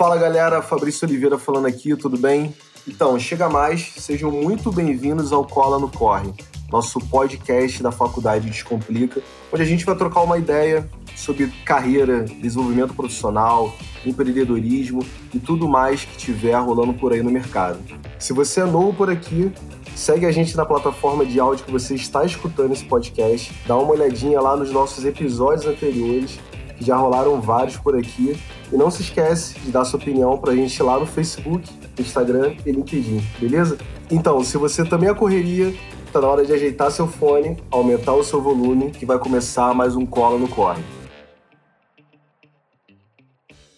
Fala 0.00 0.16
galera, 0.16 0.62
Fabrício 0.62 1.06
Oliveira 1.06 1.36
falando 1.36 1.66
aqui, 1.66 1.94
tudo 1.94 2.16
bem? 2.16 2.54
Então, 2.88 3.18
chega 3.18 3.50
mais, 3.50 3.92
sejam 3.98 4.30
muito 4.30 4.72
bem-vindos 4.72 5.30
ao 5.30 5.44
Cola 5.44 5.78
no 5.78 5.90
Corre, 5.90 6.32
nosso 6.72 6.98
podcast 7.00 7.82
da 7.82 7.92
Faculdade 7.92 8.48
Descomplica, 8.48 9.20
onde 9.52 9.62
a 9.62 9.66
gente 9.66 9.84
vai 9.84 9.94
trocar 9.94 10.22
uma 10.22 10.38
ideia 10.38 10.88
sobre 11.14 11.48
carreira, 11.66 12.22
desenvolvimento 12.22 12.94
profissional, 12.94 13.74
empreendedorismo 14.06 15.04
e 15.34 15.38
tudo 15.38 15.68
mais 15.68 16.02
que 16.02 16.16
tiver 16.16 16.54
rolando 16.54 16.94
por 16.94 17.12
aí 17.12 17.22
no 17.22 17.30
mercado. 17.30 17.78
Se 18.18 18.32
você 18.32 18.62
é 18.62 18.64
novo 18.64 18.94
por 18.94 19.10
aqui, 19.10 19.52
segue 19.94 20.24
a 20.24 20.32
gente 20.32 20.56
na 20.56 20.64
plataforma 20.64 21.26
de 21.26 21.38
áudio 21.38 21.66
que 21.66 21.70
você 21.70 21.94
está 21.94 22.24
escutando 22.24 22.72
esse 22.72 22.86
podcast, 22.86 23.52
dá 23.66 23.76
uma 23.76 23.92
olhadinha 23.92 24.40
lá 24.40 24.56
nos 24.56 24.70
nossos 24.70 25.04
episódios 25.04 25.66
anteriores, 25.66 26.40
que 26.80 26.86
já 26.86 26.96
rolaram 26.96 27.38
vários 27.42 27.76
por 27.76 27.94
aqui, 27.94 28.34
e 28.72 28.76
não 28.76 28.90
se 28.90 29.02
esquece 29.02 29.60
de 29.60 29.70
dar 29.70 29.84
sua 29.84 30.00
opinião 30.00 30.38
para 30.38 30.52
a 30.52 30.56
gente 30.56 30.82
lá 30.82 30.98
no 30.98 31.04
Facebook, 31.04 31.70
Instagram 31.98 32.54
e 32.64 32.72
LinkedIn, 32.72 33.22
beleza? 33.38 33.76
Então, 34.10 34.42
se 34.42 34.56
você 34.56 34.82
também 34.82 35.10
é 35.10 35.14
correria, 35.14 35.74
tá 36.10 36.22
na 36.22 36.26
hora 36.26 36.44
de 36.44 36.54
ajeitar 36.54 36.90
seu 36.90 37.06
fone, 37.06 37.62
aumentar 37.70 38.14
o 38.14 38.24
seu 38.24 38.40
volume, 38.40 38.92
que 38.92 39.04
vai 39.04 39.18
começar 39.18 39.74
mais 39.74 39.94
um 39.94 40.06
Cola 40.06 40.38
no 40.38 40.48
Corre. 40.48 40.82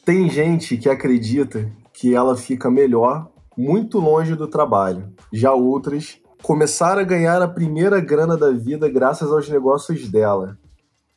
Tem 0.05 0.31
gente 0.31 0.77
que 0.77 0.89
acredita 0.89 1.69
que 1.93 2.15
ela 2.15 2.37
fica 2.37 2.71
melhor 2.71 3.29
muito 3.59 3.99
longe 3.99 4.37
do 4.37 4.47
trabalho. 4.47 5.13
Já 5.33 5.53
outras 5.53 6.21
começaram 6.41 7.01
a 7.01 7.05
ganhar 7.05 7.43
a 7.43 7.49
primeira 7.49 7.99
grana 8.01 8.37
da 8.37 8.53
vida 8.53 8.89
graças 8.89 9.33
aos 9.33 9.49
negócios 9.49 10.09
dela. 10.09 10.57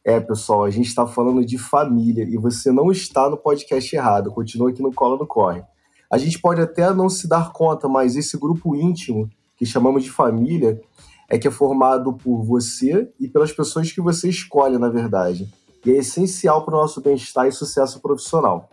É, 0.08 0.20
pessoal, 0.20 0.66
a 0.66 0.70
gente 0.70 0.86
está 0.86 1.08
falando 1.08 1.44
de 1.44 1.58
família 1.58 2.24
e 2.30 2.38
você 2.38 2.72
não 2.72 2.92
está 2.92 3.28
no 3.28 3.36
podcast 3.36 3.96
errado. 3.96 4.32
Continua 4.32 4.70
aqui 4.70 4.80
no 4.80 4.94
Cola 4.94 5.18
do 5.18 5.26
Corre. 5.26 5.64
A 6.12 6.20
gente 6.20 6.40
pode 6.40 6.62
até 6.62 6.94
não 6.94 7.10
se 7.10 7.28
dar 7.28 7.52
conta, 7.52 7.90
mas 7.90 8.16
esse 8.16 8.38
grupo 8.38 8.76
íntimo, 8.76 9.28
que 9.58 9.66
chamamos 9.66 10.04
de 10.04 10.12
família, 10.12 10.80
é 11.28 11.40
que 11.40 11.48
é 11.48 11.52
formado 11.52 12.14
por 12.14 12.44
você 12.44 13.12
e 13.20 13.28
pelas 13.28 13.52
pessoas 13.52 13.92
que 13.92 14.00
você 14.00 14.30
escolhe, 14.30 14.78
na 14.78 14.90
verdade. 14.90 15.52
E 15.84 15.90
é 15.90 15.98
essencial 15.98 16.64
para 16.64 16.76
o 16.76 16.82
nosso 16.82 17.02
bem-estar 17.02 17.48
e 17.48 17.52
sucesso 17.52 18.00
profissional. 18.00 18.70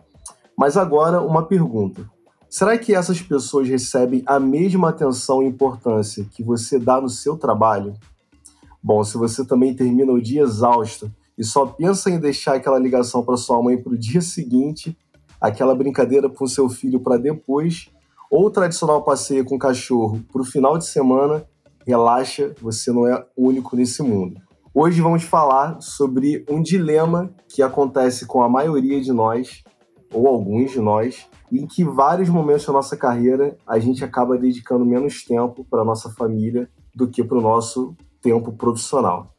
Mas 0.55 0.77
agora, 0.77 1.19
uma 1.19 1.47
pergunta. 1.47 2.07
Será 2.47 2.77
que 2.77 2.93
essas 2.93 3.19
pessoas 3.19 3.67
recebem 3.67 4.21
a 4.27 4.39
mesma 4.39 4.89
atenção 4.89 5.41
e 5.41 5.47
importância 5.47 6.27
que 6.31 6.43
você 6.43 6.77
dá 6.77 7.01
no 7.01 7.09
seu 7.09 7.35
trabalho? 7.35 7.95
Bom, 8.83 9.03
se 9.03 9.17
você 9.17 9.43
também 9.43 9.73
termina 9.73 10.11
o 10.11 10.21
dia 10.21 10.43
exausto 10.43 11.11
e 11.37 11.43
só 11.43 11.65
pensa 11.65 12.09
em 12.09 12.19
deixar 12.19 12.55
aquela 12.55 12.79
ligação 12.79 13.23
para 13.23 13.37
sua 13.37 13.61
mãe 13.61 13.77
para 13.77 13.93
o 13.93 13.97
dia 13.97 14.21
seguinte, 14.21 14.97
aquela 15.39 15.75
brincadeira 15.75 16.29
com 16.29 16.47
seu 16.47 16.69
filho 16.69 16.99
para 16.99 17.17
depois, 17.17 17.89
ou 18.29 18.45
o 18.45 18.51
tradicional 18.51 19.03
passeio 19.03 19.45
com 19.45 19.55
o 19.55 19.59
cachorro 19.59 20.23
para 20.31 20.41
o 20.41 20.45
final 20.45 20.77
de 20.77 20.85
semana, 20.85 21.45
relaxa, 21.85 22.53
você 22.61 22.91
não 22.91 23.07
é 23.07 23.25
único 23.37 23.75
nesse 23.75 24.01
mundo. 24.01 24.41
Hoje 24.73 25.01
vamos 25.01 25.23
falar 25.23 25.79
sobre 25.81 26.43
um 26.49 26.61
dilema 26.61 27.31
que 27.47 27.61
acontece 27.61 28.25
com 28.25 28.41
a 28.41 28.49
maioria 28.49 28.99
de 28.99 29.11
nós, 29.11 29.63
ou 30.11 30.27
alguns 30.27 30.71
de 30.71 30.79
nós, 30.79 31.27
em 31.51 31.67
que 31.67 31.83
vários 31.83 32.29
momentos 32.29 32.65
da 32.65 32.73
nossa 32.73 32.97
carreira 32.97 33.55
a 33.67 33.77
gente 33.77 34.03
acaba 34.03 34.37
dedicando 34.37 34.85
menos 34.85 35.23
tempo 35.23 35.63
para 35.69 35.83
nossa 35.83 36.09
família 36.09 36.69
do 36.95 37.07
que 37.07 37.23
para 37.23 37.37
o 37.37 37.41
nosso 37.41 37.95
tempo 38.21 38.51
profissional. 38.53 39.32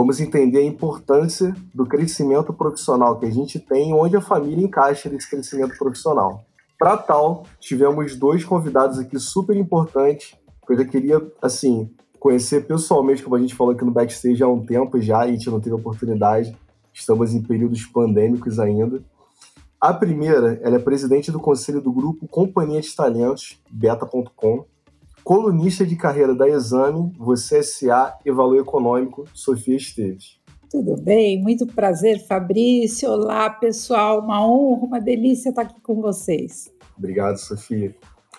Vamos 0.00 0.18
entender 0.18 0.60
a 0.60 0.64
importância 0.64 1.54
do 1.74 1.84
crescimento 1.84 2.54
profissional 2.54 3.18
que 3.18 3.26
a 3.26 3.30
gente 3.30 3.58
tem, 3.58 3.92
onde 3.92 4.16
a 4.16 4.20
família 4.22 4.64
encaixa 4.64 5.10
nesse 5.10 5.28
crescimento 5.28 5.76
profissional. 5.76 6.42
Para 6.78 6.96
tal, 6.96 7.44
tivemos 7.58 8.16
dois 8.16 8.42
convidados 8.42 8.98
aqui 8.98 9.18
super 9.18 9.54
importantes, 9.54 10.34
que 10.66 10.72
eu 10.72 10.78
já 10.78 10.86
queria, 10.86 11.20
assim, 11.42 11.90
conhecer 12.18 12.66
pessoalmente, 12.66 13.22
como 13.22 13.36
a 13.36 13.38
gente 13.38 13.54
falou 13.54 13.74
aqui 13.74 13.84
no 13.84 13.90
backstage 13.90 14.42
há 14.42 14.48
um 14.48 14.64
tempo 14.64 14.98
já, 14.98 15.26
e 15.26 15.28
a 15.28 15.32
gente 15.32 15.50
não 15.50 15.60
teve 15.60 15.74
oportunidade. 15.74 16.56
Estamos 16.94 17.34
em 17.34 17.42
períodos 17.42 17.84
pandêmicos 17.84 18.58
ainda. 18.58 19.02
A 19.78 19.92
primeira, 19.92 20.58
ela 20.62 20.76
é 20.76 20.78
presidente 20.78 21.30
do 21.30 21.38
conselho 21.38 21.82
do 21.82 21.92
grupo 21.92 22.26
Companhia 22.26 22.80
de 22.80 22.96
Talentos, 22.96 23.60
beta.com, 23.70 24.64
colunista 25.24 25.86
de 25.86 25.96
carreira 25.96 26.34
da 26.34 26.48
Exame, 26.48 27.12
Você 27.18 27.62
SA 27.62 28.18
e 28.24 28.30
Valor 28.30 28.58
Econômico, 28.58 29.24
Sofia 29.32 29.76
Esteves. 29.76 30.40
Tudo 30.70 30.96
bem, 30.96 31.42
muito 31.42 31.66
prazer, 31.66 32.24
Fabrício. 32.26 33.10
Olá, 33.10 33.50
pessoal, 33.50 34.20
uma 34.20 34.46
honra, 34.46 34.86
uma 34.86 35.00
delícia 35.00 35.50
estar 35.50 35.62
aqui 35.62 35.80
com 35.80 36.00
vocês. 36.00 36.72
Obrigado, 36.96 37.38
Sofia. 37.38 37.94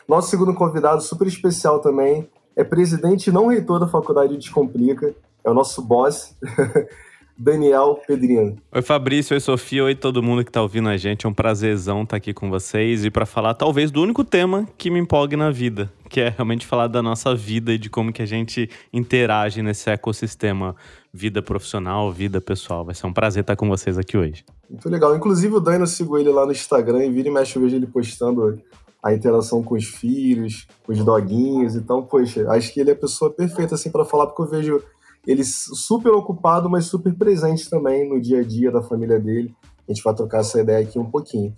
Nosso 0.07 0.29
segundo 0.29 0.53
convidado, 0.53 1.01
super 1.01 1.27
especial 1.27 1.79
também, 1.79 2.29
é 2.55 2.63
presidente 2.63 3.27
e 3.27 3.33
não 3.33 3.47
reitor 3.47 3.79
da 3.79 3.87
Faculdade 3.87 4.37
Descomplica, 4.37 5.13
é 5.43 5.49
o 5.49 5.53
nosso 5.53 5.81
boss, 5.81 6.35
Daniel 7.41 7.99
Pedrino. 8.05 8.55
Oi, 8.71 8.81
Fabrício, 8.83 9.33
oi, 9.33 9.39
Sofia, 9.39 9.83
oi, 9.83 9.95
todo 9.95 10.21
mundo 10.21 10.43
que 10.43 10.51
está 10.51 10.61
ouvindo 10.61 10.87
a 10.87 10.95
gente. 10.95 11.25
É 11.25 11.29
um 11.29 11.33
prazerzão 11.33 12.03
estar 12.03 12.11
tá 12.11 12.17
aqui 12.17 12.35
com 12.35 12.51
vocês 12.51 13.03
e 13.03 13.09
para 13.09 13.25
falar 13.25 13.55
talvez 13.55 13.89
do 13.89 13.99
único 13.99 14.23
tema 14.23 14.67
que 14.77 14.91
me 14.91 14.99
empolgue 14.99 15.35
na 15.35 15.49
vida, 15.49 15.91
que 16.07 16.21
é 16.21 16.29
realmente 16.29 16.67
falar 16.67 16.85
da 16.85 17.01
nossa 17.01 17.33
vida 17.33 17.73
e 17.73 17.79
de 17.79 17.89
como 17.89 18.13
que 18.13 18.21
a 18.21 18.27
gente 18.27 18.69
interage 18.93 19.63
nesse 19.63 19.89
ecossistema 19.89 20.75
vida 21.11 21.41
profissional, 21.41 22.11
vida 22.11 22.39
pessoal. 22.39 22.85
Vai 22.85 22.93
ser 22.93 23.07
um 23.07 23.13
prazer 23.13 23.41
estar 23.41 23.55
tá 23.55 23.59
com 23.59 23.67
vocês 23.67 23.97
aqui 23.97 24.15
hoje. 24.15 24.45
Muito 24.69 24.87
legal. 24.87 25.15
Inclusive 25.15 25.55
o 25.55 25.59
Daniel 25.59 25.87
sigo 25.87 26.19
ele 26.19 26.29
lá 26.29 26.45
no 26.45 26.51
Instagram 26.51 27.03
e 27.05 27.09
vira 27.09 27.27
e 27.27 27.31
mexe 27.31 27.55
eu 27.55 27.63
vejo 27.63 27.75
ele 27.75 27.87
postando 27.87 28.61
a 29.01 29.15
interação 29.15 29.63
com 29.63 29.73
os 29.73 29.85
filhos, 29.85 30.67
com 30.83 30.91
os 30.91 31.03
doguinhos. 31.03 31.75
Então, 31.75 32.03
poxa, 32.03 32.47
acho 32.51 32.71
que 32.71 32.79
ele 32.79 32.91
é 32.91 32.93
a 32.93 32.95
pessoa 32.95 33.31
perfeita 33.31 33.73
assim 33.73 33.89
para 33.89 34.05
falar 34.05 34.27
porque 34.27 34.43
eu 34.43 34.59
vejo 34.59 34.83
ele 35.25 35.43
super 35.43 36.11
ocupado, 36.11 36.69
mas 36.69 36.85
super 36.85 37.13
presente 37.13 37.69
também 37.69 38.09
no 38.09 38.19
dia 38.19 38.39
a 38.39 38.43
dia 38.43 38.71
da 38.71 38.81
família 38.81 39.19
dele. 39.19 39.53
A 39.87 39.93
gente 39.93 40.03
vai 40.03 40.13
trocar 40.15 40.39
essa 40.39 40.59
ideia 40.59 40.79
aqui 40.79 40.97
um 40.97 41.09
pouquinho. 41.09 41.53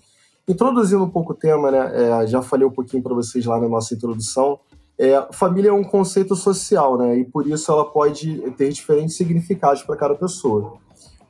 Introduzindo 0.47 1.03
um 1.03 1.09
pouco 1.09 1.31
o 1.31 1.35
tema, 1.35 1.71
né, 1.71 2.23
é, 2.23 2.27
já 2.27 2.41
falei 2.41 2.67
um 2.67 2.71
pouquinho 2.71 3.01
para 3.01 3.13
vocês 3.13 3.45
lá 3.45 3.59
na 3.59 3.69
nossa 3.69 3.93
introdução, 3.93 4.59
é, 4.99 5.27
família 5.31 5.69
é 5.69 5.73
um 5.73 5.83
conceito 5.83 6.35
social, 6.35 6.97
né, 6.97 7.17
e 7.17 7.25
por 7.25 7.47
isso 7.47 7.71
ela 7.71 7.85
pode 7.85 8.39
ter 8.57 8.69
diferentes 8.69 9.15
significados 9.15 9.81
para 9.83 9.95
cada 9.95 10.15
pessoa. 10.15 10.73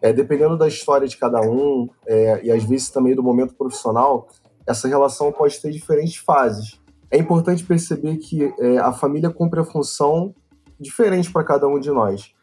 É, 0.01 0.11
dependendo 0.11 0.57
da 0.57 0.67
história 0.67 1.07
de 1.07 1.15
cada 1.15 1.39
um, 1.41 1.87
é, 2.05 2.45
e 2.45 2.51
às 2.51 2.63
vezes 2.63 2.89
também 2.89 3.15
do 3.15 3.23
momento 3.23 3.55
profissional, 3.55 4.27
essa 4.67 4.87
relação 4.87 5.31
pode 5.31 5.61
ter 5.61 5.71
diferentes 5.71 6.17
fases. 6.17 6.79
É 7.09 7.17
importante 7.17 7.63
perceber 7.63 8.17
que 8.17 8.53
é, 8.59 8.79
a 8.79 8.91
família 8.91 9.29
cumpre 9.29 9.59
a 9.59 9.63
função 9.63 10.33
diferente 10.79 11.31
para 11.31 11.43
cada 11.43 11.67
um 11.67 11.79
de 11.79 11.89
nós. 11.89 12.33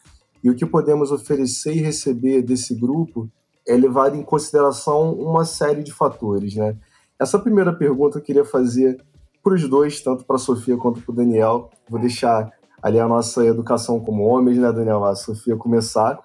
E 0.43 0.51
o 0.51 0.55
que 0.55 0.65
podemos 0.65 1.13
oferecer 1.13 1.75
e 1.75 1.81
receber 1.81 2.43
desse 2.43 2.75
grupo 2.75 3.29
é 3.67 3.77
levado 3.77 4.17
em 4.17 4.23
consideração 4.23 5.13
uma 5.13 5.45
série 5.45 5.83
de 5.83 5.93
fatores, 5.93 6.55
né? 6.55 6.77
Essa 7.19 7.39
primeira 7.39 7.73
pergunta 7.73 8.19
eu 8.19 8.23
queria 8.23 8.45
fazer 8.45 9.03
para 9.43 9.55
os 9.55 9.69
dois, 9.69 10.01
tanto 10.01 10.25
para 10.25 10.37
a 10.37 10.39
Sofia 10.39 10.77
quanto 10.77 11.03
para 11.03 11.13
o 11.13 11.15
Daniel. 11.15 11.71
Vou 11.89 12.01
deixar 12.01 12.51
ali 12.83 12.99
a 12.99 13.07
nossa 13.07 13.45
educação 13.45 14.01
como 14.01 14.25
homens, 14.25 14.59
né, 14.59 14.73
Daniel? 14.73 15.05
A 15.05 15.15
Sofia 15.15 15.57
começar. 15.57 16.19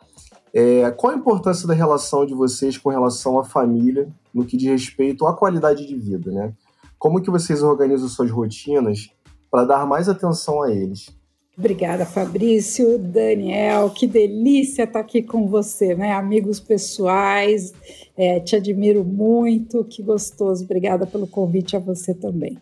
É, 0.54 0.90
qual 0.92 1.12
a 1.12 1.18
importância 1.18 1.68
da 1.68 1.74
relação 1.74 2.26
de 2.26 2.34
vocês 2.34 2.78
com 2.78 2.90
relação 2.90 3.38
à 3.38 3.44
família 3.44 4.08
no 4.34 4.46
que 4.46 4.56
diz 4.56 4.70
respeito 4.70 5.28
à 5.28 5.36
qualidade 5.36 5.86
de 5.86 5.96
vida, 5.96 6.32
né? 6.32 6.54
Como 6.98 7.22
que 7.22 7.30
vocês 7.30 7.62
organizam 7.62 8.08
suas 8.08 8.32
rotinas 8.32 9.10
para 9.52 9.66
dar 9.66 9.86
mais 9.86 10.08
atenção 10.08 10.64
a 10.64 10.72
eles? 10.72 11.14
Obrigada, 11.58 12.06
Fabrício, 12.06 13.00
Daniel, 13.00 13.90
que 13.90 14.06
delícia 14.06 14.84
estar 14.84 15.00
aqui 15.00 15.22
com 15.22 15.48
você, 15.48 15.96
né? 15.96 16.12
Amigos 16.12 16.60
pessoais, 16.60 17.74
é, 18.18 18.42
te 18.42 18.58
admiro 18.58 19.06
muito, 19.06 19.86
que 19.86 20.04
gostoso. 20.04 20.66
Obrigada 20.66 21.08
pelo 21.08 21.26
convite 21.26 21.78
a 21.78 21.80
você 21.80 22.14
também. 22.14 22.58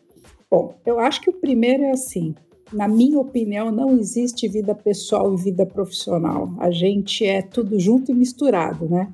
Bom, 0.49 0.75
eu 0.85 0.99
acho 0.99 1.21
que 1.21 1.29
o 1.31 1.33
primeiro 1.33 1.81
é 1.81 1.91
assim: 1.91 2.35
na 2.71 2.87
minha 2.87 3.19
opinião, 3.19 3.71
não 3.71 3.97
existe 3.97 4.47
vida 4.47 4.75
pessoal 4.75 5.33
e 5.33 5.37
vida 5.41 5.65
profissional. 5.65 6.49
A 6.59 6.69
gente 6.69 7.25
é 7.25 7.41
tudo 7.41 7.79
junto 7.79 8.11
e 8.11 8.15
misturado, 8.15 8.87
né? 8.87 9.11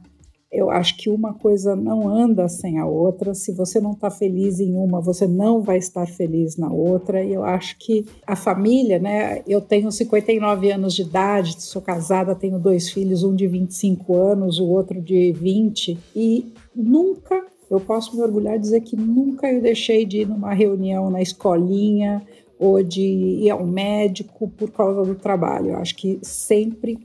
Eu 0.51 0.71
acho 0.71 0.97
que 0.97 1.09
uma 1.09 1.35
coisa 1.35 1.75
não 1.75 2.09
anda 2.09 2.47
sem 2.47 2.79
a 2.79 2.85
outra. 2.85 3.35
Se 3.35 3.51
você 3.51 3.79
não 3.79 3.91
está 3.91 4.09
feliz 4.09 4.59
em 4.59 4.75
uma, 4.75 4.99
você 4.99 5.27
não 5.27 5.61
vai 5.61 5.77
estar 5.77 6.07
feliz 6.07 6.57
na 6.57 6.71
outra. 6.71 7.23
E 7.23 7.33
eu 7.33 7.43
acho 7.43 7.77
que 7.77 8.05
a 8.25 8.35
família, 8.35 8.97
né? 8.97 9.43
Eu 9.47 9.61
tenho 9.61 9.91
59 9.91 10.71
anos 10.71 10.95
de 10.95 11.03
idade, 11.03 11.61
sou 11.61 11.81
casada, 11.81 12.33
tenho 12.33 12.57
dois 12.57 12.89
filhos, 12.89 13.23
um 13.23 13.35
de 13.35 13.47
25 13.47 14.15
anos, 14.15 14.59
o 14.59 14.65
outro 14.65 14.99
de 14.99 15.31
20, 15.33 15.97
e 16.15 16.51
nunca 16.75 17.45
eu 17.69 17.79
posso 17.79 18.15
me 18.15 18.23
orgulhar 18.23 18.55
de 18.55 18.63
dizer 18.63 18.81
que 18.81 18.95
nunca 18.95 19.51
eu 19.51 19.61
deixei 19.61 20.03
de 20.03 20.21
ir 20.21 20.27
numa 20.27 20.53
reunião 20.53 21.11
na 21.11 21.21
escolinha 21.21 22.25
ou 22.57 22.81
de 22.81 23.01
ir 23.01 23.51
ao 23.51 23.63
médico 23.63 24.49
por 24.49 24.71
causa 24.71 25.03
do 25.03 25.13
trabalho. 25.13 25.69
Eu 25.69 25.77
acho 25.77 25.95
que 25.95 26.19
sempre 26.23 26.97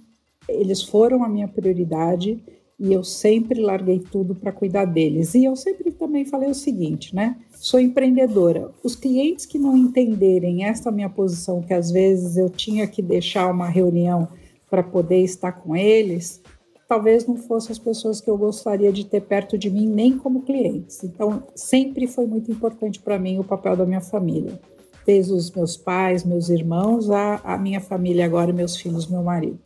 eles 0.49 0.83
foram 0.83 1.23
a 1.23 1.29
minha 1.29 1.47
prioridade 1.47 2.43
e 2.79 2.93
eu 2.93 3.05
sempre 3.05 3.61
larguei 3.61 3.99
tudo 3.99 4.35
para 4.35 4.53
cuidar 4.53 4.85
deles. 4.85 5.35
E 5.35 5.45
eu 5.45 5.55
sempre 5.55 5.91
também 5.93 6.25
falei 6.25 6.51
o 6.51 6.55
seguinte, 6.55 7.15
né? 7.15 7.37
Sou 7.53 7.79
empreendedora. 7.79 8.71
Os 8.83 8.97
clientes 8.97 9.47
que 9.47 9.59
não 9.59 9.77
entenderem 9.77 10.65
esta 10.65 10.91
minha 10.91 11.09
posição, 11.09 11.63
que 11.63 11.73
às 11.73 11.91
vezes 11.91 12.37
eu 12.37 12.51
tinha 12.51 12.87
que 12.87 13.01
deixar 13.01 13.51
uma 13.51 13.69
reunião 13.69 14.29
para 14.69 14.83
poder 14.83 15.23
estar 15.23 15.53
com 15.53 15.77
eles, 15.77 16.43
talvez 16.89 17.27
não 17.27 17.37
fossem 17.37 17.73
as 17.73 17.79
pessoas 17.79 18.21
que 18.21 18.29
eu 18.29 18.37
gostaria 18.37 18.93
de 18.93 19.05
ter 19.05 19.21
perto 19.23 19.57
de 19.57 19.71
mim, 19.71 19.87
nem 19.87 20.19
como 20.19 20.43
clientes. 20.43 21.03
Então, 21.05 21.45
sempre 21.55 22.07
foi 22.07 22.27
muito 22.27 22.51
importante 22.51 23.01
para 23.01 23.19
mim 23.19 23.39
o 23.39 23.45
papel 23.45 23.77
da 23.77 23.87
minha 23.87 24.01
família. 24.01 24.61
Desde 25.07 25.33
os 25.33 25.51
meus 25.51 25.77
pais, 25.77 26.25
meus 26.25 26.49
irmãos, 26.49 27.11
a, 27.11 27.37
a 27.45 27.59
minha 27.59 27.81
família 27.81 28.25
agora, 28.25 28.53
meus 28.53 28.77
filhos, 28.77 29.07
meu 29.07 29.23
marido. 29.23 29.59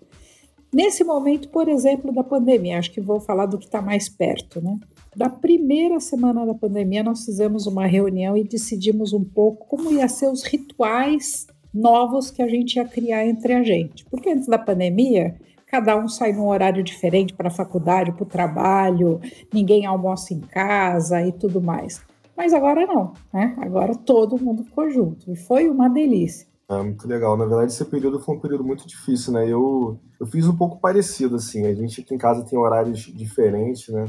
Nesse 0.72 1.02
momento, 1.02 1.48
por 1.48 1.68
exemplo, 1.68 2.12
da 2.12 2.22
pandemia, 2.22 2.78
acho 2.78 2.92
que 2.92 3.00
vou 3.00 3.20
falar 3.20 3.46
do 3.46 3.58
que 3.58 3.64
está 3.64 3.80
mais 3.80 4.08
perto, 4.08 4.60
né? 4.60 4.76
Da 5.16 5.28
primeira 5.28 5.98
semana 5.98 6.44
da 6.44 6.54
pandemia, 6.54 7.02
nós 7.02 7.24
fizemos 7.24 7.66
uma 7.66 7.86
reunião 7.86 8.36
e 8.36 8.44
decidimos 8.44 9.12
um 9.12 9.24
pouco 9.24 9.66
como 9.66 9.90
ia 9.90 10.08
ser 10.08 10.28
os 10.28 10.42
rituais 10.42 11.46
novos 11.72 12.30
que 12.30 12.42
a 12.42 12.48
gente 12.48 12.76
ia 12.76 12.84
criar 12.84 13.26
entre 13.26 13.54
a 13.54 13.62
gente. 13.62 14.04
Porque 14.06 14.30
antes 14.30 14.46
da 14.46 14.58
pandemia, 14.58 15.36
cada 15.66 15.96
um 15.96 16.06
sai 16.06 16.32
num 16.32 16.48
horário 16.48 16.82
diferente 16.82 17.34
para 17.34 17.48
a 17.48 17.52
faculdade, 17.52 18.12
para 18.12 18.22
o 18.22 18.26
trabalho, 18.26 19.20
ninguém 19.52 19.86
almoça 19.86 20.34
em 20.34 20.40
casa 20.40 21.22
e 21.22 21.32
tudo 21.32 21.62
mais. 21.62 22.02
Mas 22.36 22.52
agora 22.52 22.86
não, 22.86 23.14
né? 23.32 23.56
Agora 23.58 23.94
todo 23.94 24.42
mundo 24.42 24.64
ficou 24.64 24.88
junto 24.90 25.32
e 25.32 25.36
foi 25.36 25.68
uma 25.68 25.88
delícia. 25.88 26.47
É 26.70 26.82
muito 26.82 27.08
legal. 27.08 27.34
Na 27.34 27.46
verdade, 27.46 27.72
esse 27.72 27.84
período 27.86 28.20
foi 28.20 28.36
um 28.36 28.40
período 28.40 28.62
muito 28.62 28.86
difícil, 28.86 29.32
né? 29.32 29.48
Eu, 29.48 29.98
eu 30.20 30.26
fiz 30.26 30.46
um 30.46 30.54
pouco 30.54 30.78
parecido, 30.78 31.36
assim. 31.36 31.66
A 31.66 31.74
gente 31.74 32.02
aqui 32.02 32.14
em 32.14 32.18
casa 32.18 32.44
tem 32.44 32.58
horários 32.58 33.00
diferentes, 33.00 33.88
né? 33.88 34.06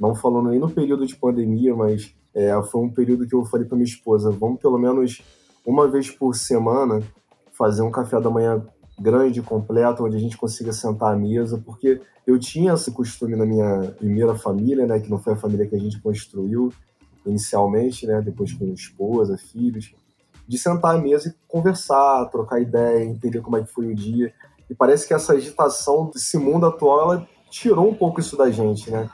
Não 0.00 0.14
falando 0.14 0.48
nem 0.48 0.58
no 0.58 0.70
período 0.70 1.06
de 1.06 1.14
pandemia, 1.14 1.76
mas 1.76 2.14
é, 2.34 2.50
foi 2.62 2.80
um 2.80 2.88
período 2.88 3.26
que 3.26 3.34
eu 3.34 3.44
falei 3.44 3.66
para 3.66 3.76
minha 3.76 3.86
esposa: 3.86 4.30
vamos 4.30 4.58
pelo 4.58 4.78
menos 4.78 5.20
uma 5.66 5.86
vez 5.86 6.10
por 6.10 6.34
semana 6.34 7.02
fazer 7.52 7.82
um 7.82 7.90
café 7.90 8.18
da 8.18 8.30
manhã 8.30 8.66
grande, 8.98 9.42
completo, 9.42 10.02
onde 10.02 10.16
a 10.16 10.20
gente 10.20 10.38
consiga 10.38 10.72
sentar 10.72 11.12
à 11.12 11.16
mesa, 11.16 11.62
porque 11.64 12.00
eu 12.26 12.38
tinha 12.38 12.72
esse 12.72 12.90
costume 12.90 13.36
na 13.36 13.44
minha 13.44 13.94
primeira 13.98 14.34
família, 14.34 14.86
né? 14.86 14.98
Que 14.98 15.10
não 15.10 15.18
foi 15.18 15.34
a 15.34 15.36
família 15.36 15.66
que 15.66 15.76
a 15.76 15.80
gente 15.80 16.00
construiu 16.00 16.72
inicialmente, 17.26 18.06
né? 18.06 18.22
Depois 18.22 18.50
com 18.54 18.64
esposa, 18.72 19.36
filhos 19.36 19.92
de 20.48 20.58
sentar 20.58 20.96
à 20.96 20.98
mesa 20.98 21.28
e 21.28 21.34
conversar, 21.46 22.24
trocar 22.30 22.60
ideia, 22.60 23.04
entender 23.04 23.42
como 23.42 23.58
é 23.58 23.62
que 23.62 23.70
foi 23.70 23.86
o 23.86 23.94
dia. 23.94 24.32
E 24.70 24.74
parece 24.74 25.06
que 25.06 25.12
essa 25.12 25.34
agitação 25.34 26.10
desse 26.12 26.38
mundo 26.38 26.66
atual, 26.66 27.12
ela 27.12 27.28
tirou 27.50 27.88
um 27.88 27.94
pouco 27.94 28.20
isso 28.20 28.36
da 28.36 28.50
gente, 28.50 28.90
né? 28.90 29.08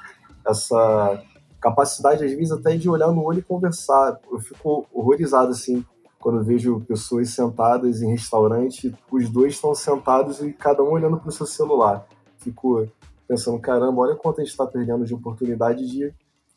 Essa 0.46 1.22
capacidade, 1.60 2.24
às 2.24 2.30
vezes, 2.30 2.52
até 2.52 2.76
de 2.76 2.88
olhar 2.88 3.10
no 3.10 3.24
olho 3.24 3.40
e 3.40 3.42
conversar. 3.42 4.20
Eu 4.30 4.38
fico 4.38 4.86
horrorizado, 4.92 5.50
assim, 5.50 5.84
quando 6.20 6.44
vejo 6.44 6.80
pessoas 6.80 7.30
sentadas 7.30 8.00
em 8.00 8.10
restaurante, 8.10 8.94
os 9.10 9.28
dois 9.28 9.54
estão 9.54 9.74
sentados 9.74 10.40
e 10.40 10.52
cada 10.52 10.82
um 10.82 10.92
olhando 10.92 11.18
para 11.18 11.28
o 11.28 11.32
seu 11.32 11.46
celular. 11.46 12.06
Fico 12.38 12.86
pensando, 13.26 13.58
caramba, 13.58 14.02
olha 14.02 14.14
quanto 14.14 14.40
a 14.40 14.44
gente 14.44 14.52
está 14.52 14.66
perdendo 14.66 15.04
de 15.04 15.14
oportunidade 15.14 15.86
de 15.86 16.14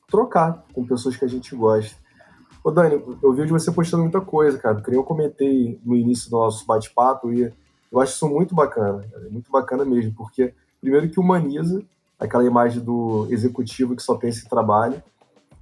trocar 0.07 0.65
com 0.73 0.85
pessoas 0.85 1.15
que 1.15 1.25
a 1.25 1.27
gente 1.27 1.55
gosta. 1.55 1.95
Ô 2.67 2.71
Dani, 2.71 3.01
eu 3.23 3.33
de 3.33 3.51
você 3.53 3.71
postando 3.71 4.03
muita 4.03 4.19
coisa, 4.19 4.57
cara. 4.57 4.81
Que 4.81 4.93
eu 4.93 5.01
comentei 5.01 5.79
no 5.85 5.95
início 5.95 6.29
do 6.29 6.35
nosso 6.35 6.65
bate-papo 6.65 7.31
e 7.31 7.49
eu 7.89 8.01
acho 8.01 8.15
isso 8.15 8.27
muito 8.27 8.53
bacana, 8.53 9.05
cara. 9.09 9.29
muito 9.29 9.49
bacana 9.49 9.85
mesmo, 9.85 10.13
porque 10.13 10.53
primeiro 10.81 11.09
que 11.09 11.17
humaniza 11.17 11.81
aquela 12.19 12.43
imagem 12.43 12.83
do 12.83 13.25
executivo 13.29 13.95
que 13.95 14.03
só 14.03 14.15
pensa 14.15 14.45
em 14.45 14.49
trabalho. 14.49 15.01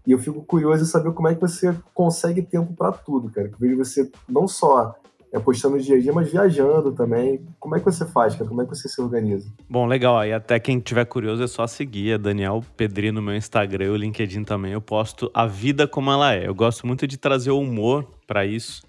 E 0.08 0.14
eu 0.14 0.18
fico 0.18 0.42
curioso 0.42 0.82
em 0.82 0.88
saber 0.88 1.12
como 1.12 1.28
é 1.28 1.36
que 1.36 1.42
você 1.42 1.76
consegue 1.94 2.42
tempo 2.42 2.74
para 2.74 2.92
tudo, 2.92 3.30
cara. 3.30 3.50
Eu 3.50 3.58
vejo 3.60 3.78
você 3.78 4.12
não 4.28 4.48
só 4.48 4.96
é, 5.36 5.40
postando 5.40 5.76
no 5.76 5.82
dia 5.82 5.98
a 5.98 6.00
dia, 6.00 6.14
mas 6.14 6.32
viajando 6.32 6.94
também. 6.94 7.46
Como 7.60 7.76
é 7.76 7.80
que 7.80 7.86
você 7.86 8.06
faz, 8.06 8.36
cara? 8.36 8.48
Como 8.48 8.62
é 8.62 8.66
que 8.66 8.74
você 8.74 8.88
se 8.88 9.02
organiza? 9.02 9.52
Bom, 9.70 9.86
legal. 9.86 10.18
Aí 10.18 10.32
até 10.32 10.58
quem 10.60 10.80
tiver 10.80 11.04
curioso 11.06 11.44
é 11.44 11.48
só 11.48 11.68
seguir 11.68 12.14
a 12.14 12.18
Daniel 12.18 12.64
Pedri 12.78 13.12
no 13.12 13.22
meu 13.22 13.36
Instagram 13.36 13.86
e 13.86 13.90
o 13.90 13.96
LinkedIn 13.98 14.46
também. 14.46 14.72
Eu 14.72 14.82
posto 14.82 15.30
a 15.34 15.46
vida 15.46 15.88
como 15.88 16.10
ela 16.10 16.34
é. 16.34 16.48
Eu 16.48 16.56
gosto 16.56 16.88
muito 16.88 17.06
de 17.06 17.18
trazer 17.18 17.52
o 17.52 17.60
humor 17.60 18.08
para 18.26 18.46
isso. 18.46 18.84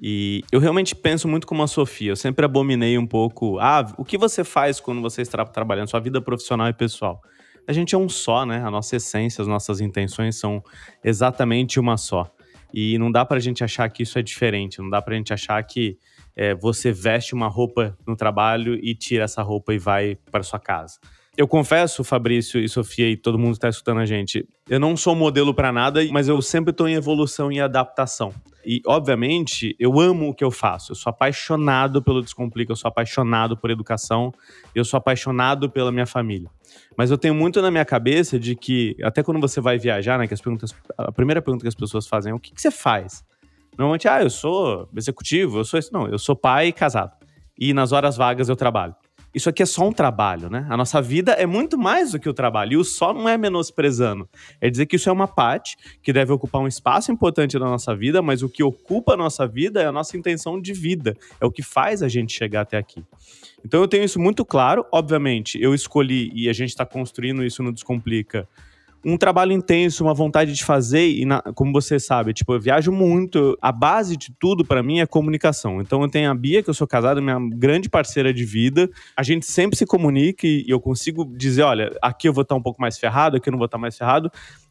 E 0.00 0.44
eu 0.52 0.60
realmente 0.60 0.94
penso 0.94 1.26
muito 1.26 1.46
como 1.46 1.62
a 1.62 1.66
Sofia. 1.66 2.12
Eu 2.12 2.16
sempre 2.16 2.44
abominei 2.44 2.98
um 2.98 3.06
pouco. 3.06 3.58
Ah, 3.58 3.90
o 3.96 4.04
que 4.04 4.18
você 4.18 4.44
faz 4.44 4.78
quando 4.78 5.00
você 5.00 5.22
está 5.22 5.42
trabalhando? 5.44 5.88
Sua 5.88 6.00
vida 6.00 6.20
profissional 6.20 6.68
e 6.68 6.72
pessoal. 6.74 7.20
A 7.66 7.72
gente 7.72 7.94
é 7.94 7.98
um 7.98 8.08
só, 8.08 8.44
né? 8.44 8.62
A 8.62 8.70
nossa 8.70 8.96
essência, 8.96 9.40
as 9.40 9.48
nossas 9.48 9.80
intenções 9.80 10.36
são 10.36 10.62
exatamente 11.02 11.80
uma 11.80 11.96
só. 11.96 12.30
E 12.72 12.98
não 12.98 13.10
dá 13.10 13.24
pra 13.24 13.38
gente 13.38 13.64
achar 13.64 13.88
que 13.88 14.02
isso 14.02 14.18
é 14.18 14.22
diferente, 14.22 14.78
não 14.78 14.90
dá 14.90 15.00
pra 15.00 15.14
gente 15.14 15.32
achar 15.32 15.62
que 15.62 15.96
é, 16.36 16.54
você 16.54 16.92
veste 16.92 17.34
uma 17.34 17.48
roupa 17.48 17.96
no 18.06 18.14
trabalho 18.14 18.74
e 18.74 18.94
tira 18.94 19.24
essa 19.24 19.42
roupa 19.42 19.74
e 19.74 19.78
vai 19.78 20.16
para 20.30 20.42
sua 20.42 20.58
casa. 20.58 20.98
Eu 21.36 21.46
confesso, 21.46 22.02
Fabrício 22.02 22.60
e 22.60 22.68
Sofia 22.68 23.08
e 23.08 23.16
todo 23.16 23.38
mundo 23.38 23.52
que 23.52 23.58
está 23.58 23.68
escutando 23.68 24.00
a 24.00 24.06
gente, 24.06 24.44
eu 24.68 24.80
não 24.80 24.96
sou 24.96 25.14
modelo 25.14 25.54
para 25.54 25.70
nada, 25.70 26.04
mas 26.10 26.26
eu 26.26 26.42
sempre 26.42 26.72
estou 26.72 26.88
em 26.88 26.94
evolução 26.94 27.52
e 27.52 27.60
adaptação. 27.60 28.34
E, 28.66 28.82
obviamente, 28.84 29.76
eu 29.78 30.00
amo 30.00 30.28
o 30.28 30.34
que 30.34 30.42
eu 30.42 30.50
faço. 30.50 30.90
Eu 30.90 30.96
sou 30.96 31.10
apaixonado 31.10 32.02
pelo 32.02 32.22
Descomplica, 32.22 32.72
eu 32.72 32.76
sou 32.76 32.88
apaixonado 32.88 33.56
por 33.56 33.70
educação, 33.70 34.32
eu 34.74 34.84
sou 34.84 34.98
apaixonado 34.98 35.70
pela 35.70 35.92
minha 35.92 36.06
família. 36.06 36.50
Mas 36.98 37.12
eu 37.12 37.16
tenho 37.16 37.32
muito 37.32 37.62
na 37.62 37.70
minha 37.70 37.84
cabeça 37.84 38.40
de 38.40 38.56
que, 38.56 38.96
até 39.04 39.22
quando 39.22 39.40
você 39.40 39.60
vai 39.60 39.78
viajar, 39.78 40.18
né, 40.18 40.26
que 40.26 40.34
as 40.34 40.40
perguntas, 40.40 40.74
a 40.98 41.12
primeira 41.12 41.40
pergunta 41.40 41.62
que 41.62 41.68
as 41.68 41.74
pessoas 41.74 42.08
fazem 42.08 42.32
é: 42.32 42.34
o 42.34 42.40
que, 42.40 42.52
que 42.52 42.60
você 42.60 42.72
faz? 42.72 43.24
Normalmente, 43.78 44.08
ah, 44.08 44.20
eu 44.20 44.28
sou 44.28 44.88
executivo, 44.96 45.58
eu 45.58 45.64
sou 45.64 45.78
isso. 45.78 45.92
Não, 45.92 46.08
eu 46.08 46.18
sou 46.18 46.34
pai 46.34 46.66
e 46.66 46.72
casado. 46.72 47.12
E 47.56 47.72
nas 47.72 47.92
horas 47.92 48.16
vagas 48.16 48.48
eu 48.48 48.56
trabalho 48.56 48.96
isso 49.38 49.48
aqui 49.48 49.62
é 49.62 49.66
só 49.66 49.86
um 49.86 49.92
trabalho, 49.92 50.50
né? 50.50 50.66
A 50.68 50.76
nossa 50.76 51.00
vida 51.00 51.32
é 51.32 51.46
muito 51.46 51.78
mais 51.78 52.12
do 52.12 52.18
que 52.18 52.28
o 52.28 52.34
trabalho. 52.34 52.72
E 52.72 52.76
o 52.76 52.84
só 52.84 53.14
não 53.14 53.28
é 53.28 53.38
menosprezando. 53.38 54.28
É 54.60 54.68
dizer 54.68 54.86
que 54.86 54.96
isso 54.96 55.08
é 55.08 55.12
uma 55.12 55.28
parte 55.28 55.76
que 56.02 56.12
deve 56.12 56.32
ocupar 56.32 56.60
um 56.60 56.66
espaço 56.66 57.12
importante 57.12 57.58
na 57.58 57.66
nossa 57.66 57.94
vida, 57.94 58.20
mas 58.20 58.42
o 58.42 58.48
que 58.48 58.62
ocupa 58.62 59.14
a 59.14 59.16
nossa 59.16 59.46
vida 59.46 59.80
é 59.80 59.86
a 59.86 59.92
nossa 59.92 60.16
intenção 60.16 60.60
de 60.60 60.72
vida. 60.72 61.16
É 61.40 61.46
o 61.46 61.52
que 61.52 61.62
faz 61.62 62.02
a 62.02 62.08
gente 62.08 62.32
chegar 62.32 62.62
até 62.62 62.76
aqui. 62.76 63.04
Então 63.64 63.80
eu 63.80 63.88
tenho 63.88 64.04
isso 64.04 64.18
muito 64.18 64.44
claro. 64.44 64.84
Obviamente, 64.92 65.56
eu 65.62 65.72
escolhi 65.72 66.30
e 66.34 66.48
a 66.48 66.52
gente 66.52 66.70
está 66.70 66.84
construindo 66.84 67.44
isso 67.44 67.62
no 67.62 67.72
Descomplica 67.72 68.46
um 69.04 69.16
trabalho 69.16 69.52
intenso, 69.52 70.04
uma 70.04 70.14
vontade 70.14 70.52
de 70.52 70.64
fazer, 70.64 71.08
e 71.08 71.24
na, 71.24 71.40
como 71.54 71.72
você 71.72 72.00
sabe, 72.00 72.32
tipo, 72.32 72.52
eu 72.52 72.60
viajo 72.60 72.90
muito. 72.90 73.56
A 73.62 73.70
base 73.70 74.16
de 74.16 74.32
tudo 74.38 74.64
para 74.64 74.82
mim 74.82 75.00
é 75.00 75.06
comunicação. 75.06 75.80
Então 75.80 76.02
eu 76.02 76.08
tenho 76.08 76.30
a 76.30 76.34
Bia, 76.34 76.62
que 76.62 76.70
eu 76.70 76.74
sou 76.74 76.86
casado, 76.86 77.22
minha 77.22 77.38
grande 77.54 77.88
parceira 77.88 78.32
de 78.32 78.44
vida. 78.44 78.90
A 79.16 79.22
gente 79.22 79.46
sempre 79.46 79.76
se 79.76 79.86
comunica 79.86 80.46
e 80.46 80.64
eu 80.68 80.80
consigo 80.80 81.24
dizer: 81.24 81.62
olha, 81.62 81.96
aqui 82.02 82.28
eu 82.28 82.32
vou 82.32 82.42
estar 82.42 82.54
um 82.54 82.62
pouco 82.62 82.80
mais 82.80 82.98
ferrado, 82.98 83.36
aqui 83.36 83.48
eu 83.48 83.52
não 83.52 83.58
vou 83.58 83.66
estar 83.66 83.78
mais 83.78 83.96
ferrado. 83.96 84.30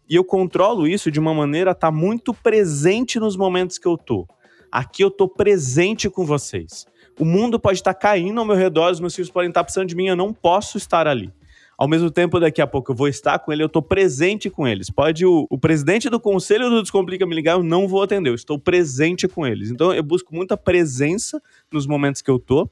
E 0.09 0.15
eu 0.15 0.23
controlo 0.23 0.87
isso 0.87 1.11
de 1.11 1.19
uma 1.19 1.33
maneira 1.33 1.71
estar 1.71 1.91
muito 1.91 2.33
presente 2.33 3.19
nos 3.19 3.35
momentos 3.35 3.77
que 3.77 3.87
eu 3.87 3.97
tô. 3.97 4.27
Aqui 4.71 5.03
eu 5.03 5.11
tô 5.11 5.27
presente 5.27 6.09
com 6.09 6.25
vocês. 6.25 6.85
O 7.19 7.25
mundo 7.25 7.59
pode 7.59 7.79
estar 7.79 7.93
caindo 7.93 8.39
ao 8.39 8.45
meu 8.45 8.55
redor, 8.55 8.91
os 8.91 8.99
meus 8.99 9.15
filhos 9.15 9.31
podem 9.31 9.49
estar 9.49 9.63
precisando 9.63 9.87
de 9.87 9.95
mim, 9.95 10.07
eu 10.07 10.15
não 10.15 10.31
posso 10.31 10.77
estar 10.77 11.07
ali. 11.07 11.33
Ao 11.77 11.87
mesmo 11.87 12.09
tempo, 12.09 12.39
daqui 12.39 12.59
a 12.59 12.65
pouco 12.65 12.91
eu 12.91 12.95
vou 12.95 13.07
estar 13.07 13.37
com 13.37 13.53
ele, 13.53 13.61
eu 13.61 13.67
estou 13.67 13.83
presente 13.83 14.49
com 14.49 14.67
eles. 14.67 14.89
Pode 14.89 15.25
o, 15.27 15.45
o 15.47 15.59
presidente 15.59 16.09
do 16.09 16.19
conselho 16.19 16.71
do 16.71 16.81
Descomplica 16.81 17.23
me 17.23 17.35
ligar, 17.35 17.51
eu 17.51 17.61
não 17.61 17.87
vou 17.87 18.01
atender, 18.01 18.31
eu 18.31 18.35
estou 18.35 18.57
presente 18.57 19.27
com 19.27 19.45
eles. 19.45 19.69
Então 19.69 19.93
eu 19.93 20.01
busco 20.01 20.33
muita 20.33 20.57
presença 20.57 21.39
nos 21.71 21.85
momentos 21.85 22.23
que 22.23 22.31
eu 22.31 22.39
tô. 22.39 22.67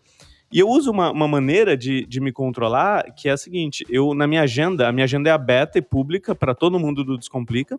E 0.51 0.59
eu 0.59 0.67
uso 0.67 0.89
uma, 0.89 1.12
uma 1.12 1.27
maneira 1.27 1.77
de, 1.77 2.05
de 2.05 2.19
me 2.19 2.31
controlar 2.31 3.12
que 3.13 3.29
é 3.29 3.33
a 3.33 3.38
seguinte: 3.38 3.85
eu, 3.89 4.15
na 4.15 4.25
minha 4.25 4.41
agenda, 4.41 4.88
a 4.88 4.91
minha 4.91 5.03
agenda 5.03 5.29
é 5.29 5.33
aberta 5.33 5.77
e 5.77 5.81
pública 5.83 6.33
para 6.33 6.55
todo 6.55 6.79
mundo 6.79 7.03
do 7.03 7.15
Descomplica, 7.15 7.77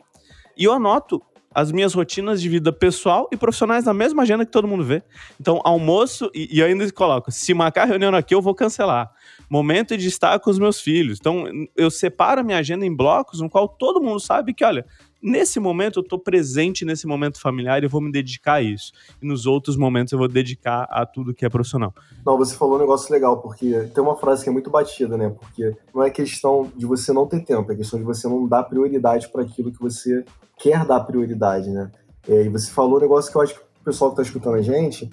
e 0.56 0.64
eu 0.64 0.72
anoto 0.72 1.20
as 1.52 1.72
minhas 1.72 1.94
rotinas 1.94 2.40
de 2.40 2.50
vida 2.50 2.70
pessoal 2.70 3.28
e 3.32 3.36
profissionais 3.36 3.86
na 3.86 3.94
mesma 3.94 4.24
agenda 4.24 4.44
que 4.44 4.52
todo 4.52 4.68
mundo 4.68 4.84
vê. 4.84 5.02
Então, 5.40 5.58
almoço, 5.64 6.30
e, 6.34 6.58
e 6.58 6.62
ainda 6.62 6.90
coloco: 6.92 7.32
se 7.32 7.54
marcar 7.54 7.86
reunião 7.86 8.14
aqui, 8.14 8.34
eu 8.34 8.42
vou 8.42 8.54
cancelar 8.54 9.10
momento 9.48 9.96
de 9.96 10.08
estar 10.08 10.38
com 10.40 10.50
os 10.50 10.58
meus 10.58 10.80
filhos. 10.80 11.18
Então, 11.20 11.44
eu 11.76 11.90
separo 11.90 12.40
a 12.40 12.44
minha 12.44 12.58
agenda 12.58 12.84
em 12.84 12.94
blocos, 12.94 13.40
no 13.40 13.48
qual 13.48 13.68
todo 13.68 14.00
mundo 14.00 14.20
sabe 14.20 14.52
que, 14.52 14.64
olha, 14.64 14.84
nesse 15.22 15.58
momento 15.58 15.98
eu 15.98 16.02
estou 16.02 16.18
presente 16.18 16.84
nesse 16.84 17.06
momento 17.06 17.40
familiar 17.40 17.82
e 17.82 17.88
vou 17.88 18.00
me 18.00 18.10
dedicar 18.12 18.54
a 18.54 18.62
isso. 18.62 18.92
E 19.20 19.26
nos 19.26 19.46
outros 19.46 19.76
momentos 19.76 20.12
eu 20.12 20.18
vou 20.18 20.28
dedicar 20.28 20.86
a 20.90 21.04
tudo 21.06 21.34
que 21.34 21.44
é 21.44 21.48
profissional. 21.48 21.94
Não, 22.24 22.36
você 22.36 22.54
falou 22.56 22.76
um 22.76 22.80
negócio 22.80 23.12
legal, 23.12 23.38
porque 23.40 23.90
tem 23.94 24.02
uma 24.02 24.16
frase 24.16 24.44
que 24.44 24.50
é 24.50 24.52
muito 24.52 24.70
batida, 24.70 25.16
né? 25.16 25.30
Porque 25.30 25.74
não 25.94 26.02
é 26.02 26.10
questão 26.10 26.70
de 26.76 26.86
você 26.86 27.12
não 27.12 27.26
ter 27.26 27.40
tempo, 27.40 27.70
é 27.72 27.76
questão 27.76 27.98
de 27.98 28.04
você 28.04 28.28
não 28.28 28.46
dar 28.46 28.64
prioridade 28.64 29.28
para 29.28 29.42
aquilo 29.42 29.72
que 29.72 29.80
você 29.80 30.24
quer 30.58 30.84
dar 30.84 31.00
prioridade, 31.00 31.70
né? 31.70 31.90
É, 32.28 32.42
e 32.42 32.48
você 32.48 32.70
falou 32.70 32.98
um 32.98 33.00
negócio 33.00 33.30
que 33.30 33.36
eu 33.36 33.42
acho 33.42 33.54
que 33.54 33.60
o 33.60 33.84
pessoal 33.84 34.10
que 34.10 34.20
está 34.20 34.22
escutando 34.22 34.56
a 34.56 34.62
gente 34.62 35.10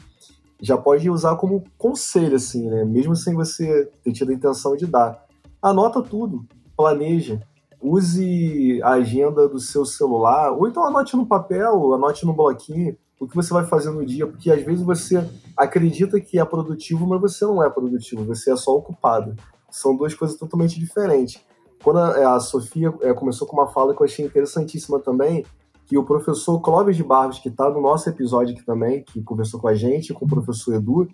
já 0.63 0.77
pode 0.77 1.09
usar 1.09 1.35
como 1.35 1.61
conselho, 1.77 2.37
assim, 2.37 2.69
né? 2.69 2.85
Mesmo 2.85 3.15
sem 3.17 3.35
você 3.35 3.91
ter 4.01 4.13
tido 4.13 4.31
a 4.31 4.33
intenção 4.33 4.77
de 4.77 4.87
dar. 4.87 5.25
Anota 5.61 6.01
tudo. 6.01 6.45
planeje. 6.75 7.39
Use 7.81 8.81
a 8.81 8.91
agenda 8.91 9.47
do 9.49 9.59
seu 9.59 9.85
celular, 9.85 10.53
ou 10.53 10.65
então 10.69 10.85
anote 10.85 11.17
no 11.17 11.25
papel, 11.25 11.93
anote 11.93 12.25
no 12.25 12.31
bloquinho 12.31 12.95
o 13.19 13.27
que 13.27 13.35
você 13.35 13.53
vai 13.53 13.65
fazer 13.65 13.89
no 13.89 14.05
dia, 14.05 14.27
porque 14.27 14.51
às 14.51 14.63
vezes 14.63 14.83
você 14.83 15.25
acredita 15.55 16.19
que 16.19 16.39
é 16.39 16.45
produtivo, 16.45 17.07
mas 17.07 17.21
você 17.21 17.45
não 17.45 17.63
é 17.63 17.69
produtivo, 17.69 18.25
você 18.25 18.51
é 18.51 18.55
só 18.55 18.75
ocupado. 18.75 19.35
São 19.69 19.95
duas 19.95 20.13
coisas 20.13 20.37
totalmente 20.37 20.79
diferentes. 20.79 21.41
Quando 21.83 21.99
a, 21.99 22.39
Sofia 22.39 22.93
é, 23.01 23.13
começou 23.13 23.47
com 23.47 23.57
uma 23.57 23.67
fala 23.67 23.95
que 23.95 24.01
eu 24.01 24.05
achei 24.05 24.25
interessantíssima 24.25 24.99
também, 24.99 25.45
que 25.93 25.97
o 25.99 26.03
professor 26.03 26.59
Clóvis 26.59 26.97
de 26.97 27.03
Barros, 27.03 27.37
que 27.37 27.49
está 27.49 27.69
no 27.69 27.79
nosso 27.79 28.09
episódio 28.09 28.55
aqui 28.55 28.65
também, 28.65 29.03
que 29.03 29.21
conversou 29.21 29.59
com 29.59 29.67
a 29.67 29.75
gente, 29.75 30.11
com 30.11 30.25
o 30.25 30.27
professor 30.27 30.73
Edu, 30.73 31.07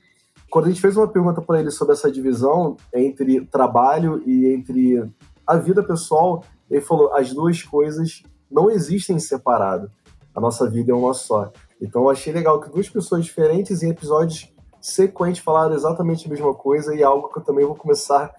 quando 0.49 0.65
a 0.65 0.67
gente 0.69 0.79
fez 0.79 0.95
uma 0.95 1.05
pergunta 1.05 1.41
para 1.41 1.59
ele 1.59 1.69
sobre 1.69 1.95
essa 1.95 2.09
divisão 2.09 2.77
entre 2.93 3.45
trabalho 3.47 4.23
e 4.25 4.47
entre 4.47 5.05
a 5.45 5.57
vida 5.57 5.83
pessoal, 5.83 6.45
ele 6.71 6.79
falou: 6.79 7.13
as 7.13 7.33
duas 7.33 7.61
coisas 7.61 8.23
não 8.49 8.71
existem 8.71 9.19
separado. 9.19 9.91
A 10.33 10.39
nossa 10.39 10.69
vida 10.69 10.93
é 10.93 10.95
uma 10.95 11.13
só. 11.13 11.51
Então 11.81 12.03
eu 12.03 12.09
achei 12.09 12.31
legal 12.31 12.61
que 12.61 12.69
duas 12.69 12.87
pessoas 12.87 13.25
diferentes 13.25 13.83
em 13.83 13.89
episódios 13.89 14.49
sequentes 14.79 15.41
falaram 15.41 15.75
exatamente 15.75 16.25
a 16.25 16.29
mesma 16.29 16.53
coisa 16.53 16.95
e 16.95 17.01
é 17.01 17.03
algo 17.03 17.27
que 17.27 17.39
eu 17.39 17.43
também 17.43 17.65
vou 17.65 17.75
começar 17.75 18.33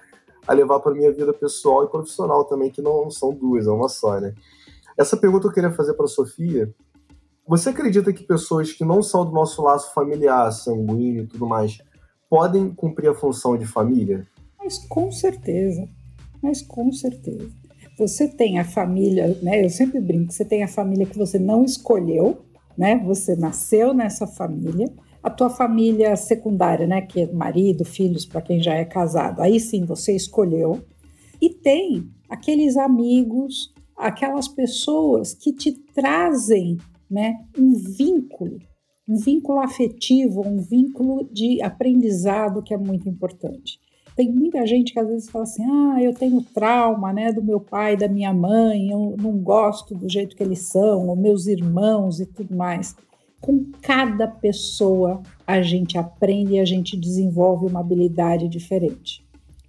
a 0.49 0.54
levar 0.54 0.80
para 0.80 0.94
minha 0.94 1.12
vida 1.12 1.35
pessoal 1.35 1.85
e 1.85 1.88
profissional 1.88 2.44
também, 2.44 2.70
que 2.70 2.80
não 2.80 3.11
são 3.11 3.30
duas, 3.30 3.66
é 3.66 3.70
uma 3.70 3.90
só, 3.90 4.18
né? 4.18 4.35
Essa 5.00 5.16
pergunta 5.16 5.47
eu 5.47 5.52
queria 5.52 5.71
fazer 5.71 5.95
para 5.95 6.07
Sofia. 6.07 6.75
Você 7.49 7.71
acredita 7.71 8.12
que 8.12 8.23
pessoas 8.23 8.71
que 8.71 8.85
não 8.85 9.02
são 9.02 9.25
do 9.25 9.33
nosso 9.33 9.62
laço 9.62 9.95
familiar, 9.95 10.52
sanguíneo 10.52 11.23
e 11.23 11.26
tudo 11.26 11.47
mais, 11.47 11.78
podem 12.28 12.69
cumprir 12.69 13.09
a 13.09 13.14
função 13.14 13.57
de 13.57 13.64
família? 13.64 14.26
Mas 14.59 14.76
com 14.76 15.11
certeza, 15.11 15.88
mas 16.42 16.61
com 16.61 16.92
certeza. 16.92 17.49
Você 17.99 18.28
tem 18.28 18.59
a 18.59 18.64
família, 18.64 19.38
né? 19.40 19.64
Eu 19.64 19.71
sempre 19.71 20.02
brinco, 20.02 20.35
você 20.35 20.45
tem 20.45 20.62
a 20.62 20.69
família 20.69 21.07
que 21.07 21.16
você 21.16 21.38
não 21.38 21.64
escolheu, 21.64 22.45
né? 22.76 23.02
Você 23.07 23.35
nasceu 23.35 23.95
nessa 23.95 24.26
família, 24.26 24.87
a 25.23 25.30
tua 25.30 25.49
família 25.49 26.14
secundária, 26.14 26.87
né, 26.87 27.00
que 27.00 27.23
é 27.23 27.33
marido, 27.33 27.87
filhos, 27.87 28.26
para 28.26 28.42
quem 28.42 28.62
já 28.62 28.75
é 28.75 28.85
casado. 28.85 29.40
Aí 29.40 29.59
sim 29.59 29.87
você 29.87 30.14
escolheu. 30.14 30.83
E 31.40 31.49
tem 31.49 32.11
aqueles 32.28 32.76
amigos, 32.76 33.73
aquelas 34.00 34.49
pessoas 34.49 35.35
que 35.35 35.52
te 35.52 35.73
trazem, 35.95 36.78
né, 37.11 37.45
um 37.59 37.75
vínculo, 37.75 38.59
um 39.09 39.16
vínculo 39.16 39.61
afetivo, 39.61 40.47
um 40.47 40.59
vínculo 40.59 41.28
de 41.33 41.61
aprendizado 41.62 42.62
que 42.62 42.73
é 42.73 42.78
muito 42.78 43.09
importante. 43.09 43.78
Tem 44.16 44.30
muita 44.30 44.66
gente 44.66 44.92
que 44.92 44.99
às 44.99 45.09
vezes 45.09 45.30
fala 45.30 45.45
assim: 45.45 45.64
"Ah, 45.64 46.02
eu 46.02 46.12
tenho 46.12 46.42
trauma, 46.42 47.12
né, 47.12 47.33
do 47.33 47.42
meu 47.42 47.61
pai, 47.61 47.97
da 47.97 48.09
minha 48.09 48.33
mãe, 48.33 48.90
eu 48.90 49.16
não 49.19 49.38
gosto 49.38 49.95
do 49.95 50.09
jeito 50.09 50.37
que 50.37 50.42
eles 50.42 50.61
são, 50.61 51.09
ou 51.09 51.16
meus 51.16 51.47
irmãos 51.47 52.21
e 52.21 52.26
tudo 52.26 52.54
mais" 52.54 52.95
com 53.40 53.64
cada 53.80 54.28
pessoa 54.28 55.23
a 55.47 55.62
gente 55.62 55.97
aprende 55.97 56.54
e 56.54 56.61
a 56.61 56.64
gente 56.64 56.97
desenvolve 56.97 57.66
uma 57.66 57.80
habilidade 57.80 58.49
diferente. 58.49 59.25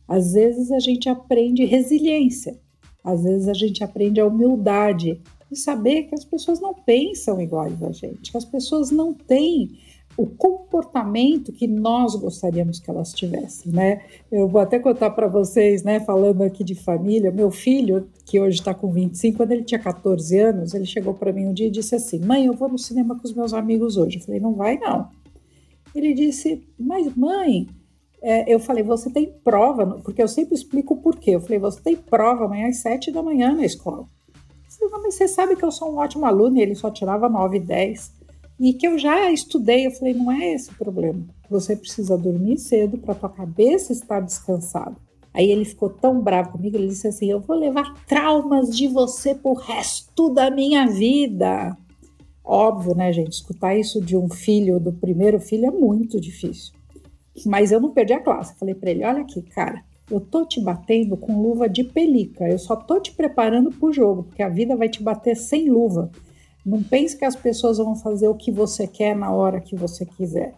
Às 0.08 0.34
vezes 0.34 0.72
a 0.72 0.80
gente 0.80 1.08
aprende 1.08 1.64
resiliência, 1.64 2.60
às 3.04 3.24
vezes 3.24 3.48
a 3.48 3.54
gente 3.54 3.84
aprende 3.84 4.20
a 4.20 4.26
humildade 4.26 5.20
e 5.52 5.56
saber 5.56 6.04
que 6.04 6.16
as 6.16 6.24
pessoas 6.24 6.62
não 6.62 6.74
pensam 6.74 7.42
iguais 7.42 7.82
a 7.84 7.92
gente, 7.92 8.32
que 8.32 8.38
as 8.38 8.46
pessoas 8.46 8.90
não 8.90 9.14
têm 9.14 9.70
o 10.18 10.26
comportamento 10.26 11.52
que 11.52 11.68
nós 11.68 12.16
gostaríamos 12.16 12.80
que 12.80 12.90
elas 12.90 13.14
tivessem, 13.14 13.72
né? 13.72 14.02
Eu 14.32 14.48
vou 14.48 14.62
até 14.62 14.78
contar 14.78 15.12
para 15.12 15.28
vocês, 15.28 15.84
né, 15.84 16.00
falando 16.00 16.42
aqui 16.42 16.64
de 16.64 16.76
família, 16.76 17.32
meu 17.32 17.50
filho, 17.50 18.08
que 18.26 18.40
hoje 18.40 18.60
está 18.60 18.74
com 18.74 18.92
25, 18.92 19.38
quando 19.38 19.52
ele 19.52 19.64
tinha 19.64 19.80
14 19.80 20.38
anos, 20.38 20.74
ele 20.74 20.86
chegou 20.86 21.14
para 21.14 21.32
mim 21.32 21.48
um 21.48 21.54
dia 21.54 21.68
e 21.68 21.72
disse 21.72 21.96
assim: 21.96 22.20
"Mãe, 22.20 22.46
eu 22.46 22.54
vou 22.54 22.70
no 22.70 22.78
cinema 22.78 23.16
com 23.16 23.24
os 23.24 23.34
meus 23.34 23.54
amigos 23.54 23.98
hoje". 23.98 24.18
Eu 24.18 24.24
falei: 24.24 24.40
"Não 24.40 24.54
vai 24.54 24.78
não". 24.78 25.10
Ele 25.96 26.14
disse: 26.14 26.62
"Mas 26.78 27.16
mãe, 27.16 27.68
eu 28.22 28.60
falei, 28.60 28.84
você 28.84 29.10
tem 29.10 29.32
prova, 29.44 30.00
porque 30.04 30.22
eu 30.22 30.28
sempre 30.28 30.56
explico 30.56 30.94
o 30.94 30.98
porquê. 30.98 31.32
Eu 31.32 31.42
falei, 31.42 31.60
você 31.60 31.82
tem 31.82 31.96
prova 31.96 32.46
amanhã 32.46 32.68
às 32.68 32.78
sete 32.78 33.12
da 33.12 33.24
manhã 33.24 33.56
na 33.56 33.66
escola. 33.66 34.06
Mas 35.04 35.16
você 35.16 35.28
sabe 35.28 35.56
que 35.56 35.66
eu 35.66 35.72
sou 35.72 35.92
um 35.92 35.98
ótimo 35.98 36.26
aluno 36.26 36.58
e 36.58 36.62
ele 36.62 36.76
só 36.76 36.90
tirava 36.90 37.30
nove 37.30 37.58
e 37.58 37.60
dez 37.60 38.12
e 38.60 38.74
que 38.74 38.88
eu 38.88 38.98
já 38.98 39.32
estudei. 39.32 39.88
Eu 39.88 39.92
falei, 39.92 40.14
não 40.14 40.32
é 40.32 40.54
esse 40.54 40.70
o 40.70 40.76
problema. 40.76 41.26
Você 41.50 41.76
precisa 41.76 42.18
dormir 42.18 42.58
cedo 42.58 42.98
para 42.98 43.16
tua 43.16 43.30
cabeça 43.30 43.92
estar 43.92 44.20
descansada. 44.20 44.96
Aí 45.34 45.50
ele 45.50 45.66
ficou 45.66 45.90
tão 45.90 46.22
bravo 46.22 46.52
comigo, 46.52 46.76
ele 46.76 46.88
disse 46.88 47.08
assim: 47.08 47.32
Eu 47.32 47.40
vou 47.40 47.56
levar 47.56 47.94
traumas 48.06 48.76
de 48.76 48.88
você 48.88 49.34
pro 49.34 49.54
resto 49.54 50.30
da 50.30 50.52
minha 50.52 50.88
vida. 50.88 51.78
Óbvio, 52.44 52.94
né, 52.96 53.14
gente? 53.14 53.34
Escutar 53.34 53.76
isso 53.76 54.02
de 54.02 54.18
um 54.18 54.30
filho, 54.30 54.80
do 54.80 54.92
primeiro 54.92 55.40
filho, 55.40 55.68
é 55.68 55.72
muito 55.72 56.20
difícil. 56.20 56.74
Mas 57.46 57.72
eu 57.72 57.80
não 57.80 57.92
perdi 57.92 58.14
a 58.14 58.20
classe. 58.20 58.58
falei 58.58 58.76
para 58.76 58.92
ele: 58.92 59.04
Olha 59.04 59.22
aqui, 59.22 59.42
cara, 59.42 59.84
eu 60.10 60.20
tô 60.20 60.46
te 60.46 60.60
batendo 60.60 61.16
com 61.16 61.42
luva 61.42 61.70
de 61.70 61.84
pelica. 61.84 62.48
Eu 62.48 62.60
só 62.60 62.76
tô 62.76 63.00
te 63.00 63.14
preparando 63.14 63.72
pro 63.72 63.94
jogo, 63.94 64.24
porque 64.24 64.44
a 64.44 64.50
vida 64.50 64.76
vai 64.76 64.90
te 64.90 65.02
bater 65.02 65.36
sem 65.36 65.70
luva. 65.70 66.12
Não 66.66 66.84
pense 66.84 67.18
que 67.18 67.26
as 67.26 67.36
pessoas 67.36 67.78
vão 67.78 67.96
fazer 67.96 68.28
o 68.28 68.36
que 68.36 68.52
você 68.52 68.86
quer 68.86 69.16
na 69.16 69.32
hora 69.32 69.62
que 69.62 69.76
você 69.76 70.06
quiser. 70.06 70.54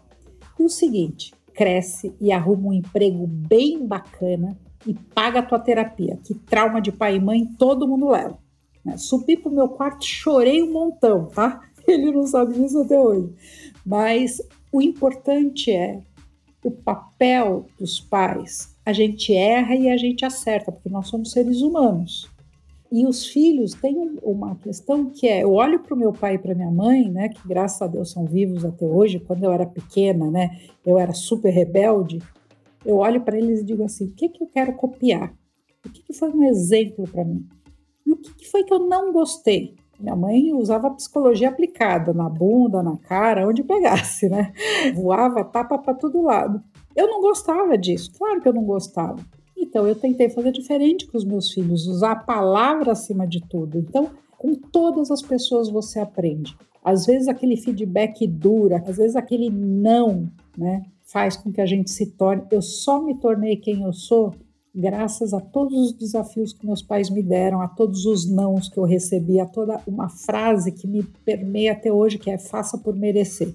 E 0.58 0.64
o 0.64 0.68
seguinte, 0.68 1.32
cresce 1.54 2.14
e 2.20 2.32
arruma 2.32 2.68
um 2.68 2.72
emprego 2.72 3.26
bem 3.26 3.86
bacana 3.86 4.56
e 4.86 4.92
paga 4.92 5.38
a 5.38 5.42
tua 5.42 5.58
terapia. 5.58 6.18
Que 6.22 6.34
trauma 6.34 6.80
de 6.80 6.92
pai 6.92 7.16
e 7.16 7.20
mãe 7.20 7.46
todo 7.58 7.88
mundo 7.88 8.10
leva. 8.10 8.38
Né? 8.84 8.96
Subi 8.96 9.36
pro 9.36 9.50
meu 9.50 9.68
quarto, 9.68 10.04
chorei 10.04 10.62
um 10.62 10.72
montão, 10.72 11.26
tá? 11.26 11.60
Ele 11.86 12.12
não 12.12 12.26
sabe 12.26 12.54
disso 12.54 12.82
até 12.82 13.00
hoje. 13.00 13.32
Mas 13.86 14.42
o 14.70 14.82
importante 14.82 15.70
é 15.70 16.02
o 16.64 16.70
papel 16.70 17.66
dos 17.78 18.00
pais. 18.00 18.74
A 18.84 18.92
gente 18.92 19.34
erra 19.34 19.76
e 19.76 19.88
a 19.88 19.96
gente 19.96 20.24
acerta, 20.24 20.72
porque 20.72 20.88
nós 20.88 21.08
somos 21.08 21.30
seres 21.30 21.60
humanos. 21.60 22.28
E 22.90 23.06
os 23.06 23.26
filhos 23.26 23.74
têm 23.74 24.18
uma 24.22 24.56
questão 24.56 25.10
que 25.10 25.28
é, 25.28 25.42
eu 25.42 25.52
olho 25.52 25.80
para 25.80 25.94
o 25.94 25.98
meu 25.98 26.12
pai 26.12 26.36
e 26.36 26.38
para 26.38 26.54
minha 26.54 26.70
mãe, 26.70 27.10
né, 27.10 27.28
que 27.28 27.46
graças 27.46 27.82
a 27.82 27.86
Deus 27.86 28.10
são 28.10 28.24
vivos 28.24 28.64
até 28.64 28.86
hoje. 28.86 29.18
Quando 29.18 29.44
eu 29.44 29.52
era 29.52 29.66
pequena, 29.66 30.30
né, 30.30 30.60
eu 30.86 30.98
era 30.98 31.12
super 31.12 31.50
rebelde. 31.50 32.20
Eu 32.84 32.98
olho 32.98 33.20
para 33.20 33.36
eles 33.36 33.60
e 33.60 33.64
digo 33.64 33.84
assim: 33.84 34.06
o 34.06 34.12
que 34.12 34.28
que 34.28 34.42
eu 34.42 34.46
quero 34.46 34.74
copiar? 34.74 35.34
O 35.84 35.90
que, 35.90 36.02
que 36.02 36.12
foi 36.12 36.30
um 36.30 36.44
exemplo 36.44 37.06
para 37.08 37.24
mim? 37.24 37.46
O 38.06 38.16
que, 38.16 38.34
que 38.34 38.50
foi 38.50 38.64
que 38.64 38.72
eu 38.72 38.78
não 38.78 39.12
gostei? 39.12 39.74
Minha 39.98 40.16
mãe 40.16 40.52
usava 40.52 40.90
psicologia 40.90 41.48
aplicada 41.48 42.12
na 42.12 42.28
bunda, 42.28 42.82
na 42.82 42.96
cara, 42.96 43.48
onde 43.48 43.62
pegasse, 43.62 44.28
né? 44.28 44.52
Voava 44.94 45.44
tapa 45.44 45.78
para 45.78 45.94
todo 45.94 46.22
lado. 46.22 46.62
Eu 46.94 47.08
não 47.08 47.20
gostava 47.20 47.76
disso, 47.78 48.12
claro 48.16 48.40
que 48.40 48.48
eu 48.48 48.52
não 48.52 48.64
gostava. 48.64 49.18
Então, 49.56 49.86
eu 49.86 49.94
tentei 49.94 50.28
fazer 50.28 50.52
diferente 50.52 51.06
com 51.06 51.16
os 51.16 51.24
meus 51.24 51.50
filhos, 51.50 51.86
usar 51.86 52.12
a 52.12 52.16
palavra 52.16 52.92
acima 52.92 53.26
de 53.26 53.40
tudo. 53.40 53.78
Então, 53.78 54.10
com 54.36 54.54
todas 54.54 55.10
as 55.10 55.22
pessoas 55.22 55.68
você 55.68 55.98
aprende. 55.98 56.56
Às 56.84 57.06
vezes 57.06 57.28
aquele 57.28 57.56
feedback 57.56 58.26
dura, 58.26 58.84
às 58.86 58.98
vezes 58.98 59.16
aquele 59.16 59.48
não, 59.48 60.30
né, 60.56 60.82
faz 61.02 61.36
com 61.36 61.50
que 61.50 61.60
a 61.60 61.66
gente 61.66 61.90
se 61.90 62.10
torne. 62.10 62.44
Eu 62.50 62.60
só 62.60 63.00
me 63.00 63.14
tornei 63.14 63.56
quem 63.56 63.82
eu 63.82 63.92
sou 63.92 64.34
graças 64.74 65.32
a 65.32 65.40
todos 65.40 65.78
os 65.78 65.92
desafios 65.92 66.52
que 66.52 66.66
meus 66.66 66.82
pais 66.82 67.08
me 67.08 67.22
deram, 67.22 67.60
a 67.60 67.68
todos 67.68 68.04
os 68.06 68.28
nãos 68.28 68.68
que 68.68 68.76
eu 68.76 68.84
recebi, 68.84 69.38
a 69.38 69.46
toda 69.46 69.80
uma 69.86 70.08
frase 70.08 70.72
que 70.72 70.86
me 70.86 71.02
permeia 71.24 71.72
até 71.72 71.92
hoje, 71.92 72.18
que 72.18 72.30
é 72.30 72.38
faça 72.38 72.76
por 72.76 72.94
merecer. 72.94 73.54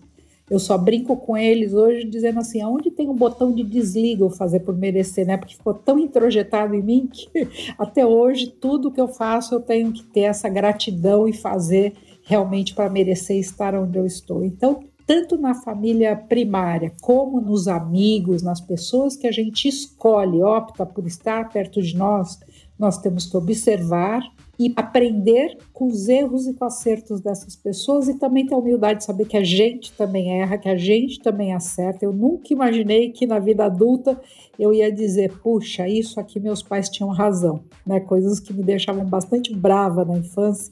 Eu 0.49 0.57
só 0.57 0.77
brinco 0.77 1.15
com 1.15 1.37
eles 1.37 1.73
hoje 1.73 2.05
dizendo 2.05 2.39
assim, 2.39 2.59
aonde 2.59 2.89
tem 2.89 3.07
um 3.07 3.15
botão 3.15 3.53
de 3.53 3.63
desliga 3.63 4.23
eu 4.23 4.31
fazer 4.31 4.61
por 4.61 4.75
merecer, 4.75 5.27
né? 5.27 5.37
Porque 5.37 5.55
ficou 5.55 5.75
tão 5.75 5.99
introjetado 5.99 6.73
em 6.73 6.81
mim 6.81 7.07
que 7.11 7.29
até 7.77 8.05
hoje 8.05 8.47
tudo 8.47 8.91
que 8.91 8.99
eu 8.99 9.07
faço 9.07 9.53
eu 9.53 9.59
tenho 9.59 9.91
que 9.91 10.03
ter 10.03 10.21
essa 10.21 10.49
gratidão 10.49 11.27
e 11.27 11.33
fazer 11.33 11.93
realmente 12.23 12.73
para 12.73 12.89
merecer 12.89 13.37
estar 13.37 13.75
onde 13.75 13.97
eu 13.97 14.05
estou. 14.05 14.43
Então, 14.43 14.83
tanto 15.09 15.39
na 15.39 15.55
família 15.55 16.15
primária 16.15 16.93
como 17.01 17.41
nos 17.41 17.67
amigos, 17.67 18.43
nas 18.43 18.61
pessoas 18.61 19.15
que 19.15 19.25
a 19.25 19.31
gente 19.31 19.67
escolhe, 19.67 20.43
opta 20.43 20.85
por 20.85 21.07
estar 21.07 21.49
perto 21.49 21.81
de 21.81 21.97
nós, 21.97 22.39
nós 22.77 22.99
temos 22.99 23.25
que 23.25 23.35
observar 23.35 24.21
e 24.59 24.71
aprender 24.75 25.57
com 25.73 25.87
os 25.87 26.07
erros 26.07 26.45
e 26.45 26.53
com 26.53 26.63
acertos 26.63 27.21
dessas 27.21 27.55
pessoas 27.55 28.07
e 28.07 28.19
também 28.19 28.45
ter 28.45 28.53
a 28.53 28.59
humildade 28.59 28.99
de 28.99 29.05
saber 29.05 29.25
que 29.25 29.35
a 29.35 29.43
gente 29.43 29.91
também 29.93 30.41
erra, 30.41 30.59
que 30.59 30.69
a 30.69 30.77
gente 30.77 31.19
também 31.21 31.55
acerta. 31.55 32.05
Eu 32.05 32.13
nunca 32.13 32.53
imaginei 32.53 33.09
que 33.09 33.25
na 33.25 33.39
vida 33.39 33.65
adulta 33.65 34.21
eu 34.59 34.71
ia 34.71 34.91
dizer, 34.91 35.39
puxa, 35.39 35.87
isso 35.87 36.19
aqui 36.19 36.39
meus 36.39 36.61
pais 36.61 36.87
tinham 36.87 37.09
razão, 37.09 37.61
né? 37.83 37.99
Coisas 37.99 38.39
que 38.39 38.53
me 38.53 38.61
deixavam 38.61 39.05
bastante 39.05 39.55
brava 39.55 40.05
na 40.05 40.19
infância. 40.19 40.71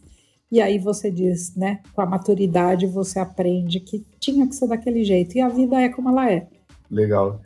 E 0.52 0.62
aí 0.62 0.80
você 0.80 1.12
diz, 1.12 1.56
né? 1.56 1.82
Com 1.94 2.02
a 2.02 2.06
maturidade 2.06 2.88
você 2.88 3.20
aprende 3.20 3.80
que 3.80 4.06
tinha 4.20 4.48
que 4.48 4.56
ser 4.56 4.68
daquele 4.68 5.04
jeito 5.04 5.38
e 5.38 5.42
a 5.42 5.50
vida 5.50 5.80
é 5.82 5.90
como 5.90 6.10
ela 6.10 6.32
é. 6.32 6.48
Legal. 6.90 7.42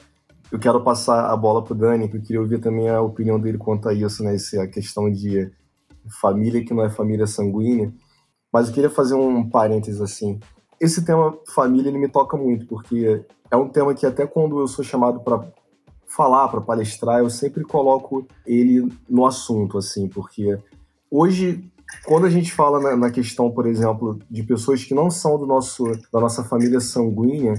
eu 0.51 0.59
quero 0.59 0.83
passar 0.83 1.31
a 1.31 1.35
bola 1.35 1.63
pro 1.63 1.73
Dani, 1.73 2.07
que 2.07 2.17
eu 2.17 2.21
queria 2.21 2.41
ouvir 2.41 2.59
também 2.59 2.89
a 2.89 3.01
opinião 3.01 3.39
dele 3.39 3.57
quanto 3.57 3.89
a 3.89 3.93
isso, 3.93 4.23
né? 4.23 4.35
Essa 4.35 4.67
questão 4.67 5.11
de 5.11 5.51
família 6.21 6.63
que 6.63 6.73
não 6.73 6.83
é 6.83 6.89
família 6.89 7.25
sanguínea. 7.25 7.91
Mas 8.53 8.67
eu 8.67 8.73
queria 8.73 8.89
fazer 8.89 9.15
um 9.15 9.49
parênteses 9.49 10.01
assim. 10.01 10.39
Esse 10.79 11.03
tema 11.03 11.37
família 11.47 11.89
ele 11.89 11.97
me 11.97 12.09
toca 12.09 12.35
muito, 12.37 12.67
porque 12.67 13.23
é 13.49 13.55
um 13.55 13.69
tema 13.69 13.93
que 13.95 14.05
até 14.05 14.27
quando 14.27 14.59
eu 14.59 14.67
sou 14.67 14.83
chamado 14.83 15.21
para 15.21 15.47
falar, 16.05 16.49
para 16.49 16.61
palestrar, 16.61 17.19
eu 17.19 17.29
sempre 17.29 17.63
coloco 17.63 18.27
ele 18.45 18.91
no 19.09 19.25
assunto, 19.25 19.77
assim, 19.77 20.09
porque 20.09 20.57
hoje 21.09 21.63
quando 22.05 22.25
a 22.25 22.29
gente 22.29 22.51
fala 22.51 22.79
na, 22.79 22.95
na, 22.95 23.11
questão, 23.11 23.51
por 23.51 23.67
exemplo, 23.67 24.19
de 24.29 24.43
pessoas 24.43 24.83
que 24.83 24.93
não 24.93 25.09
são 25.09 25.37
do 25.37 25.45
nosso, 25.45 25.85
da 26.11 26.19
nossa 26.19 26.43
família 26.43 26.79
sanguínea, 26.79 27.53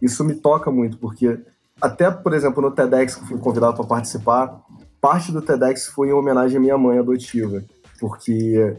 isso 0.00 0.24
me 0.24 0.34
toca 0.34 0.70
muito, 0.70 0.98
porque 0.98 1.38
até, 1.80 2.10
por 2.10 2.32
exemplo, 2.32 2.62
no 2.62 2.70
TEDx 2.70 3.16
que 3.16 3.26
fui 3.26 3.38
convidado 3.38 3.76
para 3.76 3.86
participar, 3.86 4.60
parte 5.00 5.32
do 5.32 5.42
TEDx 5.42 5.86
foi 5.86 6.08
em 6.08 6.12
homenagem 6.12 6.58
à 6.58 6.60
minha 6.60 6.78
mãe 6.78 6.98
adotiva, 6.98 7.62
porque 8.00 8.76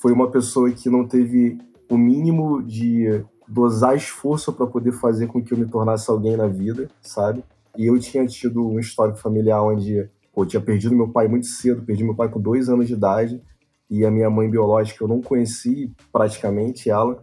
foi 0.00 0.12
uma 0.12 0.30
pessoa 0.30 0.70
que 0.70 0.88
não 0.88 1.06
teve 1.06 1.58
o 1.88 1.98
mínimo 1.98 2.62
de 2.62 3.24
dosar 3.46 3.96
esforço 3.96 4.52
para 4.52 4.66
poder 4.66 4.92
fazer 4.92 5.26
com 5.26 5.42
que 5.42 5.52
eu 5.52 5.58
me 5.58 5.66
tornasse 5.66 6.10
alguém 6.10 6.36
na 6.36 6.46
vida, 6.46 6.88
sabe? 7.02 7.44
E 7.76 7.86
eu 7.86 7.98
tinha 7.98 8.24
tido 8.26 8.66
um 8.66 8.78
histórico 8.78 9.18
familiar 9.18 9.62
onde 9.62 10.08
pô, 10.32 10.42
eu 10.42 10.46
tinha 10.46 10.60
perdido 10.60 10.94
meu 10.94 11.08
pai 11.08 11.26
muito 11.26 11.46
cedo, 11.46 11.82
perdi 11.82 12.04
meu 12.04 12.14
pai 12.14 12.28
com 12.28 12.40
dois 12.40 12.68
anos 12.68 12.86
de 12.86 12.94
idade, 12.94 13.42
e 13.90 14.06
a 14.06 14.10
minha 14.10 14.30
mãe 14.30 14.48
biológica 14.48 15.02
eu 15.02 15.08
não 15.08 15.20
conheci 15.20 15.92
praticamente 16.12 16.88
ela. 16.88 17.22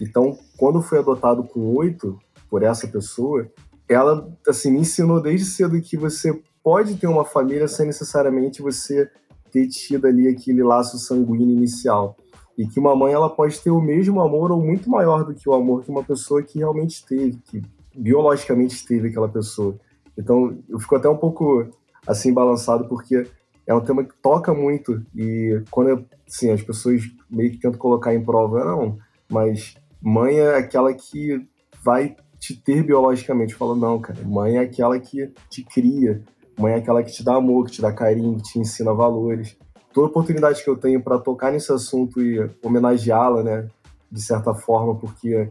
Então, 0.00 0.36
quando 0.56 0.82
fui 0.82 0.98
adotado 0.98 1.44
com 1.44 1.60
oito 1.76 2.18
por 2.50 2.62
essa 2.62 2.88
pessoa, 2.88 3.48
ela 3.88 4.28
assim 4.46 4.72
me 4.72 4.80
ensinou 4.80 5.22
desde 5.22 5.46
cedo 5.46 5.80
que 5.80 5.96
você 5.96 6.42
pode 6.62 6.96
ter 6.96 7.06
uma 7.06 7.24
família 7.24 7.68
sem 7.68 7.86
necessariamente 7.86 8.60
você 8.60 9.10
ter 9.50 9.68
tido 9.68 10.06
ali 10.06 10.28
aquele 10.28 10.62
laço 10.62 10.98
sanguíneo 10.98 11.56
inicial 11.56 12.16
e 12.56 12.66
que 12.66 12.80
uma 12.80 12.94
mãe 12.94 13.12
ela 13.12 13.30
pode 13.30 13.58
ter 13.60 13.70
o 13.70 13.80
mesmo 13.80 14.20
amor 14.20 14.50
ou 14.50 14.60
muito 14.60 14.90
maior 14.90 15.24
do 15.24 15.32
que 15.32 15.48
o 15.48 15.54
amor 15.54 15.84
que 15.84 15.90
uma 15.90 16.02
pessoa 16.02 16.42
que 16.42 16.58
realmente 16.58 17.06
teve, 17.06 17.38
que 17.44 17.62
biologicamente 17.96 18.84
teve 18.84 19.08
aquela 19.08 19.28
pessoa. 19.28 19.76
Então, 20.16 20.58
eu 20.68 20.80
fico 20.80 20.96
até 20.96 21.08
um 21.08 21.16
pouco 21.16 21.68
assim 22.06 22.34
balançado 22.34 22.86
porque 22.88 23.26
é 23.68 23.74
um 23.74 23.82
tema 23.82 24.02
que 24.02 24.14
toca 24.22 24.54
muito 24.54 25.04
e 25.14 25.62
quando 25.70 26.06
assim, 26.26 26.50
as 26.50 26.62
pessoas 26.62 27.02
meio 27.30 27.50
que 27.50 27.58
tentam 27.58 27.78
colocar 27.78 28.14
em 28.14 28.24
prova, 28.24 28.64
não, 28.64 28.96
mas 29.30 29.74
mãe 30.00 30.38
é 30.38 30.56
aquela 30.56 30.92
que 30.94 31.46
vai 31.84 32.16
te 32.38 32.56
ter 32.56 32.82
biologicamente. 32.82 33.54
Fala, 33.54 33.76
não, 33.76 34.00
cara, 34.00 34.18
mãe 34.24 34.56
é 34.56 34.60
aquela 34.60 34.98
que 34.98 35.30
te 35.50 35.62
cria, 35.62 36.22
mãe 36.58 36.72
é 36.72 36.76
aquela 36.76 37.02
que 37.02 37.12
te 37.12 37.22
dá 37.22 37.34
amor, 37.34 37.66
que 37.66 37.72
te 37.72 37.82
dá 37.82 37.92
carinho, 37.92 38.38
que 38.38 38.44
te 38.44 38.58
ensina 38.58 38.94
valores. 38.94 39.54
Toda 39.92 40.08
oportunidade 40.08 40.64
que 40.64 40.70
eu 40.70 40.76
tenho 40.78 41.02
para 41.02 41.18
tocar 41.18 41.52
nesse 41.52 41.70
assunto 41.70 42.22
e 42.22 42.50
homenageá-la, 42.62 43.42
né, 43.42 43.68
de 44.10 44.22
certa 44.22 44.54
forma, 44.54 44.94
porque 44.94 45.50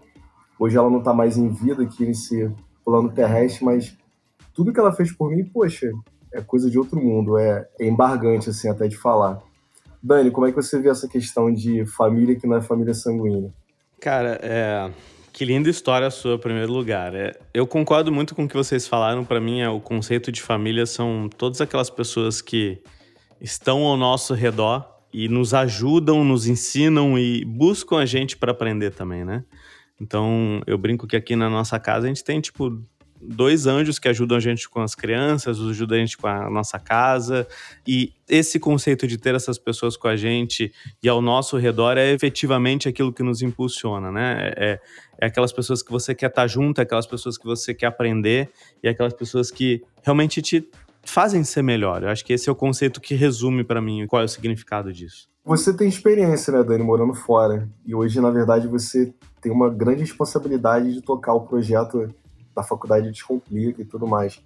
hoje 0.60 0.76
ela 0.76 0.90
não 0.90 1.00
está 1.00 1.14
mais 1.14 1.38
em 1.38 1.50
vida 1.50 1.84
aqui 1.84 2.04
nesse 2.04 2.50
plano 2.84 3.12
terrestre, 3.12 3.64
mas 3.64 3.96
tudo 4.56 4.74
que 4.74 4.80
ela 4.80 4.92
fez 4.92 5.12
por 5.12 5.30
mim, 5.30 5.46
poxa, 5.46 5.92
é 6.34 6.42
coisa 6.42 6.70
de 6.70 6.78
outro 6.78 7.02
mundo, 7.02 7.38
é, 7.38 7.68
é 7.80 7.88
embargante, 7.88 8.50
assim, 8.50 8.70
até 8.70 8.88
de 8.88 8.98
falar. 8.98 9.42
Dani, 10.02 10.32
como 10.32 10.48
é 10.48 10.52
que 10.52 10.56
você 10.56 10.80
vê 10.80 10.90
essa 10.90 11.08
questão 11.08 11.54
de 11.54 11.86
família 11.86 12.36
que 12.36 12.48
não 12.48 12.58
é 12.58 12.62
família 12.62 12.94
sanguínea? 12.94 13.52
Cara, 14.00 14.40
é... 14.42 14.90
que 15.34 15.44
linda 15.44 15.70
história 15.70 16.08
a 16.08 16.12
sua, 16.12 16.36
em 16.36 16.40
primeiro 16.40 16.72
lugar. 16.72 17.16
É... 17.16 17.34
Eu 17.54 17.66
concordo 17.66 18.12
muito 18.12 18.36
com 18.36 18.46
o 18.46 18.48
que 18.48 18.56
vocês 18.56 18.88
falaram. 18.88 19.26
Para 19.26 19.42
mim, 19.42 19.62
é... 19.62 19.70
o 19.70 19.80
conceito 19.80 20.32
de 20.32 20.42
família 20.42 20.86
são 20.86 21.30
todas 21.36 21.62
aquelas 21.62 21.90
pessoas 21.90 22.42
que 22.42 22.82
estão 23.42 23.84
ao 23.84 23.98
nosso 23.98 24.34
redor 24.34 24.88
e 25.12 25.28
nos 25.28 25.54
ajudam, 25.54 26.24
nos 26.24 26.48
ensinam 26.48 27.18
e 27.18 27.44
buscam 27.44 27.98
a 27.98 28.06
gente 28.06 28.38
para 28.38 28.52
aprender 28.52 28.92
também, 28.92 29.26
né? 29.26 29.44
Então, 30.00 30.62
eu 30.68 30.78
brinco 30.78 31.08
que 31.08 31.16
aqui 31.16 31.36
na 31.36 31.50
nossa 31.50 31.80
casa 31.80 32.06
a 32.06 32.08
gente 32.08 32.24
tem, 32.24 32.40
tipo, 32.40 32.84
dois 33.22 33.68
anjos 33.68 34.00
que 34.00 34.08
ajudam 34.08 34.38
a 34.38 34.40
gente 34.40 34.70
com 34.70 34.82
as 34.82 34.96
crianças, 34.96 35.60
ajudam 35.60 35.98
a 35.98 36.00
gente 36.00 36.18
com 36.18 36.28
a 36.28 36.50
nossa 36.50 36.80
casa. 36.80 37.48
E 37.86 38.14
esse 38.28 38.60
conceito 38.60 39.08
de 39.08 39.18
ter 39.18 39.36
essas 39.36 39.58
pessoas 39.58 39.98
com 39.98 40.08
a 40.08 40.16
gente 40.16 40.72
e 41.02 41.10
ao 41.10 41.22
nosso 41.22 41.58
redor 41.58 41.98
é 41.98 42.12
efetivamente 42.12 42.88
aquilo 42.88 43.14
que 43.14 43.24
nos 43.24 43.42
impulsiona, 43.42 44.12
né? 44.12 44.54
É, 44.56 44.80
é 45.20 45.26
aquelas 45.26 45.52
pessoas 45.52 45.82
que 45.82 45.92
você 45.92 46.14
quer 46.14 46.30
estar 46.30 46.48
junto, 46.48 46.80
é 46.80 46.84
aquelas 46.84 47.08
pessoas 47.08 47.38
que 47.38 47.46
você 47.46 47.74
quer 47.74 47.88
aprender 47.88 48.50
e 48.84 48.88
é 48.88 48.92
aquelas 48.92 49.14
pessoas 49.14 49.50
que 49.50 49.82
realmente 50.04 50.42
te 50.42 50.70
fazem 51.04 51.44
ser 51.44 51.62
melhor. 51.62 52.04
Eu 52.04 52.10
acho 52.10 52.24
que 52.24 52.34
esse 52.34 52.50
é 52.50 52.52
o 52.52 52.56
conceito 52.56 53.02
que 53.02 53.16
resume 53.16 53.64
para 53.64 53.82
mim 53.82 54.06
qual 54.08 54.22
é 54.22 54.26
o 54.26 54.30
significado 54.30 54.92
disso. 54.92 55.28
Você 55.44 55.74
tem 55.74 55.88
experiência, 55.88 56.52
né, 56.52 56.62
Dani, 56.62 56.84
morando 56.84 57.14
fora. 57.14 57.70
E 57.86 57.96
hoje, 57.96 58.20
na 58.20 58.30
verdade, 58.30 58.68
você 58.68 59.14
tem 59.42 59.50
uma 59.50 59.70
grande 59.70 60.02
responsabilidade 60.02 60.94
de 60.94 61.02
tocar 61.02 61.34
o 61.34 61.48
projeto 61.48 62.14
da 62.58 62.64
faculdade 62.64 63.12
Descomplica 63.12 63.82
e 63.82 63.86
tudo 63.86 64.08
mais. 64.08 64.42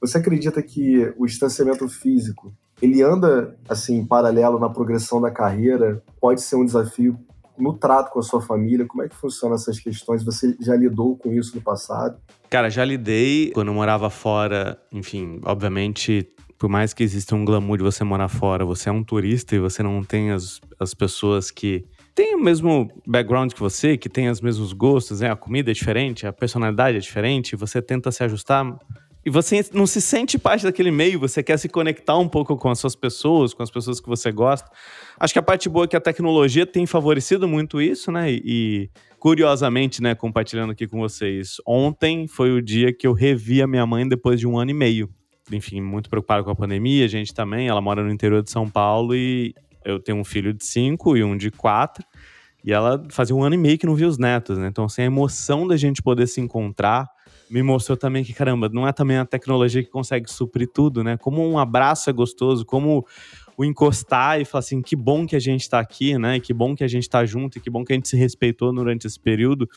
Você 0.00 0.18
acredita 0.18 0.62
que 0.62 1.12
o 1.16 1.26
distanciamento 1.26 1.88
físico 1.88 2.52
ele 2.82 3.02
anda 3.02 3.56
assim 3.68 4.04
paralelo 4.04 4.58
na 4.58 4.68
progressão 4.68 5.20
da 5.20 5.30
carreira? 5.30 6.02
Pode 6.20 6.42
ser 6.42 6.56
um 6.56 6.64
desafio 6.64 7.18
no 7.56 7.72
trato 7.72 8.12
com 8.12 8.18
a 8.18 8.22
sua 8.22 8.42
família? 8.42 8.84
Como 8.84 9.02
é 9.02 9.08
que 9.08 9.16
funcionam 9.16 9.56
essas 9.56 9.80
questões? 9.80 10.22
Você 10.22 10.54
já 10.60 10.76
lidou 10.76 11.16
com 11.16 11.32
isso 11.32 11.56
no 11.56 11.62
passado? 11.62 12.18
Cara, 12.50 12.68
já 12.68 12.84
lidei 12.84 13.50
quando 13.52 13.68
eu 13.68 13.74
morava 13.74 14.10
fora. 14.10 14.78
Enfim, 14.92 15.40
obviamente, 15.44 16.28
por 16.58 16.68
mais 16.68 16.92
que 16.92 17.02
exista 17.02 17.34
um 17.34 17.44
glamour 17.44 17.78
de 17.78 17.84
você 17.84 18.04
morar 18.04 18.28
fora, 18.28 18.64
você 18.64 18.90
é 18.90 18.92
um 18.92 19.02
turista 19.02 19.56
e 19.56 19.58
você 19.58 19.82
não 19.82 20.04
tem 20.04 20.32
as, 20.32 20.60
as 20.78 20.92
pessoas 20.92 21.50
que 21.50 21.86
tem 22.14 22.34
o 22.34 22.40
mesmo 22.40 22.90
background 23.06 23.52
que 23.52 23.60
você, 23.60 23.96
que 23.96 24.08
tem 24.08 24.28
os 24.28 24.40
mesmos 24.40 24.72
gostos, 24.72 25.20
né? 25.20 25.30
A 25.30 25.36
comida 25.36 25.70
é 25.70 25.74
diferente, 25.74 26.26
a 26.26 26.32
personalidade 26.32 26.96
é 26.96 27.00
diferente, 27.00 27.56
você 27.56 27.82
tenta 27.82 28.12
se 28.12 28.22
ajustar 28.22 28.78
e 29.26 29.30
você 29.30 29.64
não 29.72 29.86
se 29.86 30.02
sente 30.02 30.38
parte 30.38 30.64
daquele 30.64 30.90
meio, 30.90 31.18
você 31.18 31.42
quer 31.42 31.58
se 31.58 31.68
conectar 31.68 32.16
um 32.18 32.28
pouco 32.28 32.56
com 32.56 32.68
as 32.68 32.78
suas 32.78 32.94
pessoas, 32.94 33.54
com 33.54 33.62
as 33.62 33.70
pessoas 33.70 33.98
que 33.98 34.06
você 34.06 34.30
gosta. 34.30 34.70
Acho 35.18 35.32
que 35.32 35.38
a 35.38 35.42
parte 35.42 35.68
boa 35.68 35.86
é 35.86 35.88
que 35.88 35.96
a 35.96 36.00
tecnologia 36.00 36.66
tem 36.66 36.86
favorecido 36.86 37.48
muito 37.48 37.80
isso, 37.80 38.12
né? 38.12 38.30
E, 38.30 38.90
curiosamente, 39.18 40.02
né, 40.02 40.14
compartilhando 40.14 40.72
aqui 40.72 40.86
com 40.86 41.00
vocês, 41.00 41.56
ontem 41.66 42.28
foi 42.28 42.52
o 42.52 42.60
dia 42.60 42.92
que 42.92 43.06
eu 43.06 43.14
revi 43.14 43.62
a 43.62 43.66
minha 43.66 43.86
mãe 43.86 44.06
depois 44.06 44.38
de 44.38 44.46
um 44.46 44.58
ano 44.58 44.70
e 44.70 44.74
meio. 44.74 45.08
Enfim, 45.50 45.80
muito 45.80 46.10
preocupado 46.10 46.44
com 46.44 46.50
a 46.50 46.54
pandemia, 46.54 47.06
a 47.06 47.08
gente 47.08 47.32
também, 47.32 47.66
ela 47.66 47.80
mora 47.80 48.02
no 48.02 48.12
interior 48.12 48.42
de 48.42 48.50
São 48.50 48.68
Paulo 48.68 49.14
e 49.14 49.54
eu 49.84 50.00
tenho 50.00 50.18
um 50.18 50.24
filho 50.24 50.52
de 50.52 50.64
cinco 50.64 51.16
e 51.16 51.24
um 51.24 51.36
de 51.36 51.50
quatro. 51.50 52.04
E 52.64 52.72
ela 52.72 53.04
fazia 53.10 53.36
um 53.36 53.42
ano 53.42 53.54
e 53.54 53.58
meio 53.58 53.76
que 53.76 53.86
não 53.86 53.94
via 53.94 54.08
os 54.08 54.16
netos, 54.16 54.56
né? 54.56 54.68
Então, 54.68 54.86
assim, 54.86 55.02
a 55.02 55.04
emoção 55.04 55.66
da 55.66 55.76
gente 55.76 56.02
poder 56.02 56.26
se 56.26 56.40
encontrar 56.40 57.08
me 57.50 57.62
mostrou 57.62 57.96
também 57.96 58.24
que, 58.24 58.32
caramba, 58.32 58.70
não 58.70 58.88
é 58.88 58.92
também 58.92 59.18
a 59.18 59.24
tecnologia 59.26 59.82
que 59.82 59.90
consegue 59.90 60.30
suprir 60.30 60.68
tudo, 60.72 61.04
né? 61.04 61.16
Como 61.18 61.46
um 61.46 61.58
abraço 61.58 62.08
é 62.08 62.12
gostoso, 62.12 62.64
como 62.64 63.06
o 63.56 63.64
encostar 63.64 64.40
e 64.40 64.44
falar 64.44 64.60
assim, 64.60 64.80
que 64.80 64.96
bom 64.96 65.26
que 65.26 65.36
a 65.36 65.38
gente 65.38 65.68
tá 65.68 65.78
aqui, 65.78 66.18
né? 66.18 66.40
Que 66.40 66.52
bom 66.52 66.74
que 66.74 66.82
a 66.82 66.88
gente 66.88 67.08
tá 67.08 67.24
junto 67.24 67.58
e 67.58 67.60
que 67.60 67.70
bom 67.70 67.84
que 67.84 67.92
a 67.92 67.96
gente 67.96 68.08
se 68.08 68.16
respeitou 68.16 68.72
durante 68.72 69.06
esse 69.06 69.20
período 69.20 69.68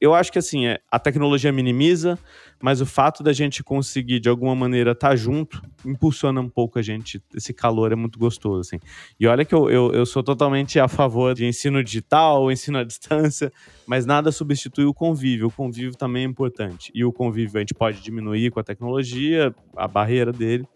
eu 0.00 0.14
acho 0.14 0.30
que 0.30 0.38
assim, 0.38 0.66
é, 0.66 0.80
a 0.90 0.98
tecnologia 0.98 1.52
minimiza, 1.52 2.18
mas 2.62 2.80
o 2.80 2.86
fato 2.86 3.22
da 3.22 3.32
gente 3.32 3.64
conseguir, 3.64 4.20
de 4.20 4.28
alguma 4.28 4.54
maneira, 4.54 4.92
estar 4.92 5.10
tá 5.10 5.16
junto, 5.16 5.60
impulsiona 5.84 6.40
um 6.40 6.48
pouco 6.48 6.78
a 6.78 6.82
gente. 6.82 7.22
Esse 7.34 7.52
calor 7.52 7.90
é 7.90 7.96
muito 7.96 8.18
gostoso, 8.18 8.60
assim. 8.60 8.78
E 9.18 9.26
olha 9.26 9.44
que 9.44 9.54
eu, 9.54 9.68
eu, 9.68 9.92
eu 9.92 10.06
sou 10.06 10.22
totalmente 10.22 10.78
a 10.78 10.86
favor 10.86 11.34
de 11.34 11.46
ensino 11.46 11.82
digital, 11.82 12.50
ensino 12.52 12.78
à 12.78 12.84
distância, 12.84 13.52
mas 13.86 14.06
nada 14.06 14.30
substitui 14.30 14.84
o 14.84 14.94
convívio. 14.94 15.48
O 15.48 15.52
convívio 15.52 15.96
também 15.96 16.24
é 16.24 16.26
importante. 16.26 16.92
E 16.94 17.04
o 17.04 17.12
convívio 17.12 17.56
a 17.56 17.60
gente 17.60 17.74
pode 17.74 18.00
diminuir 18.00 18.50
com 18.50 18.60
a 18.60 18.64
tecnologia, 18.64 19.54
a 19.76 19.88
barreira 19.88 20.32
dele, 20.32 20.66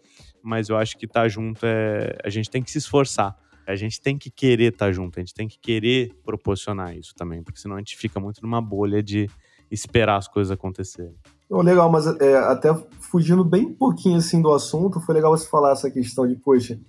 mas 0.41 0.67
eu 0.67 0.77
acho 0.77 0.97
que 0.97 1.05
estar 1.05 1.21
tá 1.21 1.27
junto 1.29 1.65
é. 1.65 2.17
A 2.23 2.29
gente 2.29 2.49
tem 2.49 2.61
que 2.61 2.71
se 2.71 2.77
esforçar 2.77 3.42
a 3.65 3.75
gente 3.75 4.01
tem 4.01 4.17
que 4.17 4.29
querer 4.29 4.73
estar 4.73 4.87
tá 4.87 4.91
junto, 4.91 5.19
a 5.19 5.21
gente 5.21 5.33
tem 5.33 5.47
que 5.47 5.57
querer 5.59 6.13
proporcionar 6.23 6.95
isso 6.97 7.13
também, 7.15 7.41
porque 7.43 7.59
senão 7.59 7.75
a 7.75 7.79
gente 7.79 7.97
fica 7.97 8.19
muito 8.19 8.41
numa 8.41 8.61
bolha 8.61 9.01
de 9.01 9.29
esperar 9.71 10.17
as 10.17 10.27
coisas 10.27 10.51
acontecerem. 10.51 11.15
Oh, 11.49 11.61
legal, 11.61 11.89
mas 11.89 12.07
é, 12.19 12.37
até 12.37 12.73
fugindo 12.99 13.43
bem 13.43 13.71
pouquinho 13.73 14.17
assim 14.17 14.41
do 14.41 14.51
assunto, 14.51 14.99
foi 14.99 15.15
legal 15.15 15.35
você 15.35 15.47
falar 15.47 15.71
essa 15.71 15.89
questão 15.89 16.27
de, 16.27 16.35
poxa, 16.35 16.79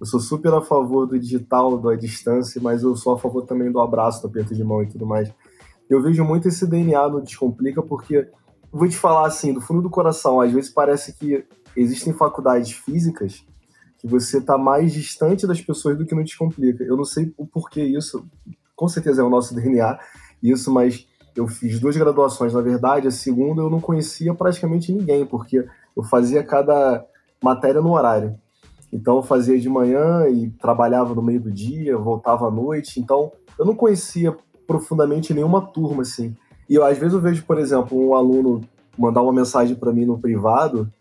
eu 0.00 0.06
sou 0.06 0.20
super 0.20 0.52
a 0.52 0.60
favor 0.60 1.06
do 1.06 1.18
digital, 1.18 1.78
da 1.78 1.94
distância, 1.94 2.60
mas 2.60 2.82
eu 2.82 2.96
sou 2.96 3.14
a 3.14 3.18
favor 3.18 3.42
também 3.42 3.70
do 3.70 3.80
abraço, 3.80 4.22
do 4.22 4.28
aperto 4.28 4.54
de 4.54 4.64
mão 4.64 4.82
e 4.82 4.88
tudo 4.88 5.06
mais. 5.06 5.32
Eu 5.88 6.02
vejo 6.02 6.24
muito 6.24 6.48
esse 6.48 6.66
DNA 6.66 7.08
no 7.08 7.22
Descomplica, 7.22 7.82
porque, 7.82 8.28
vou 8.72 8.88
te 8.88 8.96
falar 8.96 9.26
assim, 9.26 9.52
do 9.52 9.60
fundo 9.60 9.82
do 9.82 9.90
coração, 9.90 10.40
às 10.40 10.52
vezes 10.52 10.70
parece 10.70 11.12
que 11.14 11.44
existem 11.76 12.12
faculdades 12.12 12.72
físicas 12.72 13.44
que 14.04 14.10
você 14.10 14.36
está 14.36 14.58
mais 14.58 14.92
distante 14.92 15.46
das 15.46 15.62
pessoas 15.62 15.96
do 15.96 16.04
que 16.04 16.14
no 16.14 16.22
Descomplica. 16.22 16.84
Eu 16.84 16.94
não 16.94 17.06
sei 17.06 17.32
o 17.38 17.46
porquê 17.46 17.82
isso, 17.82 18.26
com 18.76 18.86
certeza 18.86 19.22
é 19.22 19.24
o 19.24 19.30
nosso 19.30 19.54
DNA, 19.56 19.98
isso, 20.42 20.70
mas 20.70 21.06
eu 21.34 21.48
fiz 21.48 21.80
duas 21.80 21.96
graduações, 21.96 22.52
na 22.52 22.60
verdade, 22.60 23.08
a 23.08 23.10
segunda 23.10 23.62
eu 23.62 23.70
não 23.70 23.80
conhecia 23.80 24.34
praticamente 24.34 24.92
ninguém, 24.92 25.24
porque 25.24 25.66
eu 25.96 26.02
fazia 26.02 26.44
cada 26.44 27.02
matéria 27.42 27.80
no 27.80 27.94
horário. 27.94 28.38
Então 28.92 29.16
eu 29.16 29.22
fazia 29.22 29.58
de 29.58 29.70
manhã 29.70 30.28
e 30.28 30.50
trabalhava 30.50 31.14
no 31.14 31.22
meio 31.22 31.40
do 31.40 31.50
dia, 31.50 31.96
voltava 31.96 32.46
à 32.46 32.50
noite. 32.50 33.00
Então 33.00 33.32
eu 33.58 33.64
não 33.64 33.74
conhecia 33.74 34.36
profundamente 34.66 35.32
nenhuma 35.32 35.62
turma 35.62 36.02
assim. 36.02 36.36
E 36.68 36.74
eu, 36.74 36.84
às 36.84 36.98
vezes 36.98 37.14
eu 37.14 37.20
vejo, 37.20 37.42
por 37.44 37.58
exemplo, 37.58 37.98
um 37.98 38.14
aluno 38.14 38.60
mandar 38.96 39.22
uma 39.22 39.32
mensagem 39.32 39.74
para 39.74 39.92
mim 39.92 40.04
no 40.04 40.18
privado 40.18 40.92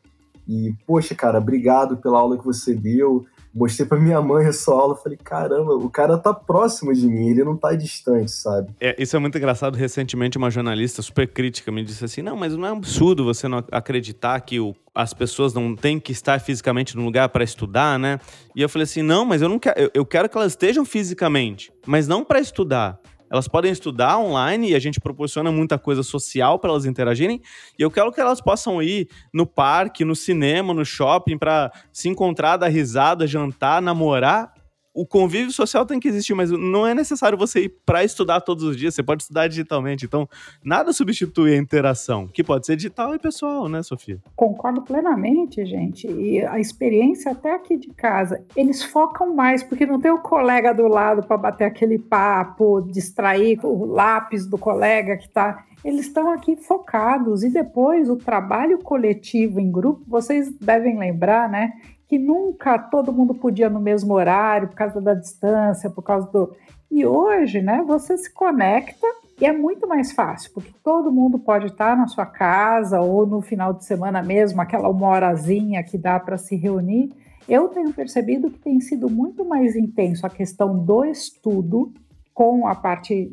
e, 0.47 0.73
poxa, 0.85 1.15
cara, 1.15 1.37
obrigado 1.37 1.97
pela 1.97 2.19
aula 2.19 2.37
que 2.37 2.45
você 2.45 2.73
deu. 2.73 3.25
Mostrei 3.55 3.87
pra 3.87 3.99
minha 3.99 4.19
mãe 4.19 4.47
essa 4.47 4.71
aula, 4.71 4.95
falei, 4.95 5.17
caramba, 5.23 5.75
o 5.75 5.87
cara 5.87 6.17
tá 6.17 6.33
próximo 6.33 6.91
de 6.91 7.05
mim, 7.05 7.29
ele 7.29 7.43
não 7.43 7.55
tá 7.55 7.75
distante, 7.75 8.31
sabe? 8.31 8.71
É, 8.81 8.95
isso 8.97 9.15
é 9.15 9.19
muito 9.19 9.37
engraçado. 9.37 9.75
Recentemente, 9.75 10.39
uma 10.39 10.49
jornalista 10.49 11.03
super 11.03 11.27
crítica 11.27 11.71
me 11.71 11.83
disse 11.83 12.03
assim: 12.03 12.23
não, 12.23 12.35
mas 12.35 12.55
não 12.55 12.65
é 12.65 12.73
um 12.73 12.77
absurdo 12.77 13.23
você 13.23 13.47
não 13.47 13.63
acreditar 13.71 14.39
que 14.41 14.59
o, 14.59 14.75
as 14.93 15.13
pessoas 15.13 15.53
não 15.53 15.75
têm 15.75 15.99
que 15.99 16.11
estar 16.11 16.39
fisicamente 16.39 16.97
no 16.97 17.05
lugar 17.05 17.29
para 17.29 17.43
estudar, 17.43 17.99
né? 17.99 18.19
E 18.55 18.61
eu 18.61 18.67
falei 18.67 18.85
assim: 18.85 19.03
não, 19.03 19.23
mas 19.23 19.43
eu 19.43 19.49
não 19.49 19.59
quero, 19.59 19.79
eu, 19.79 19.91
eu 19.93 20.05
quero 20.05 20.27
que 20.27 20.35
elas 20.35 20.53
estejam 20.53 20.83
fisicamente, 20.83 21.71
mas 21.85 22.07
não 22.07 22.25
para 22.25 22.39
estudar. 22.39 22.99
Elas 23.33 23.47
podem 23.47 23.71
estudar 23.71 24.19
online 24.19 24.69
e 24.69 24.75
a 24.75 24.79
gente 24.79 24.99
proporciona 24.99 25.51
muita 25.51 25.79
coisa 25.79 26.03
social 26.03 26.59
para 26.59 26.69
elas 26.69 26.85
interagirem. 26.85 27.41
E 27.79 27.81
eu 27.81 27.89
quero 27.89 28.11
que 28.11 28.21
elas 28.21 28.39
possam 28.39 28.79
ir 28.79 29.09
no 29.33 29.47
parque, 29.47 30.05
no 30.05 30.15
cinema, 30.15 30.71
no 30.71 30.85
shopping 30.85 31.39
para 31.39 31.71
se 31.91 32.07
encontrar, 32.07 32.57
dar 32.57 32.67
risada, 32.67 33.25
jantar, 33.25 33.81
namorar 33.81 34.52
o 34.93 35.05
convívio 35.05 35.51
social 35.51 35.85
tem 35.85 35.99
que 35.99 36.07
existir, 36.07 36.33
mas 36.33 36.51
não 36.51 36.85
é 36.85 36.93
necessário 36.93 37.37
você 37.37 37.65
ir 37.65 37.69
para 37.85 38.03
estudar 38.03 38.41
todos 38.41 38.63
os 38.63 38.77
dias, 38.77 38.93
você 38.93 39.01
pode 39.01 39.23
estudar 39.23 39.47
digitalmente. 39.47 40.05
Então, 40.05 40.29
nada 40.63 40.93
substitui 40.93 41.53
a 41.53 41.57
interação, 41.57 42.27
que 42.27 42.43
pode 42.43 42.65
ser 42.65 42.75
digital 42.75 43.15
e 43.15 43.19
pessoal, 43.19 43.67
né, 43.67 43.81
Sofia? 43.81 44.19
Concordo 44.35 44.83
plenamente, 44.83 45.65
gente. 45.65 46.07
E 46.07 46.45
a 46.45 46.59
experiência 46.59 47.31
até 47.31 47.55
aqui 47.55 47.77
de 47.77 47.89
casa, 47.89 48.45
eles 48.55 48.83
focam 48.83 49.33
mais, 49.33 49.63
porque 49.63 49.85
não 49.85 49.99
tem 49.99 50.11
o 50.11 50.19
colega 50.19 50.73
do 50.73 50.87
lado 50.87 51.23
para 51.23 51.37
bater 51.37 51.65
aquele 51.65 51.97
papo, 51.97 52.81
distrair 52.81 53.59
o 53.63 53.85
lápis 53.85 54.45
do 54.45 54.57
colega 54.57 55.17
que 55.17 55.27
está 55.27 55.65
eles 55.83 56.05
estão 56.05 56.31
aqui 56.31 56.55
focados 56.55 57.43
e 57.43 57.49
depois 57.49 58.09
o 58.09 58.15
trabalho 58.15 58.79
coletivo 58.79 59.59
em 59.59 59.69
grupo, 59.69 60.01
vocês 60.07 60.49
devem 60.59 60.97
lembrar, 60.97 61.49
né, 61.49 61.73
que 62.13 62.19
nunca 62.19 62.77
todo 62.77 63.11
mundo 63.11 63.33
podia 63.33 63.71
no 63.71 63.79
mesmo 63.79 64.13
horário 64.13 64.67
por 64.67 64.75
causa 64.75 65.01
da 65.01 65.15
distância, 65.15 65.89
por 65.89 66.03
causa 66.03 66.29
do. 66.31 66.55
E 66.91 67.03
hoje, 67.03 67.59
né, 67.59 67.83
você 67.87 68.15
se 68.15 68.31
conecta 68.31 69.07
e 69.41 69.47
é 69.47 69.51
muito 69.51 69.87
mais 69.87 70.11
fácil, 70.11 70.51
porque 70.53 70.71
todo 70.83 71.11
mundo 71.11 71.39
pode 71.39 71.65
estar 71.65 71.97
na 71.97 72.05
sua 72.05 72.27
casa 72.27 73.01
ou 73.01 73.25
no 73.25 73.41
final 73.41 73.73
de 73.73 73.83
semana 73.83 74.21
mesmo, 74.21 74.61
aquela 74.61 74.89
uma 74.89 75.07
horazinha 75.07 75.83
que 75.83 75.97
dá 75.97 76.19
para 76.19 76.37
se 76.37 76.55
reunir. 76.55 77.11
Eu 77.49 77.69
tenho 77.69 77.91
percebido 77.91 78.51
que 78.51 78.59
tem 78.59 78.79
sido 78.79 79.09
muito 79.09 79.43
mais 79.43 79.75
intenso 79.75 80.23
a 80.23 80.29
questão 80.29 80.77
do 80.77 81.03
estudo 81.03 81.91
com 82.31 82.67
a 82.67 82.75
parte 82.75 83.31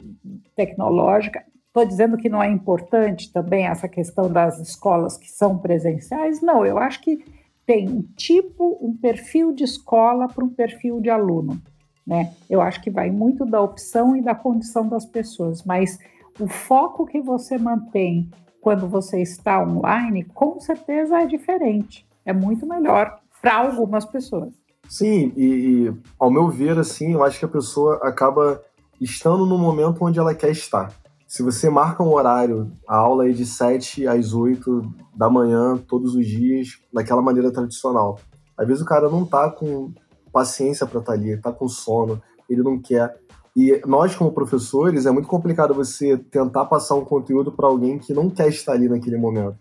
tecnológica. 0.57 1.45
Estou 1.67 1.85
dizendo 1.85 2.17
que 2.17 2.31
não 2.31 2.43
é 2.43 2.49
importante 2.49 3.31
também 3.31 3.67
essa 3.67 3.87
questão 3.87 4.33
das 4.33 4.59
escolas 4.59 5.19
que 5.19 5.29
são 5.29 5.59
presenciais. 5.59 6.41
Não, 6.41 6.65
eu 6.65 6.79
acho 6.79 7.03
que 7.03 7.23
tem 7.71 7.89
um 7.89 8.03
tipo, 8.17 8.77
um 8.83 8.97
perfil 8.97 9.53
de 9.53 9.63
escola 9.63 10.27
para 10.27 10.45
um 10.45 10.49
perfil 10.49 11.01
de 11.01 11.09
aluno. 11.09 11.63
Né? 12.05 12.35
Eu 12.51 12.61
acho 12.61 12.83
que 12.83 12.91
vai 12.91 13.13
muito 13.13 13.47
da 13.47 13.61
opção 13.61 14.17
e 14.17 14.21
da 14.21 14.35
condição 14.35 14.89
das 14.89 15.07
pessoas, 15.07 15.63
mas 15.63 15.97
o 16.41 16.49
foco 16.49 17.07
que 17.07 17.21
você 17.21 17.57
mantém 17.57 18.29
quando 18.61 18.89
você 18.89 19.23
está 19.23 19.63
online, 19.63 20.25
com 20.25 20.59
certeza 20.59 21.21
é 21.21 21.27
diferente. 21.27 22.05
É 22.25 22.33
muito 22.33 22.67
melhor 22.67 23.21
para 23.41 23.59
algumas 23.59 24.05
pessoas. 24.05 24.53
Sim, 24.89 25.33
e, 25.37 25.45
e, 25.45 25.93
ao 26.19 26.29
meu 26.29 26.49
ver, 26.49 26.77
assim, 26.77 27.13
eu 27.13 27.23
acho 27.23 27.39
que 27.39 27.45
a 27.45 27.49
pessoa 27.49 28.01
acaba 28.03 28.61
estando 29.01 29.47
no 29.47 29.57
momento 29.57 30.05
onde 30.05 30.19
ela 30.19 30.35
quer 30.35 30.51
estar 30.51 30.93
se 31.31 31.45
você 31.45 31.71
marca 31.71 32.03
um 32.03 32.13
horário, 32.13 32.73
a 32.89 32.97
aula 32.97 33.29
é 33.29 33.33
de 33.33 33.47
7 33.47 34.05
às 34.05 34.33
8 34.33 34.83
da 35.15 35.31
manhã, 35.31 35.77
todos 35.77 36.17
os 36.17 36.27
dias, 36.27 36.81
daquela 36.93 37.23
maneira 37.23 37.53
tradicional. 37.53 38.19
Às 38.59 38.67
vezes 38.67 38.83
o 38.83 38.85
cara 38.85 39.09
não 39.09 39.25
tá 39.25 39.49
com 39.49 39.93
paciência 40.33 40.85
para 40.89 40.99
estar 40.99 41.13
tá 41.13 41.17
ali, 41.17 41.41
tá 41.41 41.53
com 41.53 41.69
sono, 41.69 42.21
ele 42.49 42.65
não 42.65 42.83
quer. 42.83 43.17
E 43.57 43.81
nós, 43.87 44.17
como 44.17 44.33
professores, 44.33 45.07
é 45.07 45.13
muito 45.13 45.29
complicado 45.29 45.73
você 45.73 46.19
tentar 46.19 46.65
passar 46.65 46.97
um 46.97 47.05
conteúdo 47.05 47.53
para 47.53 47.69
alguém 47.69 47.97
que 47.97 48.13
não 48.13 48.29
quer 48.29 48.49
estar 48.49 48.73
ali 48.73 48.89
naquele 48.89 49.17
momento. 49.17 49.57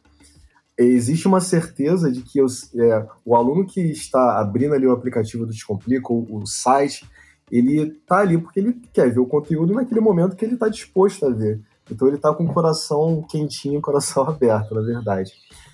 Existe 0.75 1.27
uma 1.27 1.39
certeza 1.39 2.12
de 2.12 2.23
que 2.23 2.39
é, 2.39 3.08
o 3.23 3.36
aluno 3.36 3.63
que 3.63 3.79
está 3.79 4.39
abrindo 4.39 4.73
ali 4.73 4.88
o 4.88 4.91
aplicativo 4.91 5.45
do 5.45 5.51
Descomplica, 5.51 6.12
o, 6.12 6.25
o 6.32 6.47
site, 6.47 7.08
ele 7.52 7.92
tá 8.08 8.20
ali 8.20 8.38
porque 8.38 8.60
ele 8.60 8.74
quer 8.94 9.12
ver 9.12 9.20
o 9.20 9.26
conteúdo 9.26 9.74
naquele 9.74 10.00
momento 10.00 10.36
que 10.36 10.46
ele 10.46 10.54
está 10.54 10.68
disposto 10.68 11.26
a 11.26 11.30
ver. 11.30 11.62
Então 11.92 12.08
ele 12.08 12.18
está 12.18 12.34
com 12.34 12.44
o 12.44 12.54
coração 12.54 13.26
quentinho, 13.30 13.80
o 13.80 13.82
coração 13.82 14.24
aberto, 14.30 14.76
na 14.76 14.82
verdade. 14.82 15.32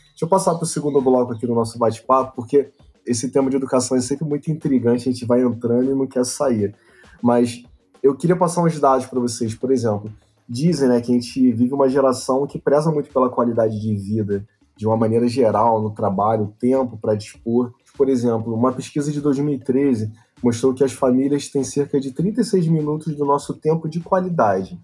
Deixa 0.09 0.23
eu 0.23 0.29
passar 0.29 0.55
para 0.55 0.63
o 0.63 0.67
segundo 0.67 1.01
bloco 1.01 1.33
aqui 1.33 1.45
do 1.45 1.53
nosso 1.53 1.77
bate-papo, 1.77 2.35
porque 2.35 2.71
esse 3.05 3.29
tema 3.29 3.49
de 3.49 3.57
educação 3.57 3.97
é 3.97 4.01
sempre 4.01 4.25
muito 4.25 4.49
intrigante, 4.49 5.09
a 5.09 5.11
gente 5.11 5.25
vai 5.25 5.41
entrando 5.41 5.91
e 5.91 5.95
não 5.95 6.07
quer 6.07 6.25
sair. 6.25 6.73
Mas 7.21 7.63
eu 8.01 8.15
queria 8.15 8.35
passar 8.35 8.63
uns 8.63 8.79
dados 8.79 9.05
para 9.05 9.19
vocês. 9.19 9.53
Por 9.53 9.71
exemplo, 9.71 10.11
dizem 10.47 10.87
né, 10.87 11.01
que 11.01 11.11
a 11.11 11.15
gente 11.15 11.51
vive 11.51 11.73
uma 11.73 11.89
geração 11.89 12.47
que 12.47 12.59
preza 12.59 12.91
muito 12.91 13.11
pela 13.11 13.29
qualidade 13.29 13.79
de 13.79 13.95
vida, 13.95 14.47
de 14.77 14.87
uma 14.87 14.95
maneira 14.95 15.27
geral, 15.27 15.81
no 15.81 15.91
trabalho, 15.91 16.53
tempo 16.59 16.97
para 16.97 17.15
dispor. 17.15 17.73
Por 17.97 18.09
exemplo, 18.09 18.53
uma 18.53 18.71
pesquisa 18.71 19.11
de 19.11 19.21
2013 19.21 20.11
mostrou 20.43 20.73
que 20.73 20.83
as 20.83 20.91
famílias 20.91 21.49
têm 21.49 21.63
cerca 21.63 21.99
de 21.99 22.11
36 22.11 22.67
minutos 22.67 23.15
do 23.15 23.25
nosso 23.25 23.53
tempo 23.53 23.89
de 23.89 23.99
qualidade. 23.99 24.79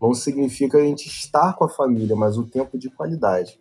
Não 0.00 0.14
significa 0.14 0.78
a 0.78 0.82
gente 0.82 1.06
estar 1.06 1.54
com 1.54 1.64
a 1.64 1.68
família, 1.68 2.16
mas 2.16 2.38
o 2.38 2.44
tempo 2.44 2.78
de 2.78 2.88
qualidade. 2.88 3.60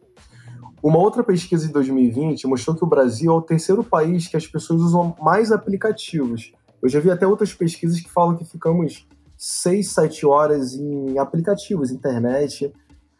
Uma 0.82 0.97
outra 0.97 1.23
pesquisa 1.23 1.67
de 1.67 1.73
2020 1.73 2.47
mostrou 2.47 2.75
que 2.75 2.84
o 2.84 2.88
Brasil 2.88 3.32
é 3.32 3.36
o 3.36 3.41
terceiro 3.41 3.84
país 3.84 4.28
que 4.28 4.38
as 4.38 4.47
pessoas 4.47 4.82
usam 4.82 5.15
mais 5.21 5.52
aplicativos. 5.52 6.54
Eu 6.82 6.88
já 6.88 6.99
vi 7.02 7.12
até 7.12 7.28
outras 7.28 7.54
pesquisas 7.54 7.99
que 7.99 8.10
falam 8.10 8.38
que 8.38 8.45
ficamos 8.45 9.06
6, 9.38 9.89
7 9.89 10.25
horas 10.25 10.73
em 10.73 11.17
aplicativos, 11.17 11.91
internet, 11.91 12.73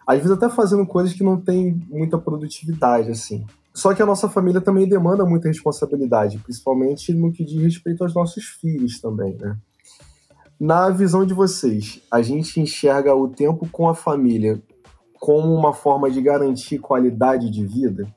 às 0.08 0.18
vezes 0.18 0.32
até 0.32 0.50
fazendo 0.50 0.86
coisas 0.86 1.14
que 1.14 1.24
não 1.24 1.40
tem 1.40 1.80
muita 1.90 2.18
produtividade, 2.18 3.12
assim. 3.12 3.46
Só 3.74 3.94
que 3.94 4.02
a 4.02 4.06
nossa 4.06 4.28
família 4.28 4.62
também 4.62 4.88
demanda 4.88 5.26
muita 5.26 5.48
responsabilidade, 5.48 6.38
principalmente 6.40 7.14
no 7.14 7.32
que 7.32 7.46
diz 7.46 7.62
respeito 7.62 8.04
aos 8.04 8.14
nossos 8.14 8.46
filhos 8.46 9.00
também, 9.00 9.36
né? 9.40 9.58
Na 10.60 10.90
visão 10.90 11.26
de 11.26 11.34
vocês, 11.34 12.02
a 12.12 12.22
gente 12.22 12.60
enxerga 12.60 13.16
o 13.16 13.30
tempo 13.30 13.68
com 13.72 13.88
a 13.88 13.96
família 13.96 14.62
como 15.20 15.54
uma 15.54 15.74
forma 15.74 16.10
de 16.10 16.22
garantir 16.22 16.80
qualidade 16.80 17.50
de 17.50 17.66
vida? 17.66 18.08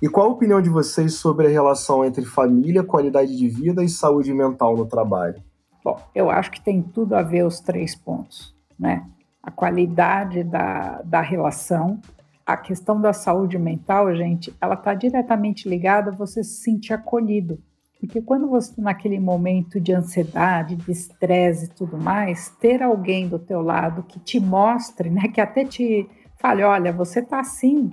E 0.00 0.08
qual 0.08 0.28
a 0.28 0.32
opinião 0.32 0.62
de 0.62 0.70
vocês 0.70 1.14
sobre 1.14 1.46
a 1.46 1.50
relação 1.50 2.04
entre 2.04 2.24
família, 2.24 2.82
qualidade 2.82 3.36
de 3.36 3.48
vida 3.48 3.84
e 3.84 3.88
saúde 3.88 4.32
mental 4.32 4.76
no 4.76 4.86
trabalho? 4.86 5.42
Bom, 5.84 6.00
eu 6.14 6.30
acho 6.30 6.50
que 6.50 6.60
tem 6.60 6.82
tudo 6.82 7.14
a 7.14 7.22
ver 7.22 7.44
os 7.44 7.60
três 7.60 7.94
pontos, 7.94 8.54
né? 8.78 9.04
A 9.42 9.50
qualidade 9.50 10.44
da, 10.44 11.02
da 11.04 11.20
relação, 11.20 12.00
a 12.44 12.56
questão 12.56 13.00
da 13.00 13.12
saúde 13.12 13.58
mental, 13.58 14.14
gente, 14.14 14.54
ela 14.60 14.74
está 14.74 14.94
diretamente 14.94 15.68
ligada 15.68 16.10
a 16.10 16.14
você 16.14 16.42
se 16.42 16.62
sentir 16.62 16.92
acolhido. 16.92 17.58
Porque 18.00 18.20
quando 18.20 18.48
você 18.48 18.70
está 18.70 18.82
naquele 18.82 19.20
momento 19.20 19.80
de 19.80 19.92
ansiedade, 19.92 20.74
de 20.74 20.90
estresse 20.90 21.66
e 21.66 21.68
tudo 21.68 21.96
mais, 21.96 22.48
ter 22.60 22.82
alguém 22.82 23.28
do 23.28 23.38
teu 23.38 23.62
lado 23.62 24.02
que 24.02 24.18
te 24.18 24.40
mostre, 24.40 25.08
né, 25.08 25.28
que 25.28 25.40
até 25.40 25.64
te 25.64 26.08
fale, 26.36 26.64
olha, 26.64 26.92
você 26.92 27.20
está 27.20 27.38
assim, 27.38 27.92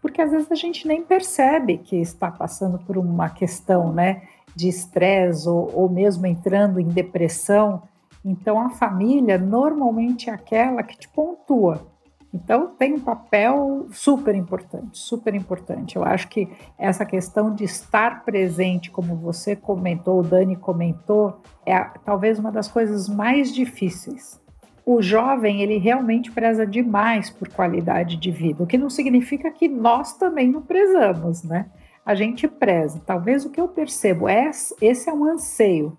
porque 0.00 0.22
às 0.22 0.30
vezes 0.30 0.50
a 0.52 0.54
gente 0.54 0.86
nem 0.86 1.02
percebe 1.02 1.78
que 1.78 1.96
está 1.96 2.30
passando 2.30 2.78
por 2.78 2.96
uma 2.96 3.28
questão, 3.28 3.92
né, 3.92 4.22
de 4.54 4.68
estresse 4.68 5.48
ou, 5.48 5.70
ou 5.74 5.88
mesmo 5.88 6.24
entrando 6.26 6.78
em 6.78 6.86
depressão. 6.86 7.82
Então 8.24 8.60
a 8.60 8.70
família 8.70 9.38
normalmente 9.38 10.30
é 10.30 10.32
aquela 10.32 10.82
que 10.82 10.96
te 10.96 11.08
pontua. 11.08 11.86
Então 12.32 12.68
tem 12.68 12.92
um 12.94 13.00
papel 13.00 13.86
super 13.90 14.34
importante, 14.34 14.98
super 14.98 15.34
importante. 15.34 15.96
Eu 15.96 16.04
acho 16.04 16.28
que 16.28 16.48
essa 16.78 17.04
questão 17.04 17.54
de 17.54 17.64
estar 17.64 18.24
presente, 18.24 18.90
como 18.90 19.16
você 19.16 19.56
comentou, 19.56 20.20
o 20.20 20.22
Dani 20.22 20.54
comentou, 20.54 21.40
é 21.64 21.78
talvez 22.04 22.38
uma 22.38 22.52
das 22.52 22.68
coisas 22.68 23.08
mais 23.08 23.52
difíceis. 23.52 24.40
O 24.84 25.02
jovem, 25.02 25.62
ele 25.62 25.78
realmente 25.78 26.30
preza 26.30 26.66
demais 26.66 27.30
por 27.30 27.48
qualidade 27.48 28.16
de 28.16 28.30
vida, 28.30 28.62
o 28.62 28.66
que 28.66 28.78
não 28.78 28.88
significa 28.88 29.50
que 29.50 29.68
nós 29.68 30.14
também 30.14 30.48
não 30.48 30.62
prezamos, 30.62 31.42
né? 31.42 31.66
A 32.04 32.14
gente 32.14 32.48
preza. 32.48 33.02
Talvez 33.04 33.44
o 33.44 33.50
que 33.50 33.60
eu 33.60 33.68
percebo 33.68 34.28
é 34.28 34.50
esse 34.80 35.10
é 35.10 35.12
um 35.12 35.26
anseio, 35.26 35.94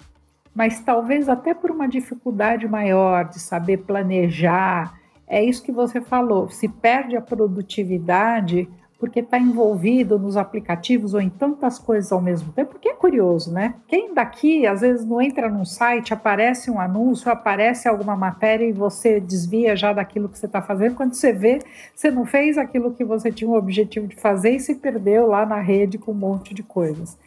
mas 0.56 0.80
talvez 0.80 1.30
até 1.30 1.54
por 1.54 1.70
uma 1.70 1.88
dificuldade 1.88 2.68
maior 2.68 3.26
de 3.26 3.40
saber 3.40 3.78
planejar, 3.78 4.99
é 5.30 5.44
isso 5.44 5.64
que 5.64 5.72
você 5.72 6.02
falou, 6.02 6.50
se 6.50 6.68
perde 6.68 7.16
a 7.16 7.22
produtividade 7.22 8.68
porque 9.00 9.22
está 9.22 9.40
envolvido 9.40 10.20
nos 10.20 10.36
aplicativos 10.36 11.14
ou 11.14 11.22
em 11.22 11.30
tantas 11.30 11.80
coisas 11.80 12.12
ao 12.12 12.20
mesmo 12.20 12.52
tempo, 12.52 12.72
porque 12.72 12.90
é 12.90 12.94
curioso, 12.94 13.52
né? 13.52 13.76
Quem 13.88 14.14
daqui 14.14 14.68
às 14.68 14.82
vezes 14.82 15.06
não 15.06 15.22
entra 15.22 15.50
num 15.50 15.64
site, 15.64 16.14
aparece 16.14 16.70
um 16.70 16.82
anúncio, 16.82 17.32
aparece 17.32 17.88
alguma 17.88 18.14
matéria 18.18 18.66
e 18.66 18.74
você 18.74 19.22
desvia 19.22 19.74
já 19.74 19.94
daquilo 19.94 20.28
que 20.28 20.38
você 20.38 20.48
está 20.48 20.62
fazendo. 20.62 20.96
Quando 20.96 21.14
você 21.14 21.32
vê, 21.32 21.60
você 21.96 22.12
não 22.12 22.26
fez 22.26 22.58
aquilo 22.58 22.94
que 22.94 23.06
você 23.06 23.32
tinha 23.32 23.50
o 23.50 23.56
objetivo 23.56 24.06
de 24.06 24.18
fazer 24.18 24.52
e 24.52 24.60
se 24.60 24.76
perdeu 24.76 25.28
lá 25.28 25.46
na 25.46 25.62
rede 25.62 25.98
com 25.98 26.12
um 26.12 26.16
monte 26.16 26.54
de 26.54 26.62
coisas. 26.62 27.18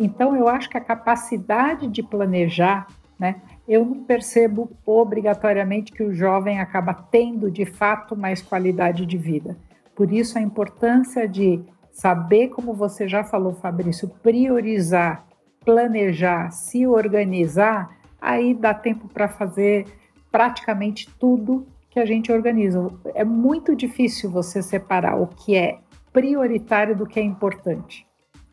Então, 0.00 0.34
eu 0.34 0.48
acho 0.48 0.68
que 0.68 0.78
a 0.78 0.80
capacidade 0.80 1.86
de 1.86 2.02
planejar, 2.02 2.88
né? 3.16 3.36
Eu 3.70 3.84
não 3.84 4.04
percebo 4.04 4.70
obrigatoriamente 4.84 5.92
que 5.92 6.02
o 6.02 6.12
jovem 6.12 6.60
acaba 6.60 6.92
tendo 6.92 7.50
de 7.50 7.64
fato 7.64 8.16
mais 8.16 8.42
qualidade 8.42 9.06
de 9.06 9.16
vida 9.16 9.56
por 10.00 10.10
isso, 10.10 10.38
a 10.38 10.40
importância 10.40 11.28
de 11.28 11.62
saber, 11.92 12.48
como 12.48 12.72
você 12.72 13.06
já 13.06 13.22
falou, 13.22 13.52
Fabrício, 13.52 14.08
priorizar, 14.22 15.26
planejar, 15.62 16.50
se 16.52 16.86
organizar, 16.86 17.98
aí 18.18 18.54
dá 18.54 18.72
tempo 18.72 19.08
para 19.08 19.28
fazer 19.28 19.84
praticamente 20.32 21.06
tudo 21.18 21.66
que 21.90 22.00
a 22.00 22.06
gente 22.06 22.32
organiza. 22.32 22.90
É 23.14 23.24
muito 23.24 23.76
difícil 23.76 24.30
você 24.30 24.62
separar 24.62 25.20
o 25.20 25.26
que 25.26 25.54
é 25.54 25.80
prioritário 26.10 26.96
do 26.96 27.04
que 27.04 27.20
é 27.20 27.22
importante. 27.22 28.06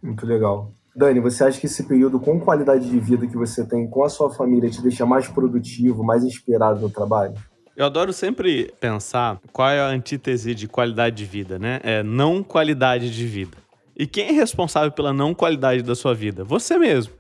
Muito 0.04 0.26
legal. 0.26 0.74
Dani, 0.98 1.20
você 1.20 1.44
acha 1.44 1.60
que 1.60 1.68
esse 1.68 1.84
período 1.84 2.20
com 2.20 2.40
qualidade 2.40 2.90
de 2.90 3.00
vida 3.00 3.28
que 3.28 3.38
você 3.38 3.64
tem 3.64 3.88
com 3.88 4.04
a 4.04 4.10
sua 4.10 4.32
família 4.32 4.68
te 4.68 4.82
deixa 4.82 5.06
mais 5.06 5.28
produtivo, 5.28 6.04
mais 6.04 6.24
inspirado 6.24 6.82
no 6.82 6.90
trabalho? 6.90 7.36
Eu 7.76 7.86
adoro 7.86 8.12
sempre 8.12 8.74
pensar 8.80 9.40
qual 9.54 9.70
é 9.70 9.80
a 9.80 9.86
antítese 9.86 10.56
de 10.56 10.68
qualidade 10.68 11.16
de 11.16 11.26
vida, 11.26 11.60
né? 11.60 11.80
É 11.84 12.02
não 12.02 12.42
qualidade 12.42 13.16
de 13.16 13.28
vida. 13.28 13.56
E 13.96 14.08
quem 14.08 14.30
é 14.30 14.32
responsável 14.32 14.92
pela 14.92 15.14
não 15.14 15.36
qualidade 15.36 15.84
da 15.84 15.94
sua 15.94 16.16
vida? 16.16 16.44
Você 16.44 16.80
mesmo. 16.80 17.14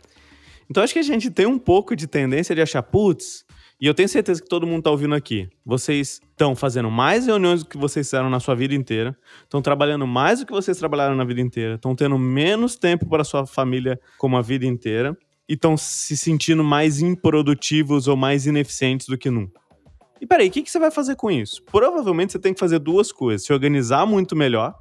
Então 0.67 0.81
acho 0.83 0.93
que 0.93 0.99
a 0.99 1.03
gente 1.03 1.29
tem 1.29 1.45
um 1.45 1.59
pouco 1.59 1.95
de 1.95 2.07
tendência 2.07 2.55
de 2.55 2.61
achar, 2.63 2.81
putz, 2.81 3.45
e 3.79 3.85
eu 3.85 3.93
tenho 3.93 4.09
certeza 4.09 4.41
que 4.41 4.49
todo 4.49 4.65
mundo 4.65 4.79
está 4.79 4.89
ouvindo 4.89 5.13
aqui. 5.13 5.47
Vocês 5.63 6.19
estão 6.31 6.55
fazendo 6.55 6.89
mais 6.89 7.27
reuniões 7.27 7.63
do 7.63 7.69
que 7.69 7.77
vocês 7.77 8.07
fizeram 8.07 8.29
na 8.29 8.39
sua 8.39 8.55
vida 8.55 8.73
inteira, 8.73 9.15
estão 9.43 9.61
trabalhando 9.61 10.07
mais 10.07 10.39
do 10.39 10.47
que 10.47 10.51
vocês 10.51 10.77
trabalharam 10.77 11.15
na 11.15 11.23
vida 11.23 11.41
inteira, 11.41 11.75
estão 11.75 11.95
tendo 11.95 12.17
menos 12.17 12.75
tempo 12.75 13.07
para 13.07 13.23
sua 13.23 13.45
família 13.45 13.99
como 14.17 14.35
a 14.35 14.41
vida 14.41 14.65
inteira 14.65 15.15
e 15.47 15.53
estão 15.53 15.77
se 15.77 16.17
sentindo 16.17 16.63
mais 16.63 17.01
improdutivos 17.01 18.07
ou 18.07 18.17
mais 18.17 18.47
ineficientes 18.47 19.07
do 19.07 19.17
que 19.17 19.29
nunca. 19.29 19.61
E 20.19 20.25
peraí, 20.25 20.47
o 20.47 20.51
que, 20.51 20.63
que 20.63 20.71
você 20.71 20.79
vai 20.79 20.89
fazer 20.89 21.15
com 21.15 21.29
isso? 21.29 21.61
Provavelmente 21.63 22.31
você 22.31 22.39
tem 22.39 22.55
que 22.55 22.59
fazer 22.59 22.79
duas 22.79 23.11
coisas: 23.11 23.45
se 23.45 23.53
organizar 23.53 24.05
muito 24.05 24.35
melhor. 24.35 24.73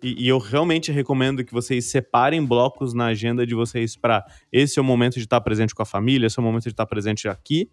E, 0.00 0.26
e 0.26 0.28
eu 0.28 0.38
realmente 0.38 0.92
recomendo 0.92 1.44
que 1.44 1.52
vocês 1.52 1.86
separem 1.86 2.44
blocos 2.46 2.94
na 2.94 3.06
agenda 3.06 3.44
de 3.44 3.52
vocês 3.52 3.96
para 3.96 4.24
esse 4.52 4.78
é 4.78 4.82
o 4.82 4.84
momento 4.84 5.14
de 5.14 5.24
estar 5.24 5.40
presente 5.40 5.74
com 5.74 5.82
a 5.82 5.84
família, 5.84 6.28
esse 6.28 6.38
é 6.38 6.40
o 6.40 6.44
momento 6.44 6.62
de 6.62 6.68
estar 6.68 6.86
presente 6.86 7.26
aqui. 7.26 7.68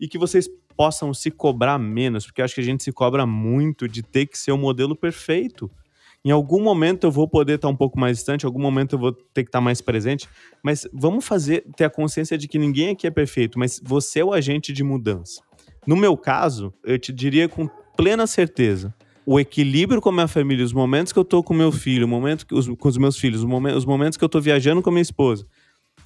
E 0.00 0.08
que 0.08 0.18
vocês 0.18 0.48
possam 0.76 1.12
se 1.12 1.30
cobrar 1.30 1.78
menos, 1.78 2.26
porque 2.26 2.42
acho 2.42 2.54
que 2.54 2.60
a 2.60 2.64
gente 2.64 2.82
se 2.82 2.92
cobra 2.92 3.26
muito 3.26 3.86
de 3.86 4.02
ter 4.02 4.26
que 4.26 4.38
ser 4.38 4.52
o 4.52 4.58
modelo 4.58 4.96
perfeito. 4.96 5.70
Em 6.24 6.30
algum 6.30 6.62
momento 6.62 7.04
eu 7.04 7.10
vou 7.10 7.28
poder 7.28 7.54
estar 7.54 7.68
um 7.68 7.76
pouco 7.76 7.98
mais 7.98 8.18
distante, 8.18 8.44
em 8.44 8.46
algum 8.46 8.60
momento 8.60 8.94
eu 8.94 8.98
vou 8.98 9.12
ter 9.12 9.42
que 9.42 9.48
estar 9.48 9.60
mais 9.60 9.80
presente, 9.80 10.28
mas 10.62 10.86
vamos 10.92 11.24
fazer 11.24 11.64
ter 11.76 11.84
a 11.84 11.90
consciência 11.90 12.38
de 12.38 12.46
que 12.46 12.58
ninguém 12.58 12.90
aqui 12.90 13.06
é 13.06 13.10
perfeito, 13.10 13.58
mas 13.58 13.80
você 13.82 14.20
é 14.20 14.24
o 14.24 14.32
agente 14.32 14.72
de 14.72 14.84
mudança. 14.84 15.42
No 15.84 15.96
meu 15.96 16.16
caso, 16.16 16.72
eu 16.84 16.96
te 16.96 17.12
diria 17.12 17.48
com 17.48 17.68
plena 17.96 18.26
certeza, 18.26 18.94
o 19.26 19.38
equilíbrio 19.38 20.00
com 20.00 20.08
a 20.08 20.12
minha 20.12 20.28
família, 20.28 20.64
os 20.64 20.72
momentos 20.72 21.12
que 21.12 21.18
eu 21.18 21.24
tô 21.24 21.42
com 21.42 21.54
meu 21.54 21.72
filho, 21.72 22.06
o 22.06 22.08
momento 22.08 22.46
que, 22.46 22.54
os, 22.54 22.68
com 22.68 22.88
os 22.88 22.96
meus 22.96 23.16
filhos, 23.16 23.40
os 23.40 23.46
momentos, 23.46 23.78
os 23.78 23.84
momentos 23.84 24.16
que 24.16 24.24
eu 24.24 24.28
tô 24.28 24.40
viajando 24.40 24.82
com 24.82 24.90
a 24.90 24.92
minha 24.92 25.02
esposa. 25.02 25.46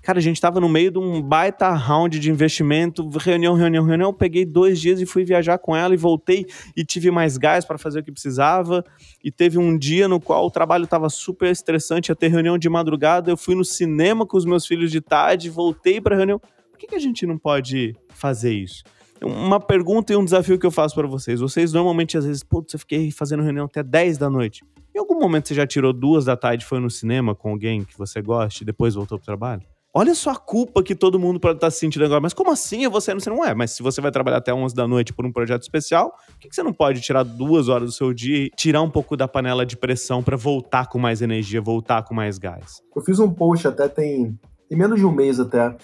Cara, 0.07 0.21
a 0.21 0.23
gente 0.23 0.41
tava 0.41 0.61
no 0.61 0.69
meio 0.69 0.93
de 0.93 1.01
um 1.01 1.21
baita 1.21 1.69
round 1.71 2.21
de 2.21 2.31
investimento, 2.31 3.09
reunião, 3.19 3.55
reunião, 3.55 3.85
reunião. 3.85 4.15
Peguei 4.15 4.45
dois 4.45 4.81
dias 4.81 5.01
e 5.01 5.05
fui 5.05 5.25
viajar 5.25 5.59
com 5.59 5.75
ela 5.75 5.95
e 5.95 5.97
voltei 5.97 6.47
e 6.77 6.85
tive 6.85 7.11
mais 7.11 7.37
gás 7.37 7.65
para 7.65 7.77
fazer 7.77 7.99
o 7.99 8.05
que 8.05 8.13
precisava. 8.13 8.85
E 9.25 9.33
teve 9.33 9.59
um 9.59 9.77
dia 9.77 10.07
no 10.07 10.21
qual 10.21 10.47
o 10.47 10.51
trabalho 10.51 10.85
estava 10.85 11.09
super 11.09 11.51
estressante, 11.51 12.13
ia 12.13 12.15
ter 12.15 12.29
reunião 12.29 12.57
de 12.57 12.69
madrugada. 12.69 13.33
Eu 13.33 13.37
fui 13.37 13.57
no 13.57 13.65
cinema 13.65 14.25
com 14.25 14.37
os 14.37 14.45
meus 14.45 14.65
filhos 14.65 14.93
de 14.93 15.01
tarde, 15.01 15.51
voltei 15.51 16.01
para 16.01 16.15
reunião. 16.15 16.39
Por 16.39 16.79
que, 16.79 16.87
que 16.87 16.95
a 16.95 17.01
gente 17.01 17.27
não 17.27 17.37
pode 17.37 17.93
fazer 18.11 18.53
isso? 18.53 18.85
Uma 19.21 19.59
pergunta 19.59 20.13
e 20.13 20.17
um 20.17 20.25
desafio 20.25 20.57
que 20.57 20.67
eu 20.67 20.71
faço 20.71 20.95
para 20.95 21.09
vocês. 21.09 21.41
Vocês 21.41 21.73
normalmente, 21.73 22.17
às 22.17 22.25
vezes, 22.25 22.45
putz, 22.45 22.73
eu 22.75 22.79
fiquei 22.79 23.11
fazendo 23.11 23.43
reunião 23.43 23.67
até 23.67 23.83
10 23.83 24.19
da 24.19 24.31
noite. 24.31 24.65
Em 24.95 25.01
algum 25.01 25.19
momento 25.19 25.49
você 25.49 25.55
já 25.57 25.67
tirou 25.67 25.93
duas 25.93 26.27
da 26.27 26.37
tarde 26.37 26.65
foi 26.65 26.79
no 26.79 26.89
cinema 26.89 27.35
com 27.35 27.51
alguém 27.51 27.83
que 27.83 27.99
você 27.99 28.23
gosta 28.23 28.63
e 28.63 28.65
depois 28.65 28.95
voltou 28.95 29.19
pro 29.19 29.27
trabalho? 29.27 29.63
Olha 29.95 30.15
só 30.15 30.31
a 30.31 30.37
culpa 30.37 30.83
que 30.83 30.95
todo 30.95 31.19
mundo 31.19 31.41
pode 31.41 31.57
estar 31.57 31.69
tá 31.69 31.71
se 31.71 31.79
sentindo 31.79 32.05
agora. 32.05 32.21
Mas 32.21 32.35
como 32.35 32.51
assim 32.51 32.85
eu 32.85 32.91
vou 32.91 33.01
sair 33.01 33.15
no 33.15 33.21
cinema? 33.21 33.43
Ué, 33.43 33.55
mas 33.55 33.71
se 33.71 33.83
você 33.83 34.01
vai 34.01 34.11
trabalhar 34.11 34.37
até 34.37 34.53
11 34.53 34.75
da 34.75 34.87
noite 34.87 35.13
por 35.13 35.25
um 35.25 35.33
projeto 35.33 35.63
especial, 35.63 36.11
por 36.11 36.39
que, 36.39 36.49
que 36.49 36.55
você 36.55 36.63
não 36.63 36.73
pode 36.73 37.01
tirar 37.01 37.23
duas 37.23 37.69
horas 37.69 37.91
do 37.91 37.95
seu 37.95 38.13
dia 38.13 38.45
e 38.45 38.51
tirar 38.51 38.83
um 38.83 38.91
pouco 38.91 39.17
da 39.17 39.27
panela 39.27 39.65
de 39.65 39.77
pressão 39.77 40.23
para 40.23 40.37
voltar 40.37 40.89
com 40.89 40.99
mais 40.99 41.23
energia, 41.23 41.63
voltar 41.63 42.03
com 42.05 42.15
mais 42.15 42.39
gás? 42.39 42.83
Eu 42.95 43.03
fiz 43.03 43.19
um 43.19 43.33
post 43.33 43.67
até 43.67 43.89
tem, 43.89 44.39
tem 44.69 44.79
menos 44.79 44.99
de 44.99 45.07
um 45.07 45.13
mês 45.13 45.41
até, 45.41 45.75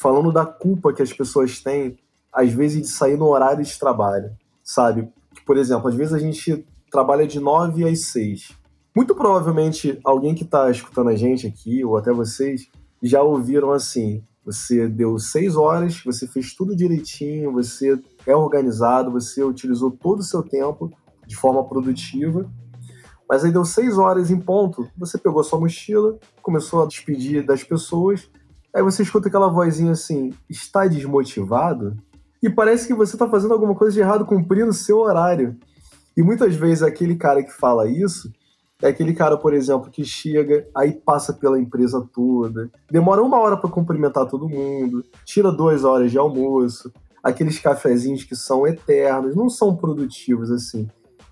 falando 0.00 0.30
da 0.30 0.44
culpa 0.44 0.92
que 0.92 1.02
as 1.02 1.12
pessoas 1.12 1.60
têm 1.60 1.96
às 2.32 2.52
vezes, 2.52 2.80
de 2.80 2.88
sair 2.88 3.18
no 3.18 3.26
horário 3.26 3.62
de 3.62 3.78
trabalho, 3.78 4.30
sabe? 4.64 5.08
Por 5.44 5.58
exemplo, 5.58 5.88
às 5.88 5.94
vezes 5.94 6.14
a 6.14 6.18
gente 6.18 6.64
trabalha 6.90 7.26
de 7.26 7.38
9 7.38 7.86
às 7.86 8.06
6. 8.06 8.52
Muito 8.96 9.14
provavelmente 9.14 9.98
alguém 10.02 10.34
que 10.34 10.44
está 10.44 10.70
escutando 10.70 11.10
a 11.10 11.14
gente 11.14 11.46
aqui, 11.46 11.84
ou 11.84 11.96
até 11.96 12.10
vocês, 12.10 12.68
já 13.02 13.22
ouviram 13.22 13.72
assim: 13.72 14.22
você 14.44 14.88
deu 14.88 15.18
6 15.18 15.56
horas, 15.56 16.02
você 16.04 16.26
fez 16.26 16.54
tudo 16.54 16.76
direitinho, 16.76 17.52
você 17.52 18.00
é 18.26 18.34
organizado, 18.34 19.10
você 19.10 19.42
utilizou 19.42 19.90
todo 19.90 20.20
o 20.20 20.24
seu 20.24 20.42
tempo 20.42 20.90
de 21.26 21.36
forma 21.36 21.64
produtiva, 21.64 22.50
mas 23.28 23.44
aí 23.44 23.52
deu 23.52 23.64
6 23.64 23.98
horas 23.98 24.30
em 24.30 24.38
ponto, 24.38 24.88
você 24.96 25.18
pegou 25.18 25.42
sua 25.42 25.60
mochila, 25.60 26.18
começou 26.40 26.82
a 26.82 26.86
despedir 26.86 27.44
das 27.44 27.62
pessoas, 27.62 28.28
aí 28.74 28.82
você 28.82 29.02
escuta 29.02 29.28
aquela 29.28 29.48
vozinha 29.48 29.92
assim: 29.92 30.32
está 30.48 30.86
desmotivado? 30.86 31.96
e 32.42 32.50
parece 32.50 32.88
que 32.88 32.94
você 32.94 33.14
está 33.14 33.28
fazendo 33.28 33.54
alguma 33.54 33.74
coisa 33.74 33.94
de 33.94 34.00
errado 34.00 34.26
cumprindo 34.26 34.70
o 34.70 34.74
seu 34.74 34.98
horário. 34.98 35.56
E 36.16 36.22
muitas 36.22 36.56
vezes 36.56 36.82
aquele 36.82 37.14
cara 37.14 37.42
que 37.42 37.52
fala 37.52 37.88
isso 37.88 38.32
é 38.82 38.88
aquele 38.88 39.14
cara, 39.14 39.36
por 39.36 39.54
exemplo, 39.54 39.90
que 39.90 40.04
chega, 40.04 40.66
aí 40.74 40.92
passa 40.92 41.32
pela 41.32 41.58
empresa 41.58 42.06
toda, 42.12 42.68
demora 42.90 43.22
uma 43.22 43.38
hora 43.38 43.56
para 43.56 43.70
cumprimentar 43.70 44.26
todo 44.26 44.48
mundo, 44.48 45.04
tira 45.24 45.52
duas 45.52 45.84
horas 45.84 46.10
de 46.10 46.18
almoço, 46.18 46.92
aqueles 47.22 47.58
cafezinhos 47.60 48.24
que 48.24 48.34
são 48.34 48.66
eternos, 48.66 49.36
não 49.36 49.48
são 49.48 49.76
produtivos 49.76 50.50
assim. 50.50 50.88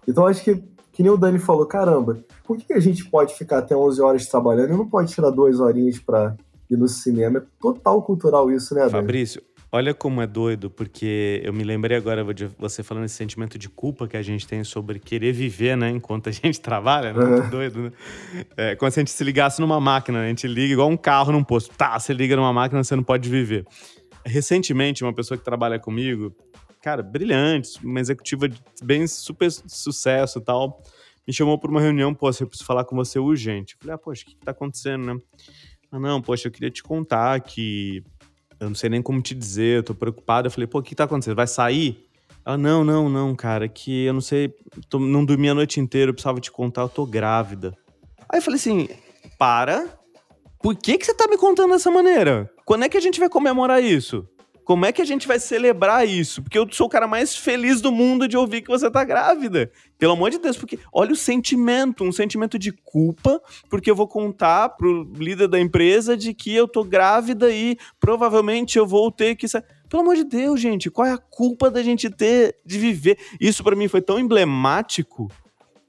Então 0.07 0.27
acho 0.27 0.45
que, 0.45 0.63
que 0.93 1.03
nem 1.03 1.11
o 1.11 1.17
Dani 1.17 1.41
falou, 1.41 1.67
caramba, 1.67 2.25
por 2.45 2.57
que 2.57 2.73
a 2.73 2.81
gente 2.81 3.05
pode 3.11 3.35
ficar 3.35 3.59
até 3.59 3.77
11 3.77 4.01
horas 4.01 4.27
trabalhando 4.27 4.73
e 4.73 4.77
não 4.77 4.89
pode 4.89 5.13
tirar 5.13 5.31
duas 5.31 5.59
horinhas 5.59 5.99
para 5.99 6.37
ir 6.71 6.77
no 6.77 6.87
cinema? 6.87 7.39
É 7.39 7.43
total 7.61 8.01
cultural 8.03 8.51
isso, 8.51 8.75
né, 8.75 8.83
Dani? 8.83 8.93
Fabrício, 8.93 9.43
Olha 9.73 9.95
como 9.95 10.21
é 10.21 10.27
doido, 10.27 10.69
porque 10.69 11.41
eu 11.45 11.53
me 11.53 11.63
lembrei 11.63 11.97
agora 11.97 12.35
de 12.35 12.47
você 12.59 12.83
falando 12.83 13.05
esse 13.05 13.15
sentimento 13.15 13.57
de 13.57 13.69
culpa 13.69 14.09
que 14.09 14.17
a 14.17 14.23
gente 14.23 14.45
tem 14.45 14.65
sobre 14.65 14.99
querer 14.99 15.33
viver, 15.33 15.77
né? 15.77 15.91
Enquanto 15.91 16.29
a 16.29 16.33
gente 16.33 16.59
trabalha, 16.61 17.13
né? 17.13 17.25
Muito 17.25 17.51
doido, 17.51 17.83
né? 17.85 17.93
É, 18.57 18.75
como 18.75 18.91
se 18.91 18.99
a 18.99 19.03
gente 19.03 19.13
se 19.13 19.23
ligasse 19.23 19.61
numa 19.61 19.79
máquina, 19.79 20.19
né? 20.19 20.25
A 20.27 20.29
gente 20.29 20.49
liga 20.49 20.73
igual 20.73 20.89
um 20.89 20.97
carro 20.97 21.31
num 21.31 21.45
posto. 21.45 21.73
Tá, 21.77 21.97
você 21.97 22.13
liga 22.13 22.35
numa 22.35 22.53
máquina, 22.53 22.83
você 22.83 22.97
não 22.97 23.05
pode 23.05 23.29
viver. 23.29 23.65
Recentemente, 24.27 25.05
uma 25.05 25.13
pessoa 25.13 25.39
que 25.39 25.45
trabalha 25.45 25.79
comigo, 25.79 26.35
cara, 26.83 27.01
brilhante, 27.01 27.79
uma 27.85 28.01
executiva 28.01 28.49
de 28.49 28.61
bem 28.83 29.07
super 29.07 29.53
sucesso 29.53 30.41
e 30.41 30.43
tal, 30.43 30.83
me 31.25 31.33
chamou 31.33 31.57
para 31.57 31.71
uma 31.71 31.81
reunião, 31.81 32.13
pô, 32.13 32.29
eu 32.29 32.47
preciso 32.49 32.67
falar 32.67 32.85
com 32.85 32.97
você 32.97 33.21
urgente. 33.21 33.75
Eu 33.75 33.79
falei, 33.83 33.95
ah, 33.95 33.99
poxa, 33.99 34.25
o 34.25 34.27
que, 34.27 34.35
que 34.35 34.45
tá 34.45 34.51
acontecendo, 34.51 35.15
né? 35.15 35.21
Ah, 35.93 36.01
não, 36.01 36.21
poxa, 36.21 36.49
eu 36.49 36.53
queria 36.53 36.71
te 36.71 36.83
contar 36.83 37.39
que 37.41 38.03
eu 38.61 38.69
não 38.69 38.75
sei 38.75 38.91
nem 38.91 39.01
como 39.01 39.23
te 39.23 39.35
dizer, 39.35 39.79
eu 39.79 39.83
tô 39.83 39.95
preocupado. 39.95 40.47
Eu 40.47 40.51
falei, 40.51 40.67
pô, 40.67 40.79
o 40.79 40.83
que 40.83 40.95
tá 40.95 41.05
acontecendo? 41.05 41.35
Vai 41.35 41.47
sair? 41.47 42.07
Ela, 42.45 42.59
não, 42.59 42.85
não, 42.85 43.09
não, 43.09 43.35
cara, 43.35 43.69
que 43.69 44.05
eu 44.05 44.13
não 44.13 44.21
sei, 44.21 44.55
tô, 44.89 44.99
não 44.99 45.25
dormi 45.25 45.49
a 45.49 45.55
noite 45.55 45.81
inteira, 45.81 46.11
eu 46.11 46.15
precisava 46.15 46.41
te 46.41 46.51
contar, 46.51 46.83
eu 46.83 46.89
tô 46.89 47.05
grávida. 47.05 47.77
Aí 48.29 48.39
eu 48.39 48.43
falei 48.43 48.59
assim, 48.59 48.89
para, 49.39 49.87
por 50.63 50.77
que 50.77 50.97
que 50.97 51.05
você 51.05 51.15
tá 51.15 51.27
me 51.27 51.37
contando 51.37 51.73
dessa 51.73 51.91
maneira? 51.91 52.51
Quando 52.65 52.85
é 52.85 52.89
que 52.89 52.97
a 52.97 53.01
gente 53.01 53.19
vai 53.19 53.29
comemorar 53.29 53.83
isso? 53.83 54.27
Como 54.71 54.87
é 54.87 54.93
que 54.93 55.03
a 55.03 55.05
gente 55.05 55.27
vai 55.27 55.41
celebrar 55.41 56.07
isso? 56.07 56.45
Porque 56.45 56.57
eu 56.57 56.65
sou 56.71 56.87
o 56.87 56.89
cara 56.89 57.09
mais 57.09 57.35
feliz 57.35 57.81
do 57.81 57.91
mundo 57.91 58.29
de 58.29 58.37
ouvir 58.37 58.63
que 58.63 58.69
você 58.69 58.89
tá 58.89 59.03
grávida. 59.03 59.69
Pelo 59.99 60.13
amor 60.13 60.31
de 60.31 60.39
Deus, 60.39 60.57
porque 60.57 60.79
olha 60.93 61.11
o 61.11 61.17
sentimento, 61.17 62.05
um 62.05 62.13
sentimento 62.13 62.57
de 62.57 62.71
culpa, 62.71 63.43
porque 63.69 63.91
eu 63.91 63.97
vou 63.97 64.07
contar 64.07 64.69
pro 64.69 65.11
líder 65.17 65.49
da 65.49 65.59
empresa 65.59 66.17
de 66.17 66.33
que 66.33 66.55
eu 66.55 66.69
tô 66.69 66.85
grávida 66.85 67.51
e 67.51 67.77
provavelmente 67.99 68.79
eu 68.79 68.87
vou 68.87 69.11
ter 69.11 69.35
que 69.35 69.49
pelo 69.89 70.03
amor 70.03 70.15
de 70.15 70.23
Deus, 70.23 70.61
gente, 70.61 70.89
qual 70.89 71.05
é 71.05 71.11
a 71.11 71.19
culpa 71.19 71.69
da 71.69 71.83
gente 71.83 72.09
ter 72.09 72.55
de 72.65 72.79
viver? 72.79 73.19
Isso 73.41 73.65
para 73.65 73.75
mim 73.75 73.89
foi 73.89 74.01
tão 74.01 74.21
emblemático 74.21 75.29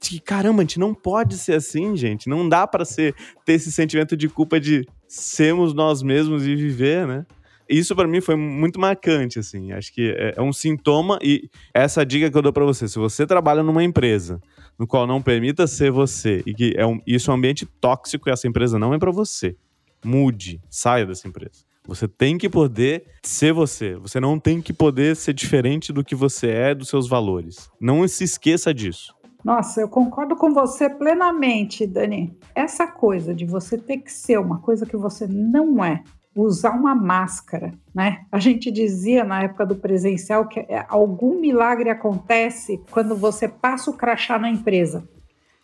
que, 0.00 0.18
caramba, 0.18 0.62
a 0.62 0.64
gente 0.64 0.80
não 0.80 0.92
pode 0.92 1.38
ser 1.38 1.54
assim, 1.54 1.96
gente. 1.96 2.28
Não 2.28 2.48
dá 2.48 2.66
para 2.66 2.84
ser 2.84 3.14
ter 3.44 3.52
esse 3.52 3.70
sentimento 3.70 4.16
de 4.16 4.28
culpa 4.28 4.58
de 4.58 4.84
sermos 5.06 5.72
nós 5.72 6.02
mesmos 6.02 6.44
e 6.44 6.56
viver, 6.56 7.06
né? 7.06 7.24
Isso 7.72 7.96
para 7.96 8.06
mim 8.06 8.20
foi 8.20 8.36
muito 8.36 8.78
marcante, 8.78 9.38
assim. 9.38 9.72
Acho 9.72 9.92
que 9.92 10.14
é, 10.16 10.34
é 10.36 10.42
um 10.42 10.52
sintoma 10.52 11.18
e 11.22 11.48
essa 11.72 12.04
dica 12.04 12.30
que 12.30 12.36
eu 12.36 12.42
dou 12.42 12.52
para 12.52 12.64
você, 12.64 12.86
se 12.86 12.98
você 12.98 13.26
trabalha 13.26 13.62
numa 13.62 13.82
empresa 13.82 14.40
no 14.78 14.86
qual 14.86 15.06
não 15.06 15.22
permita 15.22 15.66
ser 15.66 15.90
você 15.90 16.42
e 16.46 16.54
que 16.54 16.74
é 16.76 16.86
um, 16.86 17.00
isso 17.06 17.30
é 17.30 17.34
um 17.34 17.36
ambiente 17.36 17.64
tóxico 17.64 18.28
e 18.28 18.32
essa 18.32 18.46
empresa 18.46 18.78
não 18.78 18.92
é 18.92 18.98
para 18.98 19.10
você, 19.10 19.56
mude, 20.04 20.60
saia 20.68 21.06
dessa 21.06 21.26
empresa. 21.26 21.64
Você 21.86 22.06
tem 22.06 22.38
que 22.38 22.48
poder 22.48 23.04
ser 23.24 23.52
você. 23.52 23.96
Você 23.96 24.20
não 24.20 24.38
tem 24.38 24.60
que 24.60 24.72
poder 24.72 25.16
ser 25.16 25.32
diferente 25.32 25.92
do 25.92 26.04
que 26.04 26.14
você 26.14 26.48
é, 26.48 26.74
dos 26.74 26.88
seus 26.88 27.08
valores. 27.08 27.68
Não 27.80 28.06
se 28.06 28.22
esqueça 28.22 28.72
disso. 28.72 29.14
Nossa, 29.44 29.80
eu 29.80 29.88
concordo 29.88 30.36
com 30.36 30.54
você 30.54 30.88
plenamente, 30.88 31.84
Dani. 31.84 32.38
Essa 32.54 32.86
coisa 32.86 33.34
de 33.34 33.44
você 33.44 33.76
ter 33.76 33.98
que 33.98 34.12
ser 34.12 34.38
uma 34.38 34.60
coisa 34.60 34.86
que 34.86 34.96
você 34.96 35.26
não 35.26 35.84
é, 35.84 36.04
usar 36.34 36.70
uma 36.70 36.94
máscara, 36.94 37.72
né? 37.94 38.24
A 38.30 38.38
gente 38.38 38.70
dizia 38.70 39.24
na 39.24 39.42
época 39.42 39.66
do 39.66 39.76
presencial 39.76 40.46
que 40.46 40.60
é, 40.60 40.84
algum 40.88 41.40
milagre 41.40 41.90
acontece 41.90 42.80
quando 42.90 43.14
você 43.14 43.46
passa 43.46 43.90
o 43.90 43.96
crachá 43.96 44.38
na 44.38 44.48
empresa. 44.48 45.06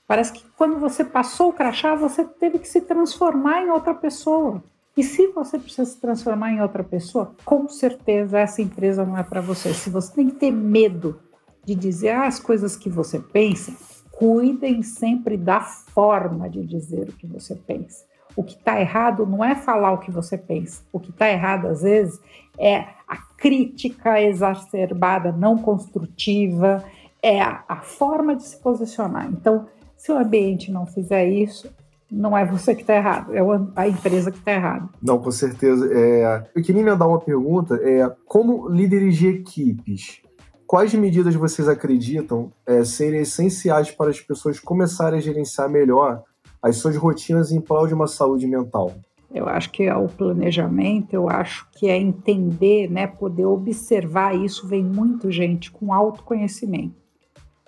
Parece 0.06 0.32
que 0.32 0.44
quando 0.56 0.78
você 0.78 1.04
passou 1.04 1.50
o 1.50 1.52
crachá, 1.52 1.94
você 1.94 2.24
teve 2.24 2.58
que 2.58 2.68
se 2.68 2.80
transformar 2.80 3.62
em 3.62 3.70
outra 3.70 3.94
pessoa. 3.94 4.62
E 4.96 5.02
se 5.02 5.28
você 5.28 5.58
precisa 5.58 5.84
se 5.84 6.00
transformar 6.00 6.50
em 6.50 6.60
outra 6.60 6.82
pessoa, 6.82 7.34
com 7.44 7.68
certeza 7.68 8.38
essa 8.38 8.60
empresa 8.60 9.04
não 9.04 9.16
é 9.16 9.22
para 9.22 9.40
você. 9.40 9.72
Se 9.72 9.90
você 9.90 10.12
tem 10.12 10.28
que 10.28 10.36
ter 10.36 10.50
medo 10.50 11.20
de 11.64 11.74
dizer 11.74 12.14
as 12.14 12.40
coisas 12.40 12.76
que 12.76 12.88
você 12.88 13.20
pensa, 13.20 13.72
cuidem 14.10 14.82
sempre 14.82 15.36
da 15.36 15.60
forma 15.60 16.48
de 16.48 16.64
dizer 16.64 17.10
o 17.10 17.12
que 17.12 17.26
você 17.26 17.54
pensa. 17.54 18.07
O 18.38 18.44
que 18.44 18.54
está 18.54 18.80
errado 18.80 19.26
não 19.26 19.44
é 19.44 19.56
falar 19.56 19.90
o 19.90 19.98
que 19.98 20.12
você 20.12 20.38
pensa. 20.38 20.84
O 20.92 21.00
que 21.00 21.10
está 21.10 21.28
errado, 21.28 21.66
às 21.66 21.82
vezes, 21.82 22.20
é 22.56 22.84
a 23.08 23.16
crítica 23.36 24.22
exacerbada, 24.22 25.32
não 25.32 25.58
construtiva, 25.58 26.84
é 27.20 27.42
a, 27.42 27.64
a 27.68 27.80
forma 27.80 28.36
de 28.36 28.44
se 28.44 28.56
posicionar. 28.58 29.26
Então, 29.26 29.66
se 29.96 30.12
o 30.12 30.16
ambiente 30.16 30.70
não 30.70 30.86
fizer 30.86 31.26
isso, 31.26 31.68
não 32.08 32.38
é 32.38 32.44
você 32.46 32.76
que 32.76 32.82
está 32.82 32.94
errado, 32.94 33.34
é 33.34 33.40
a 33.74 33.88
empresa 33.88 34.30
que 34.30 34.38
está 34.38 34.52
errada. 34.52 34.88
Não, 35.02 35.18
com 35.18 35.32
certeza. 35.32 35.92
É, 35.92 36.46
eu 36.54 36.62
queria 36.62 36.84
me 36.84 36.94
dar 36.94 37.08
uma 37.08 37.20
pergunta: 37.20 37.74
é, 37.82 38.08
como 38.24 38.68
líderes 38.68 39.16
de 39.16 39.26
equipes, 39.26 40.22
quais 40.64 40.94
medidas 40.94 41.34
vocês 41.34 41.66
acreditam 41.66 42.52
é, 42.64 42.84
serem 42.84 43.22
essenciais 43.22 43.90
para 43.90 44.10
as 44.10 44.20
pessoas 44.20 44.60
começarem 44.60 45.18
a 45.18 45.22
gerenciar 45.22 45.68
melhor 45.68 46.22
as 46.62 46.76
suas 46.76 46.96
rotinas 46.96 47.52
em 47.52 47.60
prol 47.60 47.86
de 47.86 47.94
uma 47.94 48.06
saúde 48.06 48.46
mental? 48.46 48.92
Eu 49.32 49.46
acho 49.46 49.70
que 49.70 49.82
é 49.82 49.94
o 49.94 50.08
planejamento, 50.08 51.12
eu 51.12 51.28
acho 51.28 51.68
que 51.72 51.88
é 51.88 51.96
entender, 51.96 52.90
né, 52.90 53.06
poder 53.06 53.44
observar 53.44 54.34
isso, 54.34 54.66
vem 54.66 54.82
muito 54.82 55.30
gente 55.30 55.70
com 55.70 55.92
autoconhecimento. 55.92 56.94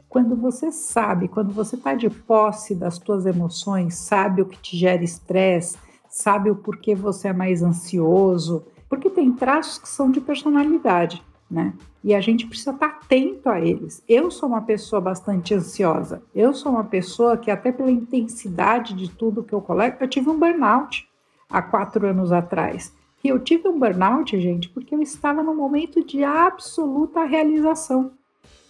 Quando 0.09 0.35
você 0.35 0.73
sabe, 0.73 1.29
quando 1.29 1.53
você 1.53 1.77
está 1.77 1.95
de 1.95 2.09
posse 2.11 2.75
das 2.75 2.97
suas 2.97 3.27
emoções, 3.27 3.95
sabe 3.95 4.43
o 4.43 4.47
que 4.47 4.59
te 4.59 4.77
gera 4.77 5.05
estresse, 5.05 5.79
sabe 6.09 6.51
o 6.51 6.57
porquê 6.57 6.95
você 6.95 7.29
é 7.29 7.33
mais 7.33 7.63
ansioso, 7.63 8.65
porque 8.89 9.09
tem 9.09 9.33
traços 9.33 9.79
que 9.79 9.89
são 9.89 10.11
de 10.11 10.21
personalidade, 10.21 11.23
né? 11.49 11.75
E 12.03 12.15
a 12.15 12.21
gente 12.21 12.47
precisa 12.47 12.71
estar 12.71 12.89
tá 12.89 12.97
atento 12.97 13.49
a 13.49 13.61
eles. 13.61 14.03
Eu 14.09 14.31
sou 14.31 14.49
uma 14.49 14.63
pessoa 14.63 15.01
bastante 15.01 15.55
ansiosa. 15.55 16.23
Eu 16.35 16.55
sou 16.55 16.73
uma 16.73 16.85
pessoa 16.85 17.37
que, 17.37 17.51
até 17.51 17.71
pela 17.71 17.91
intensidade 17.91 18.95
de 18.95 19.11
tudo 19.11 19.43
que 19.43 19.53
eu 19.53 19.61
colego, 19.61 19.99
eu 20.01 20.09
tive 20.09 20.31
um 20.31 20.39
burnout 20.39 21.07
há 21.49 21.61
quatro 21.61 22.07
anos 22.07 22.33
atrás. 22.33 22.95
E 23.23 23.29
eu 23.29 23.39
tive 23.39 23.69
um 23.69 23.79
burnout, 23.79 24.39
gente, 24.41 24.69
porque 24.71 24.95
eu 24.95 25.03
estava 25.03 25.43
num 25.43 25.55
momento 25.55 26.03
de 26.03 26.25
absoluta 26.25 27.25
realização. 27.25 28.13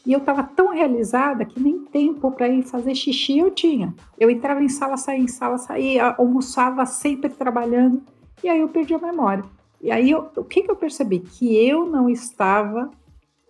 E 0.05 0.13
eu 0.13 0.19
estava 0.19 0.43
tão 0.43 0.73
realizada 0.73 1.45
que 1.45 1.61
nem 1.61 1.79
tempo 1.85 2.33
para 2.33 2.49
ir 2.49 2.63
fazer 2.63 2.95
xixi 2.95 3.39
eu 3.39 3.51
tinha. 3.51 3.95
Eu 4.19 4.31
entrava 4.31 4.63
em 4.63 4.69
sala, 4.69 4.97
saía 4.97 5.21
em 5.21 5.29
sala, 5.29 5.59
saía, 5.59 6.15
almoçava 6.19 6.85
sempre 6.87 7.29
trabalhando. 7.29 8.03
E 8.43 8.49
aí 8.49 8.61
eu 8.61 8.69
perdi 8.69 8.95
a 8.95 8.99
memória. 8.99 9.45
E 9.81 9.91
aí 9.91 10.11
eu, 10.11 10.31
o 10.37 10.45
que, 10.45 10.63
que 10.63 10.71
eu 10.71 10.77
percebi? 10.77 11.21
Que 11.21 11.57
eu 11.57 11.87
não 11.87 12.09
estava 12.09 12.91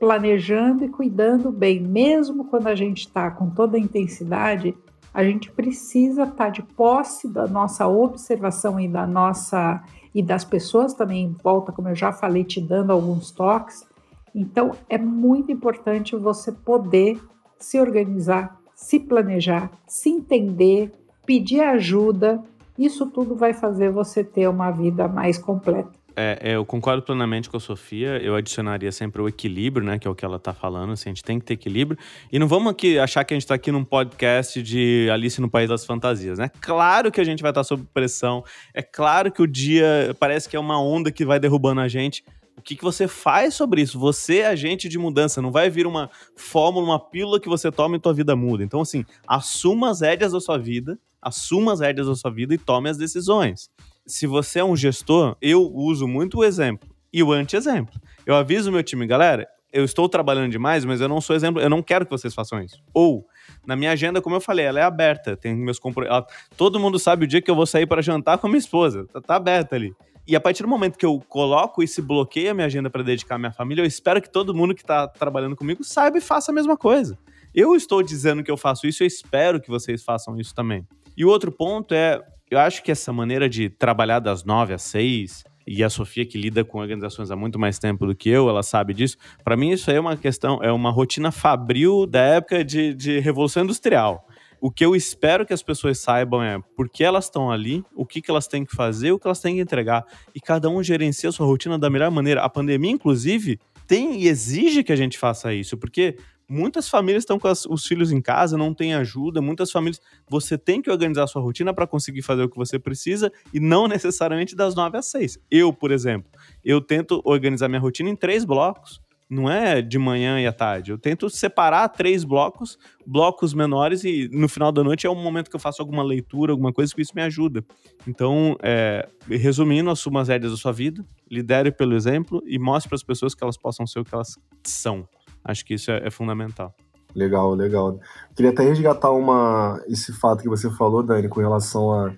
planejando 0.00 0.84
e 0.84 0.88
cuidando 0.88 1.52
bem, 1.52 1.80
mesmo 1.80 2.46
quando 2.46 2.66
a 2.66 2.74
gente 2.74 3.00
está 3.00 3.30
com 3.30 3.50
toda 3.50 3.76
a 3.76 3.80
intensidade, 3.80 4.76
a 5.14 5.22
gente 5.22 5.52
precisa 5.52 6.22
estar 6.24 6.46
tá 6.46 6.48
de 6.48 6.62
posse 6.62 7.28
da 7.28 7.46
nossa 7.46 7.86
observação 7.86 8.80
e 8.80 8.88
da 8.88 9.06
nossa 9.06 9.80
e 10.12 10.22
das 10.22 10.44
pessoas 10.44 10.92
também 10.92 11.26
em 11.26 11.36
volta, 11.44 11.70
como 11.70 11.88
eu 11.88 11.94
já 11.94 12.12
falei, 12.12 12.42
te 12.42 12.60
dando 12.60 12.90
alguns 12.90 13.30
toques, 13.30 13.86
então, 14.34 14.72
é 14.88 14.98
muito 14.98 15.50
importante 15.50 16.16
você 16.16 16.52
poder 16.52 17.20
se 17.58 17.80
organizar, 17.80 18.58
se 18.74 18.98
planejar, 18.98 19.70
se 19.86 20.08
entender, 20.08 20.92
pedir 21.26 21.60
ajuda. 21.60 22.42
Isso 22.78 23.06
tudo 23.06 23.34
vai 23.34 23.52
fazer 23.52 23.90
você 23.90 24.22
ter 24.22 24.48
uma 24.48 24.70
vida 24.70 25.08
mais 25.08 25.36
completa. 25.36 25.90
É, 26.22 26.38
é, 26.50 26.56
eu 26.56 26.66
concordo 26.66 27.02
plenamente 27.02 27.48
com 27.48 27.56
a 27.56 27.60
Sofia. 27.60 28.18
Eu 28.22 28.34
adicionaria 28.34 28.92
sempre 28.92 29.22
o 29.22 29.28
equilíbrio, 29.28 29.86
né? 29.86 29.98
Que 29.98 30.06
é 30.06 30.10
o 30.10 30.14
que 30.14 30.22
ela 30.22 30.36
está 30.36 30.52
falando. 30.52 30.92
Assim, 30.92 31.08
a 31.08 31.12
gente 31.12 31.24
tem 31.24 31.38
que 31.38 31.46
ter 31.46 31.54
equilíbrio. 31.54 31.98
E 32.30 32.38
não 32.38 32.46
vamos 32.46 32.70
aqui 32.70 32.98
achar 32.98 33.24
que 33.24 33.32
a 33.32 33.36
gente 33.36 33.44
está 33.44 33.54
aqui 33.54 33.72
num 33.72 33.82
podcast 33.82 34.62
de 34.62 35.08
Alice 35.10 35.40
no 35.40 35.48
País 35.48 35.70
das 35.70 35.86
Fantasias, 35.86 36.38
né? 36.38 36.50
Claro 36.60 37.10
que 37.10 37.22
a 37.22 37.24
gente 37.24 37.40
vai 37.40 37.52
estar 37.52 37.60
tá 37.60 37.64
sob 37.64 37.86
pressão. 37.94 38.44
É 38.74 38.82
claro 38.82 39.32
que 39.32 39.40
o 39.40 39.46
dia 39.46 40.14
parece 40.20 40.46
que 40.46 40.54
é 40.54 40.60
uma 40.60 40.78
onda 40.78 41.10
que 41.10 41.24
vai 41.24 41.40
derrubando 41.40 41.80
a 41.80 41.88
gente. 41.88 42.22
O 42.54 42.60
que, 42.60 42.76
que 42.76 42.84
você 42.84 43.08
faz 43.08 43.54
sobre 43.54 43.80
isso? 43.80 43.98
Você 43.98 44.40
é 44.40 44.48
agente 44.48 44.90
de 44.90 44.98
mudança, 44.98 45.40
não 45.40 45.50
vai 45.50 45.70
vir 45.70 45.86
uma 45.86 46.10
fórmula, 46.36 46.84
uma 46.84 47.00
pílula 47.00 47.40
que 47.40 47.48
você 47.48 47.72
toma 47.72 47.96
e 47.96 47.98
tua 47.98 48.12
vida 48.12 48.36
muda. 48.36 48.62
Então, 48.62 48.82
assim, 48.82 49.06
assuma 49.26 49.88
as 49.88 50.02
rédeas 50.02 50.32
da 50.32 50.40
sua 50.40 50.58
vida, 50.58 50.98
assuma 51.22 51.72
as 51.72 51.80
rédeas 51.80 52.08
da 52.08 52.14
sua 52.14 52.30
vida 52.30 52.54
e 52.54 52.58
tome 52.58 52.90
as 52.90 52.98
decisões. 52.98 53.70
Se 54.10 54.26
você 54.26 54.58
é 54.58 54.64
um 54.64 54.76
gestor, 54.76 55.36
eu 55.40 55.62
uso 55.72 56.08
muito 56.08 56.38
o 56.38 56.44
exemplo 56.44 56.88
e 57.12 57.22
o 57.22 57.32
anti-exemplo. 57.32 57.94
Eu 58.26 58.34
aviso 58.34 58.68
o 58.68 58.72
meu 58.72 58.82
time, 58.82 59.06
galera, 59.06 59.46
eu 59.72 59.84
estou 59.84 60.08
trabalhando 60.08 60.50
demais, 60.50 60.84
mas 60.84 61.00
eu 61.00 61.08
não 61.08 61.20
sou 61.20 61.36
exemplo, 61.36 61.62
eu 61.62 61.70
não 61.70 61.80
quero 61.80 62.04
que 62.04 62.10
vocês 62.10 62.34
façam 62.34 62.60
isso. 62.60 62.82
Ou, 62.92 63.24
na 63.64 63.76
minha 63.76 63.92
agenda, 63.92 64.20
como 64.20 64.34
eu 64.34 64.40
falei, 64.40 64.66
ela 64.66 64.80
é 64.80 64.82
aberta, 64.82 65.36
tem 65.36 65.54
meus 65.54 65.78
compromissos. 65.78 66.24
Todo 66.56 66.80
mundo 66.80 66.98
sabe 66.98 67.24
o 67.24 67.28
dia 67.28 67.40
que 67.40 67.48
eu 67.48 67.54
vou 67.54 67.66
sair 67.66 67.86
para 67.86 68.02
jantar 68.02 68.36
com 68.38 68.48
a 68.48 68.50
minha 68.50 68.58
esposa, 68.58 69.06
tá, 69.12 69.20
tá 69.20 69.36
aberta 69.36 69.76
ali. 69.76 69.94
E 70.26 70.34
a 70.34 70.40
partir 70.40 70.64
do 70.64 70.68
momento 70.68 70.98
que 70.98 71.06
eu 71.06 71.22
coloco 71.28 71.80
isso 71.80 72.00
e 72.00 72.02
bloqueio 72.02 72.50
a 72.50 72.54
minha 72.54 72.66
agenda 72.66 72.90
para 72.90 73.04
dedicar 73.04 73.36
à 73.36 73.38
minha 73.38 73.52
família, 73.52 73.82
eu 73.82 73.86
espero 73.86 74.20
que 74.20 74.28
todo 74.28 74.52
mundo 74.52 74.74
que 74.74 74.82
está 74.82 75.06
trabalhando 75.06 75.54
comigo 75.54 75.84
saiba 75.84 76.18
e 76.18 76.20
faça 76.20 76.50
a 76.50 76.54
mesma 76.54 76.76
coisa. 76.76 77.16
Eu 77.54 77.76
estou 77.76 78.02
dizendo 78.02 78.42
que 78.42 78.50
eu 78.50 78.56
faço 78.56 78.88
isso, 78.88 79.04
eu 79.04 79.06
espero 79.06 79.60
que 79.60 79.70
vocês 79.70 80.02
façam 80.02 80.36
isso 80.36 80.52
também. 80.52 80.84
E 81.16 81.24
o 81.24 81.28
outro 81.28 81.52
ponto 81.52 81.94
é, 81.94 82.20
eu 82.50 82.58
acho 82.58 82.82
que 82.82 82.90
essa 82.90 83.12
maneira 83.12 83.48
de 83.48 83.70
trabalhar 83.70 84.18
das 84.18 84.44
nove 84.44 84.74
às 84.74 84.82
seis, 84.82 85.44
e 85.66 85.84
a 85.84 85.88
Sofia 85.88 86.26
que 86.26 86.36
lida 86.36 86.64
com 86.64 86.78
organizações 86.78 87.30
há 87.30 87.36
muito 87.36 87.58
mais 87.58 87.78
tempo 87.78 88.04
do 88.04 88.14
que 88.14 88.28
eu, 88.28 88.48
ela 88.48 88.62
sabe 88.62 88.92
disso. 88.92 89.16
Para 89.44 89.56
mim 89.56 89.70
isso 89.70 89.88
aí 89.88 89.96
é 89.96 90.00
uma 90.00 90.16
questão, 90.16 90.60
é 90.62 90.72
uma 90.72 90.90
rotina 90.90 91.30
fabril 91.30 92.06
da 92.06 92.20
época 92.20 92.64
de, 92.64 92.92
de 92.92 93.20
revolução 93.20 93.62
industrial. 93.62 94.26
O 94.60 94.70
que 94.70 94.84
eu 94.84 94.94
espero 94.94 95.46
que 95.46 95.54
as 95.54 95.62
pessoas 95.62 96.00
saibam 96.00 96.42
é 96.42 96.58
por 96.76 96.88
que 96.88 97.02
elas 97.02 97.26
estão 97.26 97.50
ali, 97.50 97.84
o 97.94 98.04
que, 98.04 98.20
que 98.20 98.30
elas 98.30 98.46
têm 98.46 98.64
que 98.64 98.74
fazer, 98.74 99.12
o 99.12 99.18
que 99.18 99.26
elas 99.26 99.40
têm 99.40 99.54
que 99.54 99.60
entregar. 99.62 100.04
E 100.34 100.40
cada 100.40 100.68
um 100.68 100.82
gerencia 100.82 101.28
a 101.28 101.32
sua 101.32 101.46
rotina 101.46 101.78
da 101.78 101.88
melhor 101.88 102.10
maneira. 102.10 102.42
A 102.42 102.48
pandemia, 102.48 102.90
inclusive, 102.90 103.58
tem 103.86 104.20
e 104.20 104.28
exige 104.28 104.84
que 104.84 104.92
a 104.92 104.96
gente 104.96 105.18
faça 105.18 105.54
isso, 105.54 105.78
porque 105.78 106.16
muitas 106.50 106.88
famílias 106.88 107.22
estão 107.22 107.38
com 107.38 107.46
as, 107.46 107.64
os 107.64 107.86
filhos 107.86 108.10
em 108.10 108.20
casa, 108.20 108.58
não 108.58 108.74
tem 108.74 108.92
ajuda, 108.92 109.40
muitas 109.40 109.70
famílias. 109.70 110.00
Você 110.28 110.58
tem 110.58 110.82
que 110.82 110.90
organizar 110.90 111.24
a 111.24 111.26
sua 111.28 111.40
rotina 111.40 111.72
para 111.72 111.86
conseguir 111.86 112.22
fazer 112.22 112.42
o 112.42 112.48
que 112.48 112.56
você 112.56 112.78
precisa 112.78 113.30
e 113.54 113.60
não 113.60 113.86
necessariamente 113.88 114.56
das 114.56 114.74
nove 114.74 114.98
às 114.98 115.06
seis. 115.06 115.38
Eu, 115.50 115.72
por 115.72 115.92
exemplo, 115.92 116.30
eu 116.64 116.80
tento 116.80 117.22
organizar 117.24 117.68
minha 117.68 117.80
rotina 117.80 118.10
em 118.10 118.16
três 118.16 118.44
blocos 118.44 119.00
não 119.30 119.48
é 119.48 119.80
de 119.80 119.96
manhã 119.96 120.40
e 120.40 120.46
à 120.46 120.52
tarde. 120.52 120.90
Eu 120.90 120.98
tento 120.98 121.30
separar 121.30 121.88
três 121.90 122.24
blocos, 122.24 122.76
blocos 123.06 123.54
menores, 123.54 124.02
e 124.02 124.28
no 124.32 124.48
final 124.48 124.72
da 124.72 124.82
noite 124.82 125.06
é 125.06 125.10
um 125.10 125.22
momento 125.22 125.48
que 125.48 125.54
eu 125.54 125.60
faço 125.60 125.80
alguma 125.80 126.02
leitura, 126.02 126.50
alguma 126.50 126.72
coisa 126.72 126.92
que 126.92 127.00
isso 127.00 127.12
me 127.14 127.22
ajuda. 127.22 127.64
Então, 128.08 128.56
é, 128.60 129.08
resumindo, 129.28 129.88
assuma 129.88 130.20
as 130.20 130.28
rédeas 130.28 130.50
da 130.50 130.58
sua 130.58 130.72
vida, 130.72 131.06
lidere 131.30 131.70
pelo 131.70 131.94
exemplo 131.94 132.42
e 132.44 132.58
mostre 132.58 132.88
para 132.88 132.96
as 132.96 133.04
pessoas 133.04 133.32
que 133.32 133.44
elas 133.44 133.56
possam 133.56 133.86
ser 133.86 134.00
o 134.00 134.04
que 134.04 134.12
elas 134.12 134.36
são. 134.64 135.08
Acho 135.44 135.64
que 135.64 135.74
isso 135.74 135.90
é, 135.90 136.06
é 136.06 136.10
fundamental. 136.10 136.74
Legal, 137.14 137.54
legal. 137.54 137.98
Queria 138.34 138.52
até 138.52 138.62
resgatar 138.62 139.10
uma, 139.10 139.82
esse 139.86 140.12
fato 140.12 140.42
que 140.42 140.48
você 140.48 140.70
falou, 140.70 141.02
Dani, 141.02 141.28
com 141.28 141.40
relação 141.40 141.92
a 141.92 142.14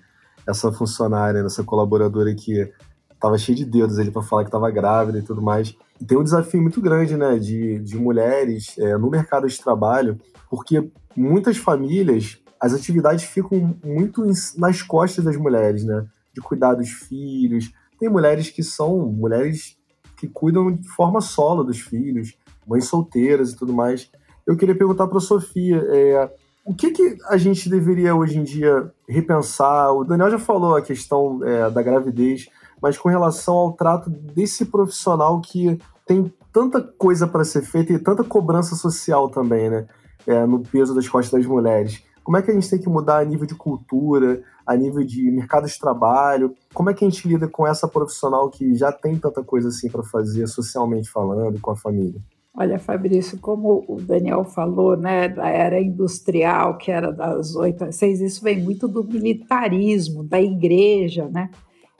essa 0.47 0.71
funcionária, 0.71 1.39
essa 1.39 1.63
colaboradora 1.63 2.33
que 2.35 2.71
tava 3.19 3.37
cheio 3.37 3.57
de 3.57 3.65
dedos 3.65 3.97
ali 3.97 4.11
para 4.11 4.21
falar 4.21 4.43
que 4.43 4.51
tava 4.51 4.69
grávida 4.69 5.17
e 5.17 5.21
tudo 5.21 5.41
mais. 5.41 5.75
E 5.99 6.05
tem 6.05 6.17
um 6.17 6.23
desafio 6.23 6.61
muito 6.61 6.81
grande, 6.81 7.15
né, 7.15 7.39
de, 7.39 7.79
de 7.79 7.95
mulheres 7.95 8.77
é, 8.77 8.97
no 8.97 9.09
mercado 9.09 9.47
de 9.47 9.57
trabalho, 9.57 10.19
porque 10.49 10.91
muitas 11.15 11.57
famílias, 11.57 12.41
as 12.59 12.73
atividades 12.73 13.23
ficam 13.23 13.75
muito 13.83 14.25
nas 14.57 14.81
costas 14.81 15.23
das 15.23 15.37
mulheres, 15.37 15.85
né, 15.85 16.05
de 16.33 16.41
cuidar 16.41 16.73
dos 16.73 16.89
filhos. 16.89 17.71
Tem 17.97 18.09
mulheres 18.09 18.49
que 18.49 18.61
são 18.61 18.99
mulheres 19.07 19.77
que 20.17 20.27
cuidam 20.27 20.71
de 20.71 20.87
forma 20.89 21.21
solo 21.21 21.63
dos 21.63 21.79
filhos, 21.79 22.35
mães 22.67 22.85
solteiras 22.85 23.51
e 23.51 23.55
tudo 23.55 23.73
mais. 23.73 24.09
Eu 24.45 24.57
queria 24.57 24.75
perguntar 24.75 25.07
para 25.07 25.17
a 25.17 25.21
Sofia, 25.21 25.83
é, 25.89 26.31
o 26.65 26.73
que, 26.73 26.91
que 26.91 27.17
a 27.27 27.37
gente 27.37 27.69
deveria 27.69 28.15
hoje 28.15 28.39
em 28.39 28.43
dia 28.43 28.91
repensar? 29.07 29.91
O 29.91 30.03
Daniel 30.03 30.31
já 30.31 30.39
falou 30.39 30.75
a 30.75 30.81
questão 30.81 31.43
é, 31.43 31.69
da 31.69 31.81
gravidez, 31.81 32.47
mas 32.81 32.97
com 32.97 33.09
relação 33.09 33.55
ao 33.55 33.73
trato 33.73 34.09
desse 34.09 34.65
profissional 34.65 35.41
que 35.41 35.77
tem 36.05 36.33
tanta 36.51 36.81
coisa 36.81 37.27
para 37.27 37.43
ser 37.43 37.63
feita 37.63 37.93
e 37.93 37.99
tanta 37.99 38.23
cobrança 38.23 38.75
social 38.75 39.29
também, 39.29 39.69
né? 39.69 39.87
É, 40.25 40.45
no 40.45 40.61
peso 40.61 40.95
das 40.95 41.07
costas 41.07 41.41
das 41.41 41.49
mulheres. 41.49 42.01
Como 42.23 42.37
é 42.37 42.41
que 42.41 42.49
a 42.49 42.53
gente 42.53 42.69
tem 42.69 42.79
que 42.79 42.87
mudar 42.87 43.17
a 43.17 43.25
nível 43.25 43.45
de 43.45 43.55
cultura, 43.55 44.41
a 44.65 44.75
nível 44.75 45.03
de 45.03 45.29
mercado 45.29 45.67
de 45.67 45.77
trabalho? 45.77 46.55
Como 46.73 46.89
é 46.89 46.93
que 46.93 47.03
a 47.03 47.09
gente 47.09 47.27
lida 47.27 47.47
com 47.49 47.67
essa 47.67 47.87
profissional 47.87 48.49
que 48.49 48.73
já 48.75 48.91
tem 48.91 49.17
tanta 49.17 49.43
coisa 49.43 49.67
assim 49.67 49.89
para 49.89 50.03
fazer, 50.03 50.47
socialmente 50.47 51.09
falando, 51.09 51.59
com 51.59 51.71
a 51.71 51.75
família? 51.75 52.21
Olha, 52.55 52.77
Fabrício, 52.77 53.39
como 53.39 53.83
o 53.87 53.99
Daniel 53.99 54.43
falou, 54.43 54.95
né, 54.95 55.27
da 55.27 55.49
era 55.49 55.81
industrial, 55.81 56.77
que 56.77 56.91
era 56.91 57.11
das 57.11 57.55
oito 57.55 57.83
às 57.83 57.95
seis, 57.95 58.21
isso 58.21 58.43
vem 58.43 58.61
muito 58.61 58.87
do 58.87 59.03
militarismo, 59.03 60.23
da 60.23 60.39
igreja, 60.39 61.27
né? 61.29 61.49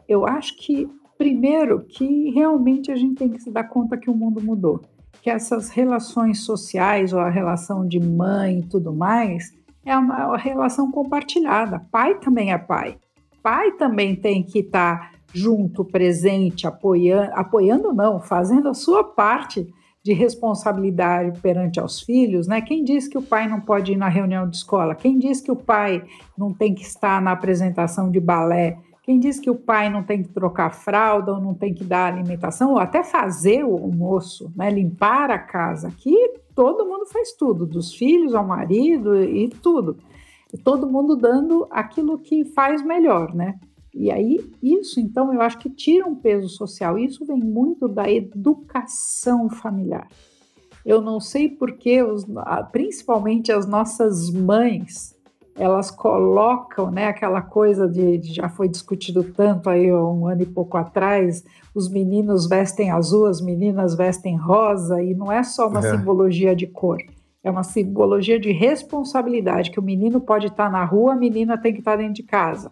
Eu 0.07 0.27
acho 0.27 0.55
que, 0.57 0.87
primeiro, 1.17 1.79
que 1.79 2.29
realmente 2.29 2.91
a 2.91 2.95
gente 2.95 3.15
tem 3.15 3.29
que 3.29 3.41
se 3.41 3.49
dar 3.49 3.63
conta 3.63 3.97
que 3.97 4.11
o 4.11 4.15
mundo 4.15 4.39
mudou, 4.43 4.81
que 5.23 5.29
essas 5.29 5.69
relações 5.69 6.41
sociais, 6.41 7.13
ou 7.13 7.19
a 7.19 7.31
relação 7.31 7.87
de 7.87 7.99
mãe 7.99 8.59
e 8.59 8.63
tudo 8.63 8.93
mais, 8.93 9.51
é 9.83 9.97
uma 9.97 10.37
relação 10.37 10.91
compartilhada. 10.91 11.81
Pai 11.91 12.19
também 12.19 12.51
é 12.51 12.57
pai. 12.59 12.97
Pai 13.41 13.71
também 13.71 14.15
tem 14.15 14.43
que 14.43 14.59
estar 14.59 14.99
tá 14.99 15.11
junto, 15.33 15.83
presente, 15.83 16.67
apoiando, 16.67 17.31
apoiando 17.33 17.91
não, 17.91 18.21
fazendo 18.21 18.69
a 18.69 18.73
sua 18.75 19.03
parte 19.03 19.67
de 20.03 20.11
responsabilidade 20.11 21.39
perante 21.39 21.79
aos 21.79 22.01
filhos, 22.01 22.45
né? 22.45 22.61
Quem 22.61 22.83
diz 22.83 23.07
que 23.07 23.17
o 23.17 23.21
pai 23.21 23.47
não 23.47 23.61
pode 23.61 23.93
ir 23.93 23.97
na 23.97 24.09
reunião 24.09 24.47
de 24.49 24.57
escola? 24.57 24.95
Quem 24.95 25.17
diz 25.17 25.39
que 25.39 25.51
o 25.51 25.55
pai 25.55 26.03
não 26.37 26.53
tem 26.53 26.75
que 26.75 26.83
estar 26.83 27.21
na 27.21 27.31
apresentação 27.31 28.11
de 28.11 28.19
balé? 28.19 28.77
Quem 29.03 29.17
diz 29.17 29.39
que 29.39 29.49
o 29.49 29.55
pai 29.55 29.89
não 29.89 30.03
tem 30.03 30.21
que 30.21 30.29
trocar 30.29 30.71
fralda 30.71 31.33
ou 31.33 31.41
não 31.41 31.53
tem 31.53 31.73
que 31.73 31.83
dar 31.85 32.11
alimentação 32.11 32.71
ou 32.71 32.79
até 32.79 33.03
fazer 33.03 33.63
o 33.63 33.77
almoço, 33.77 34.51
né? 34.55 34.69
Limpar 34.69 35.31
a 35.31 35.39
casa? 35.39 35.87
Aqui 35.87 36.15
todo 36.53 36.85
mundo 36.85 37.05
faz 37.05 37.31
tudo, 37.33 37.65
dos 37.65 37.93
filhos 37.93 38.35
ao 38.35 38.45
marido 38.45 39.23
e 39.23 39.47
tudo. 39.47 39.97
Todo 40.63 40.89
mundo 40.89 41.15
dando 41.15 41.65
aquilo 41.71 42.19
que 42.19 42.45
faz 42.45 42.83
melhor, 42.83 43.33
né? 43.33 43.55
E 43.93 44.11
aí, 44.11 44.39
isso, 44.61 44.99
então, 44.99 45.31
eu 45.33 45.41
acho 45.41 45.59
que 45.59 45.69
tira 45.69 46.07
um 46.07 46.15
peso 46.15 46.49
social. 46.49 46.97
Isso 46.97 47.25
vem 47.25 47.39
muito 47.39 47.87
da 47.87 48.11
educação 48.11 49.49
familiar. 49.49 50.07
Eu 50.85 50.99
não 50.99 51.19
sei 51.19 51.47
porque, 51.47 52.01
os, 52.01 52.25
principalmente 52.71 53.51
as 53.51 53.67
nossas 53.67 54.29
mães, 54.31 55.15
elas 55.55 55.91
colocam 55.91 56.89
né, 56.89 57.05
aquela 57.05 57.41
coisa 57.41 57.87
de, 57.87 58.17
de, 58.17 58.33
já 58.33 58.49
foi 58.49 58.67
discutido 58.67 59.23
tanto 59.23 59.69
aí 59.69 59.91
um 59.93 60.27
ano 60.27 60.41
e 60.41 60.47
pouco 60.47 60.77
atrás, 60.77 61.43
os 61.73 61.89
meninos 61.89 62.47
vestem 62.47 62.89
azul, 62.89 63.27
as 63.27 63.39
meninas 63.39 63.95
vestem 63.95 64.35
rosa, 64.35 65.01
e 65.01 65.13
não 65.13 65.31
é 65.31 65.43
só 65.43 65.67
uma 65.67 65.85
é. 65.85 65.91
simbologia 65.91 66.55
de 66.55 66.65
cor, 66.65 66.97
é 67.43 67.51
uma 67.51 67.63
simbologia 67.63 68.39
de 68.39 68.51
responsabilidade, 68.51 69.69
que 69.69 69.79
o 69.79 69.83
menino 69.83 70.19
pode 70.19 70.47
estar 70.47 70.71
na 70.71 70.83
rua, 70.83 71.13
a 71.13 71.17
menina 71.17 71.57
tem 71.57 71.71
que 71.71 71.79
estar 71.79 71.95
dentro 71.95 72.15
de 72.15 72.23
casa. 72.23 72.71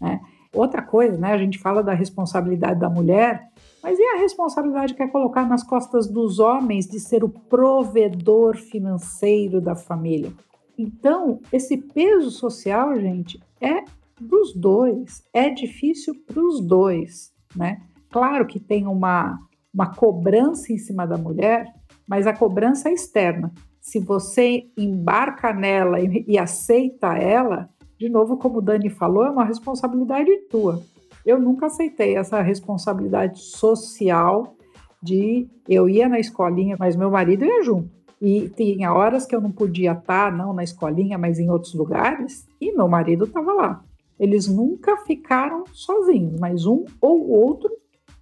Né? 0.00 0.20
Outra 0.54 0.82
coisa, 0.82 1.16
né? 1.16 1.32
A 1.32 1.38
gente 1.38 1.58
fala 1.58 1.82
da 1.82 1.94
responsabilidade 1.94 2.78
da 2.78 2.90
mulher, 2.90 3.50
mas 3.82 3.98
e 3.98 4.02
a 4.02 4.18
responsabilidade 4.18 4.94
que 4.94 5.02
é 5.02 5.08
colocar 5.08 5.48
nas 5.48 5.62
costas 5.62 6.06
dos 6.06 6.38
homens 6.38 6.86
de 6.86 7.00
ser 7.00 7.24
o 7.24 7.28
provedor 7.28 8.56
financeiro 8.56 9.60
da 9.60 9.74
família? 9.74 10.32
Então, 10.76 11.40
esse 11.52 11.76
peso 11.76 12.30
social, 12.30 12.98
gente, 13.00 13.40
é 13.60 13.84
dos 14.20 14.54
dois. 14.54 15.22
É 15.32 15.50
difícil 15.50 16.14
para 16.26 16.40
os 16.40 16.60
dois, 16.60 17.32
né? 17.56 17.80
Claro 18.10 18.46
que 18.46 18.60
tem 18.60 18.86
uma, 18.86 19.38
uma 19.72 19.94
cobrança 19.94 20.72
em 20.72 20.78
cima 20.78 21.06
da 21.06 21.16
mulher, 21.16 21.66
mas 22.06 22.26
a 22.26 22.32
cobrança 22.32 22.88
é 22.88 22.92
externa. 22.92 23.52
Se 23.80 23.98
você 23.98 24.64
embarca 24.76 25.52
nela 25.52 25.98
e, 25.98 26.24
e 26.28 26.38
aceita 26.38 27.16
ela, 27.16 27.68
de 28.02 28.08
novo, 28.08 28.36
como 28.36 28.58
o 28.58 28.60
Dani 28.60 28.90
falou, 28.90 29.24
é 29.24 29.30
uma 29.30 29.44
responsabilidade 29.44 30.28
tua. 30.50 30.82
Eu 31.24 31.40
nunca 31.40 31.66
aceitei 31.66 32.16
essa 32.16 32.42
responsabilidade 32.42 33.40
social 33.40 34.56
de 35.00 35.48
eu 35.68 35.88
ia 35.88 36.08
na 36.08 36.18
escolinha, 36.18 36.76
mas 36.76 36.96
meu 36.96 37.12
marido 37.12 37.44
ia 37.44 37.62
junto. 37.62 37.88
E 38.20 38.48
tinha 38.48 38.92
horas 38.92 39.24
que 39.24 39.36
eu 39.36 39.40
não 39.40 39.52
podia 39.52 39.92
estar, 39.92 40.32
não 40.32 40.52
na 40.52 40.64
escolinha, 40.64 41.16
mas 41.16 41.38
em 41.38 41.48
outros 41.48 41.74
lugares, 41.74 42.44
e 42.60 42.72
meu 42.72 42.88
marido 42.88 43.24
estava 43.24 43.52
lá. 43.52 43.84
Eles 44.18 44.48
nunca 44.48 44.96
ficaram 44.98 45.62
sozinhos, 45.72 46.40
mas 46.40 46.66
um 46.66 46.84
ou 47.00 47.30
outro 47.30 47.70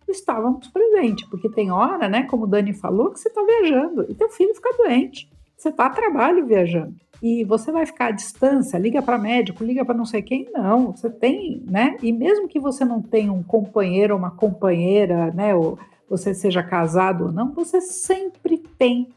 estávamos 0.07 0.69
presentes, 0.69 1.27
porque 1.31 1.49
tem 1.49 1.71
hora, 1.71 2.07
né, 2.07 2.25
como 2.25 2.45
o 2.45 2.47
Dani 2.47 2.75
falou, 2.75 3.11
que 3.11 3.19
você 3.19 3.29
está 3.29 3.43
viajando 3.43 4.05
e 4.11 4.15
teu 4.15 4.29
filho 4.29 4.55
fica 4.55 4.77
doente. 4.77 5.31
Você 5.61 5.69
está 5.69 5.85
a 5.85 5.91
trabalho 5.91 6.47
viajando 6.47 6.95
e 7.23 7.45
você 7.45 7.71
vai 7.71 7.85
ficar 7.85 8.07
à 8.07 8.11
distância, 8.13 8.79
liga 8.79 9.03
para 9.03 9.19
médico, 9.19 9.63
liga 9.63 9.85
para 9.85 9.95
não 9.95 10.07
sei 10.07 10.23
quem, 10.23 10.49
não, 10.55 10.93
você 10.93 11.11
tem, 11.11 11.63
né? 11.67 11.99
E 12.03 12.11
mesmo 12.13 12.49
que 12.49 12.59
você 12.59 12.83
não 12.83 13.03
tenha 13.03 13.31
um 13.31 13.43
companheiro 13.43 14.15
ou 14.15 14.19
uma 14.19 14.31
companheira, 14.31 15.31
né, 15.33 15.55
ou 15.55 15.79
você 16.09 16.33
seja 16.33 16.63
casado 16.63 17.27
ou 17.27 17.33
não, 17.33 17.53
você 17.53 17.79
sempre 17.79 18.57
tem 18.79 19.11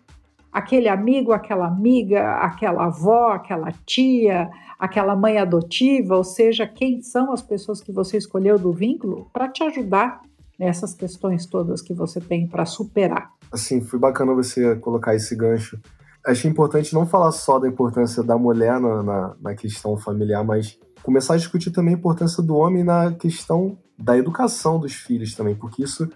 aquele 0.52 0.89
amigo, 0.89 1.32
aquela 1.32 1.66
amiga, 1.66 2.34
aquela 2.36 2.88
avó, 2.88 3.30
aquela 3.30 3.72
tia, 3.86 4.50
aquela 4.78 5.16
mãe 5.16 5.38
adotiva, 5.38 6.18
ou 6.18 6.26
seja, 6.26 6.68
quem 6.68 7.02
são 7.02 7.32
as 7.32 7.41
pessoas 7.41 7.80
que 7.80 7.94
você 7.94 8.18
escolheu 8.18 8.60
do 8.60 8.74
vínculo 8.74 9.30
para 9.32 9.48
te 9.48 9.64
ajudar 9.64 10.20
nessas 10.60 10.94
questões 10.94 11.46
todas 11.46 11.82
que 11.82 11.94
você 11.94 12.20
tem 12.20 12.46
para 12.46 12.66
superar. 12.66 13.32
Assim, 13.50 13.80
foi 13.80 13.98
bacana 13.98 14.34
você 14.34 14.76
colocar 14.76 15.16
esse 15.16 15.34
gancho 15.38 15.80
achei 16.26 16.50
importante 16.50 16.94
não 16.94 17.06
falar 17.06 17.32
só 17.32 17.60
da 17.60 17.68
importância 17.68 18.24
da 18.24 18.38
mulher 18.38 18.80
na, 18.80 19.04
na, 19.04 19.36
na, 19.42 19.56
questão 19.56 19.98
familiar, 19.98 20.44
mas 20.44 20.80
começar 21.02 21.34
a 21.34 21.38
discutir 21.38 21.72
também 21.72 21.94
a 21.94 21.98
importância 21.98 22.42
do 22.42 22.56
homem 22.56 22.84
na 22.84 23.12
questão 23.12 23.78
da 23.98 24.18
educação 24.18 24.80
dos 24.80 24.94
filhos 24.94 25.36
também, 25.36 25.56
porque 25.56 25.84
isso 25.84 26.10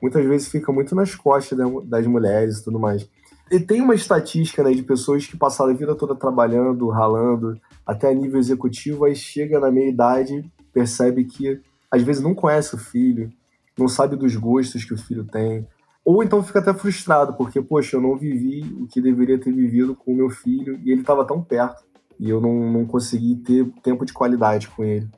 muitas 0.00 0.24
vezes 0.24 0.48
fica 0.48 0.70
muito 0.70 0.94
nas 0.94 1.14
costas 1.14 1.58
das 1.84 2.06
mulheres 2.06 2.58
e 2.58 2.64
tudo 2.64 2.78
mais. 2.78 3.08
E 3.50 3.60
tem 3.60 3.80
uma 3.80 3.94
estatística 3.94 4.62
né, 4.62 4.72
de 4.72 4.82
pessoas 4.82 5.26
que 5.26 5.36
passaram 5.36 5.70
a 5.70 5.76
vida 5.76 5.94
toda 5.94 6.14
trabalhando, 6.14 6.88
ralando, 6.88 7.58
até 7.86 8.08
a 8.08 8.14
nível 8.14 8.38
executivo, 8.38 9.04
aí 9.04 9.14
chega 9.14 9.60
na 9.60 9.70
meia 9.70 9.88
idade, 9.88 10.50
percebe 10.72 11.24
que 11.24 11.60
às 11.90 12.02
vezes 12.02 12.22
não 12.22 12.34
conhece 12.34 12.74
o 12.74 12.78
filho, 12.78 13.32
não 13.78 13.88
sabe 13.88 14.16
dos 14.16 14.34
gostos 14.36 14.84
que 14.84 14.94
o 14.94 14.98
filho 14.98 15.24
tem, 15.24 15.66
ou 16.04 16.22
então 16.22 16.42
fica 16.42 16.58
até 16.58 16.74
frustrado, 16.74 17.34
porque, 17.34 17.62
poxa, 17.62 17.96
eu 17.96 18.00
não 18.00 18.16
vivi 18.16 18.62
o 18.78 18.86
que 18.86 19.00
deveria 19.00 19.40
ter 19.40 19.52
vivido 19.52 19.94
com 19.94 20.12
o 20.12 20.16
meu 20.16 20.28
filho 20.28 20.78
e 20.84 20.90
ele 20.90 21.00
estava 21.00 21.24
tão 21.24 21.42
perto 21.42 21.82
e 22.20 22.28
eu 22.28 22.40
não, 22.40 22.70
não 22.70 22.86
consegui 22.86 23.36
ter 23.36 23.66
tempo 23.82 24.04
de 24.04 24.12
qualidade 24.12 24.68
com 24.68 24.84
ele. 24.84 25.08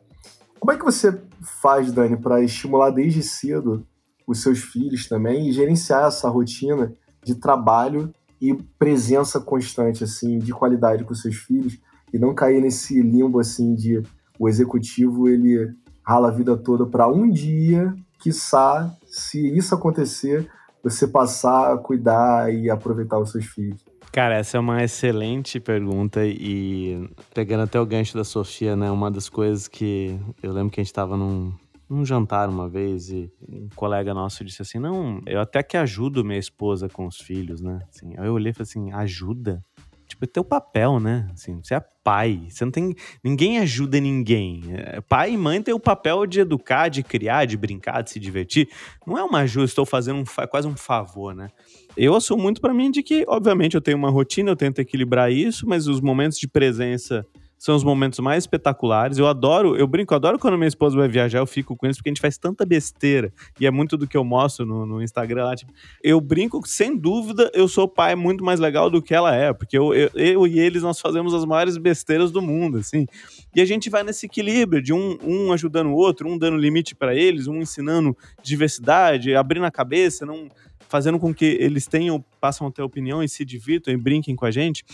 Como 0.61 0.73
é 0.73 0.77
que 0.77 0.85
você 0.85 1.21
faz, 1.43 1.93
Dani, 1.93 2.17
para 2.17 2.43
estimular 2.43 2.91
desde 2.91 3.23
cedo 3.23 3.87
os 4.27 4.43
seus 4.43 4.61
filhos 4.61 5.09
também 5.09 5.49
e 5.49 5.53
gerenciar 5.53 6.07
essa 6.07 6.29
rotina 6.29 6.95
de 7.23 7.35
trabalho 7.35 8.13
e 8.41 8.55
presença 8.79 9.41
constante, 9.41 10.05
assim, 10.05 10.39
de 10.39 10.53
qualidade 10.53 11.05
com 11.05 11.15
seus 11.15 11.37
filhos 11.37 11.79
e 12.13 12.19
não 12.19 12.35
cair 12.35 12.61
nesse 12.61 13.01
limbo, 13.01 13.41
assim, 13.41 13.75
de 13.75 14.03
o 14.39 14.49
executivo 14.49 15.29
ele 15.29 15.75
rala 16.03 16.29
a 16.29 16.33
vida 16.33 16.57
toda 16.57 16.87
para 16.87 17.09
um 17.09 17.29
dia, 17.29 17.95
quiçá, 18.19 18.95
se 19.07 19.57
isso 19.57 19.75
acontecer, 19.75 20.49
você 20.91 21.09
passar 21.09 21.73
a 21.73 21.79
cuidar 21.79 22.53
e 22.53 22.71
aproveitar 22.71 23.19
os 23.19 23.33
seus 23.33 23.47
filhos? 23.47 23.85
Cara, 24.13 24.37
essa 24.37 24.57
é 24.57 24.61
uma 24.61 24.83
excelente 24.83 25.61
pergunta 25.61 26.25
e 26.25 27.09
pegando 27.35 27.65
até 27.65 27.79
o 27.79 27.85
gancho 27.85 28.17
da 28.17 28.25
Sofia, 28.25 28.75
né? 28.75 28.91
Uma 28.91 29.11
das 29.11 29.29
coisas 29.29 29.69
que 29.69 30.19
eu 30.43 30.53
lembro 30.53 30.71
que 30.71 30.81
a 30.81 30.83
gente 30.83 30.91
estava 30.91 31.17
num, 31.17 31.53
num 31.89 32.05
jantar 32.05 32.49
uma 32.49 32.69
vez 32.69 33.11
e 33.11 33.31
um 33.47 33.69
colega 33.75 34.15
nosso 34.15 34.45
disse 34.45 34.63
assim: 34.63 34.79
Não, 34.79 35.21
eu 35.27 35.41
até 35.41 35.63
que 35.63 35.77
ajudo 35.77 36.25
minha 36.25 36.39
esposa 36.39 36.89
com 36.89 37.07
os 37.07 37.19
filhos, 37.19 37.61
né? 37.61 37.81
Assim, 37.91 38.15
aí 38.17 38.27
eu 38.27 38.33
olhei 38.33 38.53
e 38.53 38.55
falei 38.55 38.69
assim: 38.69 38.93
Ajuda? 38.93 39.63
Tipo, 40.07 40.25
é 40.25 40.29
teu 40.29 40.45
papel, 40.45 41.01
né? 41.01 41.29
Assim, 41.33 41.61
você 41.63 41.75
é 41.75 41.81
pai. 42.03 42.47
Você 42.49 42.65
não 42.65 42.71
tem. 42.71 42.95
Ninguém 43.23 43.59
ajuda 43.59 43.99
ninguém. 43.99 44.63
É, 44.73 45.01
pai 45.01 45.33
e 45.33 45.37
mãe 45.37 45.61
têm 45.61 45.75
o 45.75 45.81
papel 45.81 46.25
de 46.27 46.41
educar, 46.41 46.89
de 46.89 47.03
criar, 47.03 47.45
de 47.45 47.57
brincar, 47.57 48.03
de 48.03 48.11
se 48.11 48.21
divertir. 48.21 48.69
Não 49.07 49.19
é 49.19 49.25
uma 49.25 49.41
ajuda, 49.41 49.65
estou 49.65 49.85
fazendo 49.85 50.21
um, 50.21 50.47
quase 50.49 50.69
um 50.69 50.77
favor, 50.77 51.35
né? 51.35 51.49
Eu 51.97 52.15
assumo 52.15 52.43
muito 52.43 52.61
para 52.61 52.73
mim 52.73 52.91
de 52.91 53.03
que, 53.03 53.25
obviamente, 53.27 53.75
eu 53.75 53.81
tenho 53.81 53.97
uma 53.97 54.11
rotina, 54.11 54.51
eu 54.51 54.57
tento 54.57 54.79
equilibrar 54.79 55.33
isso, 55.33 55.67
mas 55.67 55.89
os 55.89 56.01
momentos 56.01 56.39
de 56.39 56.47
presença 56.47 57.27
são 57.59 57.75
os 57.75 57.83
momentos 57.83 58.19
mais 58.19 58.45
espetaculares. 58.45 59.19
Eu 59.19 59.27
adoro, 59.27 59.77
eu 59.77 59.87
brinco, 59.87 60.13
eu 60.13 60.17
adoro 60.17 60.39
quando 60.39 60.57
minha 60.59 60.69
esposa 60.69 60.97
vai 60.97 61.09
viajar, 61.09 61.39
eu 61.39 61.47
fico 61.47 61.75
com 61.77 61.87
eles, 61.87 61.97
porque 61.97 62.11
a 62.11 62.13
gente 62.13 62.21
faz 62.21 62.37
tanta 62.37 62.67
besteira. 62.67 63.33
E 63.59 63.67
é 63.67 63.71
muito 63.71 63.97
do 63.97 64.07
que 64.07 64.17
eu 64.17 64.25
mostro 64.25 64.67
no, 64.67 64.85
no 64.85 65.03
Instagram 65.03 65.45
lá. 65.45 65.57
Tipo, 65.57 65.73
eu 66.03 66.21
brinco, 66.21 66.61
sem 66.67 66.97
dúvida, 66.97 67.51
eu 67.55 67.67
sou 67.67 67.85
o 67.85 67.89
pai 67.89 68.15
muito 68.15 68.45
mais 68.45 68.61
legal 68.61 68.91
do 68.91 69.01
que 69.01 69.15
ela 69.15 69.35
é, 69.35 69.53
porque 69.53 69.77
eu, 69.77 69.95
eu, 69.95 70.11
eu 70.15 70.47
e 70.47 70.59
eles, 70.59 70.83
nós 70.83 71.01
fazemos 71.01 71.33
as 71.33 71.45
maiores 71.45 71.77
besteiras 71.77 72.31
do 72.31 72.43
mundo, 72.43 72.79
assim. 72.79 73.07
E 73.55 73.61
a 73.61 73.65
gente 73.65 73.89
vai 73.89 74.03
nesse 74.03 74.27
equilíbrio 74.27 74.83
de 74.83 74.93
um, 74.93 75.19
um 75.23 75.53
ajudando 75.53 75.89
o 75.89 75.95
outro, 75.95 76.29
um 76.29 76.37
dando 76.37 76.57
limite 76.57 76.95
para 76.95 77.15
eles, 77.15 77.47
um 77.47 77.57
ensinando 77.57 78.17
diversidade, 78.43 79.35
abrindo 79.35 79.65
a 79.65 79.71
cabeça, 79.71 80.27
não 80.27 80.49
fazendo 80.89 81.19
com 81.19 81.35
que 81.35 81.45
eles 81.45 81.87
tenham, 81.87 82.25
passam 82.41 82.67
a 82.67 82.71
ter 82.71 82.83
opinião 82.83 83.23
e 83.23 83.29
se 83.29 83.45
divirtam 83.45 83.93
e 83.93 83.97
brinquem 83.97 84.37
com 84.37 84.45
a 84.45 84.51
gente. 84.51 84.85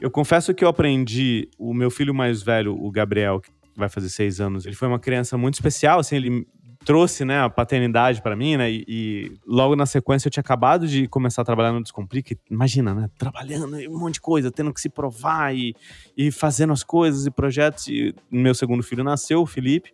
Eu 0.00 0.10
confesso 0.10 0.54
que 0.54 0.64
eu 0.64 0.68
aprendi, 0.68 1.48
o 1.58 1.74
meu 1.74 1.90
filho 1.90 2.14
mais 2.14 2.42
velho, 2.42 2.74
o 2.74 2.90
Gabriel, 2.90 3.38
que 3.40 3.50
vai 3.76 3.88
fazer 3.88 4.08
seis 4.08 4.40
anos, 4.40 4.64
ele 4.64 4.74
foi 4.74 4.88
uma 4.88 4.98
criança 4.98 5.36
muito 5.36 5.54
especial, 5.54 6.00
assim, 6.00 6.16
ele 6.16 6.46
trouxe, 6.84 7.24
né, 7.26 7.40
a 7.40 7.50
paternidade 7.50 8.22
para 8.22 8.34
mim, 8.34 8.56
né, 8.56 8.70
e, 8.70 8.84
e, 8.88 9.32
logo 9.46 9.76
na 9.76 9.84
sequência 9.84 10.28
eu 10.28 10.30
tinha 10.30 10.40
acabado 10.40 10.88
de 10.88 11.06
começar 11.06 11.42
a 11.42 11.44
trabalhar 11.44 11.72
no 11.72 11.82
Descomplique, 11.82 12.38
imagina, 12.50 12.94
né, 12.94 13.10
trabalhando 13.18 13.76
um 13.76 13.98
monte 13.98 14.14
de 14.14 14.20
coisa, 14.22 14.50
tendo 14.50 14.72
que 14.72 14.80
se 14.80 14.88
provar 14.88 15.54
e, 15.54 15.74
e 16.16 16.30
fazendo 16.30 16.72
as 16.72 16.82
coisas 16.82 17.26
e 17.26 17.30
projetos, 17.30 17.86
e 17.88 18.14
meu 18.30 18.54
segundo 18.54 18.82
filho 18.82 19.04
nasceu, 19.04 19.42
o 19.42 19.46
Felipe, 19.46 19.92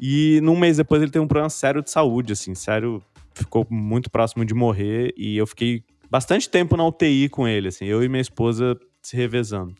e 0.00 0.40
num 0.42 0.58
mês 0.58 0.76
depois 0.76 1.00
ele 1.00 1.12
teve 1.12 1.24
um 1.24 1.28
problema 1.28 1.50
sério 1.50 1.80
de 1.80 1.90
saúde, 1.92 2.32
assim, 2.32 2.56
sério, 2.56 3.00
ficou 3.32 3.64
muito 3.70 4.10
próximo 4.10 4.44
de 4.44 4.52
morrer, 4.52 5.14
e 5.16 5.36
eu 5.36 5.46
fiquei 5.46 5.84
bastante 6.10 6.50
tempo 6.50 6.76
na 6.76 6.84
UTI 6.84 7.28
com 7.28 7.46
ele, 7.46 7.68
assim, 7.68 7.84
eu 7.84 8.02
e 8.02 8.08
minha 8.08 8.20
esposa 8.20 8.76
se 9.08 9.16
revezando. 9.16 9.74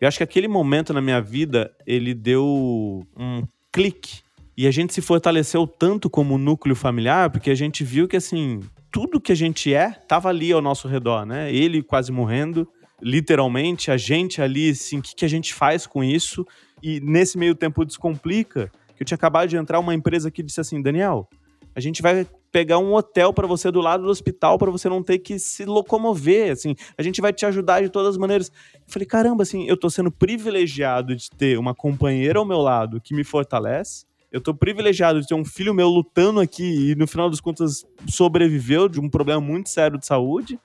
Eu 0.00 0.06
acho 0.06 0.18
que 0.18 0.24
aquele 0.24 0.48
momento 0.48 0.92
na 0.92 1.00
minha 1.00 1.20
vida, 1.20 1.72
ele 1.86 2.14
deu 2.14 3.06
um 3.16 3.42
clique. 3.72 4.20
E 4.56 4.66
a 4.66 4.70
gente 4.70 4.92
se 4.92 5.00
fortaleceu 5.00 5.66
tanto 5.66 6.10
como 6.10 6.38
núcleo 6.38 6.74
familiar, 6.74 7.30
porque 7.30 7.50
a 7.50 7.54
gente 7.54 7.84
viu 7.84 8.08
que, 8.08 8.16
assim, 8.16 8.60
tudo 8.90 9.20
que 9.20 9.32
a 9.32 9.34
gente 9.34 9.72
é 9.72 9.90
estava 9.90 10.28
ali 10.28 10.52
ao 10.52 10.60
nosso 10.60 10.88
redor, 10.88 11.24
né? 11.24 11.52
Ele 11.52 11.82
quase 11.82 12.10
morrendo, 12.10 12.68
literalmente, 13.00 13.90
a 13.90 13.96
gente 13.96 14.42
ali, 14.42 14.70
assim, 14.70 14.98
o 14.98 15.02
que, 15.02 15.14
que 15.14 15.24
a 15.24 15.28
gente 15.28 15.54
faz 15.54 15.86
com 15.86 16.02
isso? 16.02 16.46
E 16.82 17.00
nesse 17.00 17.38
meio 17.38 17.54
tempo 17.54 17.84
descomplica, 17.84 18.70
que 18.96 19.02
eu 19.02 19.06
tinha 19.06 19.16
acabado 19.16 19.48
de 19.48 19.56
entrar 19.56 19.78
uma 19.78 19.94
empresa 19.94 20.30
que 20.30 20.42
disse 20.42 20.60
assim, 20.60 20.82
Daniel, 20.82 21.28
a 21.74 21.80
gente 21.80 22.02
vai 22.02 22.26
pegar 22.50 22.78
um 22.78 22.94
hotel 22.94 23.32
para 23.32 23.46
você 23.46 23.70
do 23.70 23.80
lado 23.80 24.04
do 24.04 24.08
hospital 24.08 24.58
para 24.58 24.70
você 24.70 24.88
não 24.88 25.02
ter 25.02 25.18
que 25.18 25.38
se 25.38 25.64
locomover, 25.64 26.52
assim. 26.52 26.74
A 26.96 27.02
gente 27.02 27.20
vai 27.20 27.32
te 27.32 27.44
ajudar 27.46 27.82
de 27.82 27.88
todas 27.88 28.10
as 28.10 28.18
maneiras. 28.18 28.50
Eu 28.74 28.80
falei, 28.86 29.06
caramba, 29.06 29.42
assim, 29.42 29.66
eu 29.66 29.76
tô 29.76 29.90
sendo 29.90 30.10
privilegiado 30.10 31.14
de 31.14 31.30
ter 31.30 31.58
uma 31.58 31.74
companheira 31.74 32.38
ao 32.38 32.44
meu 32.44 32.58
lado 32.58 33.00
que 33.00 33.14
me 33.14 33.24
fortalece. 33.24 34.06
Eu 34.30 34.40
tô 34.40 34.54
privilegiado 34.54 35.20
de 35.20 35.26
ter 35.26 35.34
um 35.34 35.44
filho 35.44 35.72
meu 35.72 35.88
lutando 35.88 36.40
aqui 36.40 36.90
e 36.90 36.94
no 36.94 37.06
final 37.06 37.30
das 37.30 37.40
contas 37.40 37.86
sobreviveu 38.06 38.88
de 38.88 39.00
um 39.00 39.08
problema 39.08 39.40
muito 39.40 39.70
sério 39.70 39.98
de 39.98 40.06
saúde 40.06 40.58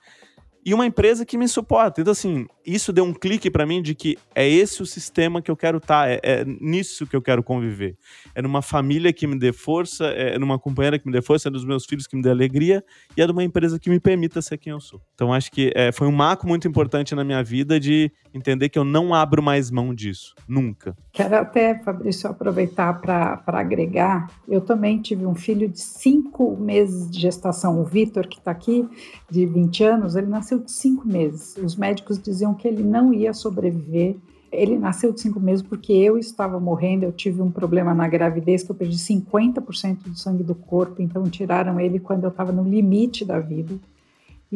e 0.64 0.72
uma 0.72 0.86
empresa 0.86 1.26
que 1.26 1.36
me 1.36 1.46
suporta. 1.46 2.00
Então, 2.00 2.12
assim, 2.12 2.46
isso 2.64 2.92
deu 2.92 3.04
um 3.04 3.12
clique 3.12 3.50
para 3.50 3.66
mim 3.66 3.82
de 3.82 3.94
que 3.94 4.16
é 4.34 4.48
esse 4.48 4.82
o 4.82 4.86
sistema 4.86 5.42
que 5.42 5.50
eu 5.50 5.56
quero 5.56 5.76
estar, 5.78 6.06
tá, 6.06 6.10
é, 6.10 6.20
é, 6.22 6.44
nisso 6.44 7.06
que 7.06 7.14
eu 7.14 7.20
quero 7.20 7.42
conviver. 7.42 7.96
É 8.34 8.40
numa 8.40 8.62
família 8.62 9.12
que 9.12 9.26
me 9.26 9.38
dê 9.38 9.52
força, 9.52 10.06
é 10.06 10.38
numa 10.38 10.58
companheira 10.58 10.98
que 10.98 11.06
me 11.06 11.12
dê 11.12 11.20
força, 11.20 11.48
é 11.48 11.50
dos 11.50 11.64
meus 11.64 11.84
filhos 11.84 12.06
que 12.06 12.16
me 12.16 12.22
dê 12.22 12.30
alegria 12.30 12.82
e 13.16 13.20
é 13.20 13.26
de 13.26 13.32
uma 13.32 13.44
empresa 13.44 13.78
que 13.78 13.90
me 13.90 14.00
permita 14.00 14.40
ser 14.40 14.56
quem 14.56 14.72
eu 14.72 14.80
sou. 14.80 15.00
Então, 15.14 15.32
acho 15.32 15.50
que 15.50 15.70
é, 15.74 15.92
foi 15.92 16.06
um 16.06 16.12
marco 16.12 16.46
muito 16.46 16.66
importante 16.66 17.14
na 17.14 17.24
minha 17.24 17.42
vida 17.42 17.78
de 17.78 18.10
entender 18.32 18.70
que 18.70 18.78
eu 18.78 18.84
não 18.84 19.12
abro 19.12 19.42
mais 19.42 19.70
mão 19.70 19.94
disso, 19.94 20.34
nunca. 20.48 20.96
Quero 21.12 21.36
até, 21.36 21.78
Fabrício, 21.78 22.28
aproveitar 22.28 23.00
para 23.00 23.42
agregar. 23.46 24.30
Eu 24.48 24.60
também 24.60 25.00
tive 25.00 25.26
um 25.26 25.34
filho 25.34 25.68
de 25.68 25.80
cinco 25.80 26.56
meses 26.56 27.10
de 27.10 27.20
gestação, 27.20 27.80
o 27.80 27.84
Vitor, 27.84 28.26
que 28.26 28.38
está 28.38 28.50
aqui, 28.50 28.88
de 29.30 29.46
20 29.46 29.84
anos, 29.84 30.16
ele 30.16 30.26
nasceu 30.26 30.53
de 30.58 30.72
cinco 30.72 31.06
meses. 31.06 31.56
Os 31.56 31.76
médicos 31.76 32.18
diziam 32.18 32.54
que 32.54 32.66
ele 32.66 32.82
não 32.82 33.12
ia 33.12 33.32
sobreviver. 33.32 34.16
Ele 34.50 34.78
nasceu 34.78 35.12
de 35.12 35.20
cinco 35.20 35.40
meses 35.40 35.62
porque 35.62 35.92
eu 35.92 36.16
estava 36.16 36.60
morrendo. 36.60 37.04
Eu 37.04 37.12
tive 37.12 37.42
um 37.42 37.50
problema 37.50 37.92
na 37.94 38.06
gravidez 38.08 38.62
que 38.62 38.70
eu 38.70 38.74
perdi 38.74 38.96
50% 38.96 40.04
do 40.06 40.16
sangue 40.16 40.42
do 40.42 40.54
corpo, 40.54 41.02
então 41.02 41.24
tiraram 41.24 41.80
ele 41.80 41.98
quando 41.98 42.24
eu 42.24 42.30
estava 42.30 42.52
no 42.52 42.62
limite 42.62 43.24
da 43.24 43.40
vida. 43.40 43.74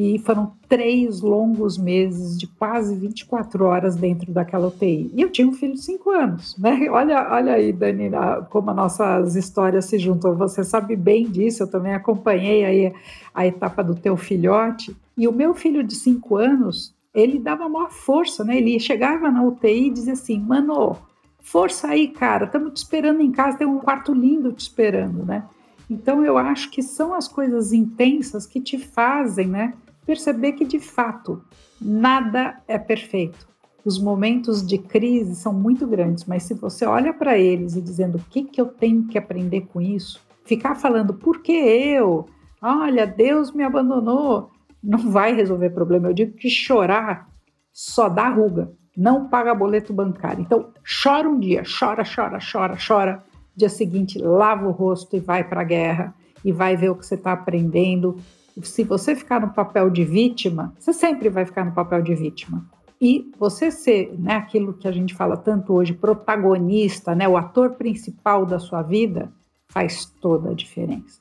E 0.00 0.16
foram 0.20 0.52
três 0.68 1.20
longos 1.20 1.76
meses 1.76 2.38
de 2.38 2.46
quase 2.46 2.94
24 2.94 3.64
horas 3.64 3.96
dentro 3.96 4.30
daquela 4.30 4.68
UTI. 4.68 5.10
E 5.12 5.20
eu 5.20 5.28
tinha 5.28 5.48
um 5.48 5.52
filho 5.52 5.74
de 5.74 5.82
cinco 5.82 6.10
anos, 6.10 6.56
né? 6.56 6.86
Olha, 6.88 7.28
olha 7.32 7.54
aí, 7.54 7.72
Dani, 7.72 8.08
como 8.48 8.70
as 8.70 8.76
nossas 8.76 9.34
histórias 9.34 9.86
se 9.86 9.98
juntam. 9.98 10.36
Você 10.36 10.62
sabe 10.62 10.94
bem 10.94 11.28
disso, 11.28 11.64
eu 11.64 11.66
também 11.66 11.94
acompanhei 11.94 12.64
aí 12.64 12.92
a 13.34 13.44
etapa 13.44 13.82
do 13.82 13.96
teu 13.96 14.16
filhote. 14.16 14.96
E 15.18 15.26
o 15.26 15.32
meu 15.32 15.52
filho 15.52 15.82
de 15.82 15.96
cinco 15.96 16.36
anos, 16.36 16.94
ele 17.12 17.40
dava 17.40 17.68
maior 17.68 17.90
força, 17.90 18.44
né? 18.44 18.56
Ele 18.56 18.78
chegava 18.78 19.32
na 19.32 19.42
UTI 19.42 19.88
e 19.88 19.90
dizia 19.90 20.12
assim: 20.12 20.38
Mano, 20.38 20.96
força 21.40 21.88
aí, 21.88 22.06
cara, 22.06 22.44
estamos 22.44 22.72
te 22.72 22.76
esperando 22.76 23.20
em 23.20 23.32
casa, 23.32 23.58
tem 23.58 23.66
um 23.66 23.80
quarto 23.80 24.14
lindo 24.14 24.52
te 24.52 24.60
esperando, 24.60 25.24
né? 25.24 25.44
Então 25.90 26.24
eu 26.24 26.38
acho 26.38 26.70
que 26.70 26.82
são 26.82 27.12
as 27.12 27.26
coisas 27.26 27.72
intensas 27.72 28.46
que 28.46 28.60
te 28.60 28.78
fazem, 28.78 29.48
né, 29.48 29.74
perceber 30.06 30.52
que 30.52 30.64
de 30.64 30.78
fato 30.78 31.42
nada 31.80 32.60
é 32.68 32.78
perfeito. 32.78 33.48
Os 33.84 33.98
momentos 33.98 34.64
de 34.64 34.76
crise 34.76 35.34
são 35.34 35.52
muito 35.52 35.86
grandes, 35.86 36.26
mas 36.26 36.42
se 36.42 36.52
você 36.52 36.84
olha 36.84 37.12
para 37.12 37.38
eles 37.38 37.74
e 37.74 37.80
dizendo 37.80 38.18
o 38.18 38.24
que 38.30 38.44
que 38.44 38.60
eu 38.60 38.66
tenho 38.66 39.04
que 39.04 39.16
aprender 39.16 39.62
com 39.72 39.80
isso, 39.80 40.20
ficar 40.44 40.74
falando 40.74 41.14
por 41.14 41.40
que 41.40 41.52
eu, 41.52 42.26
olha, 42.60 43.06
Deus 43.06 43.50
me 43.50 43.62
abandonou, 43.62 44.50
não 44.88 45.10
vai 45.10 45.34
resolver 45.34 45.68
problema. 45.68 46.08
Eu 46.08 46.14
digo 46.14 46.32
que 46.32 46.48
chorar 46.48 47.28
só 47.70 48.08
dá 48.08 48.30
ruga, 48.30 48.72
não 48.96 49.28
paga 49.28 49.54
boleto 49.54 49.92
bancário. 49.92 50.40
Então, 50.40 50.72
chora 51.02 51.28
um 51.28 51.38
dia, 51.38 51.62
chora, 51.78 52.02
chora, 52.02 52.38
chora, 52.40 52.74
chora. 52.74 53.24
Dia 53.54 53.68
seguinte, 53.68 54.18
lava 54.18 54.66
o 54.66 54.70
rosto 54.70 55.14
e 55.14 55.20
vai 55.20 55.44
para 55.44 55.60
a 55.60 55.64
guerra 55.64 56.14
e 56.42 56.50
vai 56.50 56.74
ver 56.74 56.88
o 56.88 56.94
que 56.94 57.04
você 57.04 57.16
está 57.16 57.32
aprendendo. 57.32 58.18
Se 58.62 58.82
você 58.82 59.14
ficar 59.14 59.42
no 59.42 59.50
papel 59.50 59.90
de 59.90 60.04
vítima, 60.04 60.72
você 60.78 60.94
sempre 60.94 61.28
vai 61.28 61.44
ficar 61.44 61.66
no 61.66 61.72
papel 61.72 62.00
de 62.00 62.14
vítima. 62.14 62.64
E 62.98 63.30
você 63.38 63.70
ser, 63.70 64.18
né, 64.18 64.36
aquilo 64.36 64.72
que 64.72 64.88
a 64.88 64.92
gente 64.92 65.14
fala 65.14 65.36
tanto 65.36 65.74
hoje, 65.74 65.92
protagonista, 65.92 67.14
né, 67.14 67.28
o 67.28 67.36
ator 67.36 67.72
principal 67.72 68.46
da 68.46 68.58
sua 68.58 68.82
vida, 68.82 69.30
faz 69.68 70.06
toda 70.06 70.50
a 70.50 70.54
diferença. 70.54 71.20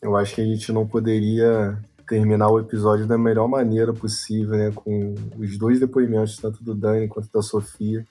Eu 0.00 0.14
acho 0.14 0.34
que 0.34 0.42
a 0.42 0.44
gente 0.44 0.70
não 0.72 0.86
poderia 0.86 1.82
terminar 2.08 2.48
o 2.48 2.58
episódio 2.58 3.06
da 3.06 3.18
melhor 3.18 3.46
maneira 3.46 3.92
possível, 3.92 4.56
né? 4.56 4.72
Com 4.74 5.14
os 5.38 5.58
dois 5.58 5.78
depoimentos, 5.78 6.38
tanto 6.38 6.64
do 6.64 6.74
Dani 6.74 7.06
quanto 7.06 7.30
da 7.30 7.42
Sofia. 7.42 8.04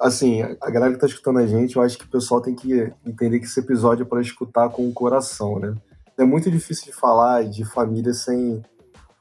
Assim, 0.00 0.42
a 0.42 0.70
galera 0.70 0.92
que 0.92 1.00
tá 1.00 1.06
escutando 1.06 1.38
a 1.38 1.46
gente, 1.46 1.76
eu 1.76 1.82
acho 1.82 1.96
que 1.96 2.04
o 2.04 2.08
pessoal 2.08 2.40
tem 2.40 2.54
que 2.54 2.92
entender 3.06 3.38
que 3.38 3.46
esse 3.46 3.60
episódio 3.60 4.02
é 4.02 4.06
para 4.06 4.20
escutar 4.20 4.68
com 4.68 4.86
o 4.86 4.92
coração, 4.92 5.58
né? 5.58 5.74
É 6.18 6.24
muito 6.24 6.50
difícil 6.50 6.86
de 6.86 6.92
falar 6.92 7.44
de 7.44 7.64
família 7.64 8.12
sem 8.12 8.62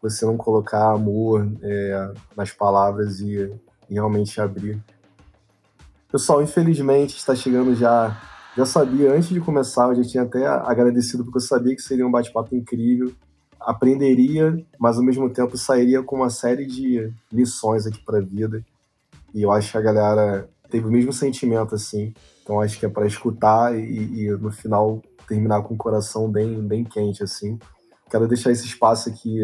você 0.02 0.26
não 0.26 0.38
colocar 0.38 0.92
amor 0.92 1.48
é, 1.62 2.14
nas 2.36 2.52
palavras 2.52 3.20
e, 3.20 3.52
e 3.90 3.94
realmente 3.94 4.42
abrir. 4.42 4.82
Pessoal, 6.12 6.42
infelizmente 6.42 7.18
está 7.18 7.36
chegando 7.36 7.76
já. 7.76 8.22
Já 8.58 8.66
sabia 8.66 9.12
antes 9.12 9.30
de 9.30 9.42
começar, 9.42 9.90
eu 9.90 9.96
já 9.96 10.10
tinha 10.10 10.24
até 10.24 10.48
agradecido 10.48 11.26
porque 11.26 11.38
eu 11.38 11.42
sabia 11.42 11.76
que 11.76 11.82
seria 11.82 12.08
um 12.08 12.12
bate-papo 12.12 12.56
incrível 12.56 13.14
aprenderia, 13.66 14.64
mas 14.80 14.98
ao 14.98 15.04
mesmo 15.04 15.30
tempo 15.30 15.58
sairia 15.58 16.04
com 16.04 16.18
uma 16.18 16.30
série 16.30 16.66
de 16.66 17.12
lições 17.32 17.88
aqui 17.88 18.00
para 18.06 18.20
a 18.20 18.22
vida. 18.22 18.64
E 19.34 19.42
eu 19.42 19.52
acho 19.52 19.72
que 19.72 19.78
a 19.78 19.82
galera 19.82 20.48
teve 20.70 20.88
o 20.88 20.92
mesmo 20.92 21.12
sentimento 21.12 21.74
assim. 21.74 22.14
Então 22.44 22.62
acho 22.62 22.80
que 22.80 22.86
é 22.86 22.90
para 22.90 23.08
escutar 23.08 23.78
e, 23.78 24.26
e, 24.26 24.30
no 24.30 24.52
final 24.52 25.02
terminar 25.28 25.64
com 25.64 25.74
o 25.74 25.78
coração 25.78 26.30
bem, 26.30 26.62
bem 26.62 26.84
quente 26.84 27.24
assim. 27.24 27.58
Quero 28.10 28.28
deixar 28.28 28.52
esse 28.52 28.66
espaço 28.66 29.10
aqui 29.10 29.40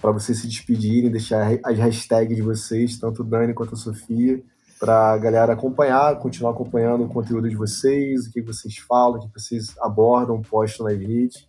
para 0.00 0.10
vocês 0.10 0.38
se 0.38 0.48
despedirem, 0.48 1.10
deixar 1.10 1.46
as 1.62 1.78
hashtags 1.78 2.34
de 2.34 2.42
vocês, 2.42 2.98
tanto 2.98 3.22
Dani 3.22 3.52
quanto 3.52 3.74
a 3.74 3.76
Sofia, 3.76 4.42
para 4.78 5.12
a 5.12 5.18
galera 5.18 5.52
acompanhar, 5.52 6.18
continuar 6.18 6.52
acompanhando 6.52 7.04
o 7.04 7.08
conteúdo 7.08 7.50
de 7.50 7.54
vocês, 7.54 8.26
o 8.26 8.32
que 8.32 8.40
vocês 8.40 8.78
falam, 8.78 9.18
o 9.18 9.28
que 9.28 9.38
vocês 9.38 9.74
abordam, 9.78 10.40
postam 10.40 10.86
nas 10.86 10.98
redes 10.98 11.46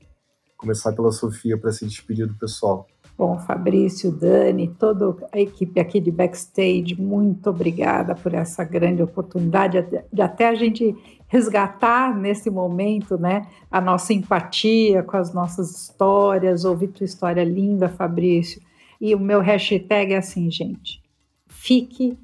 começar 0.62 0.94
pela 0.94 1.12
Sofia 1.12 1.58
para 1.58 1.72
se 1.72 1.86
despedir 1.86 2.28
do 2.28 2.36
pessoal. 2.36 2.88
Bom, 3.18 3.38
Fabrício, 3.38 4.12
Dani, 4.12 4.68
toda 4.68 5.16
a 5.32 5.40
equipe 5.40 5.80
aqui 5.80 6.00
de 6.00 6.10
backstage, 6.10 7.00
muito 7.00 7.50
obrigada 7.50 8.16
por 8.16 8.34
essa 8.34 8.64
grande 8.64 9.04
oportunidade 9.04 9.86
de 10.12 10.22
até 10.22 10.48
a 10.48 10.56
gente 10.56 10.96
resgatar 11.28 12.18
nesse 12.18 12.50
momento, 12.50 13.18
né, 13.18 13.48
a 13.70 13.80
nossa 13.80 14.14
empatia 14.14 15.04
com 15.04 15.18
as 15.18 15.34
nossas 15.34 15.72
histórias, 15.72 16.66
ouvir 16.66 16.88
tua 16.88 17.06
história 17.06 17.44
linda, 17.44 17.88
Fabrício. 17.90 18.62
E 19.00 19.14
o 19.16 19.20
meu 19.20 19.40
hashtag 19.40 20.14
é 20.14 20.18
assim, 20.18 20.50
gente, 20.50 21.02
fique 21.48 22.18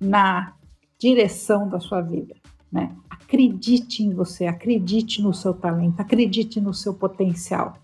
na 0.00 0.54
direção 0.98 1.68
da 1.68 1.80
sua 1.80 2.00
vida, 2.00 2.34
né? 2.70 2.94
Acredite 3.08 4.02
em 4.02 4.12
você, 4.12 4.46
acredite 4.46 5.22
no 5.22 5.32
seu 5.32 5.54
talento, 5.54 5.98
acredite 5.98 6.60
no 6.60 6.74
seu 6.74 6.92
potencial. 6.94 7.74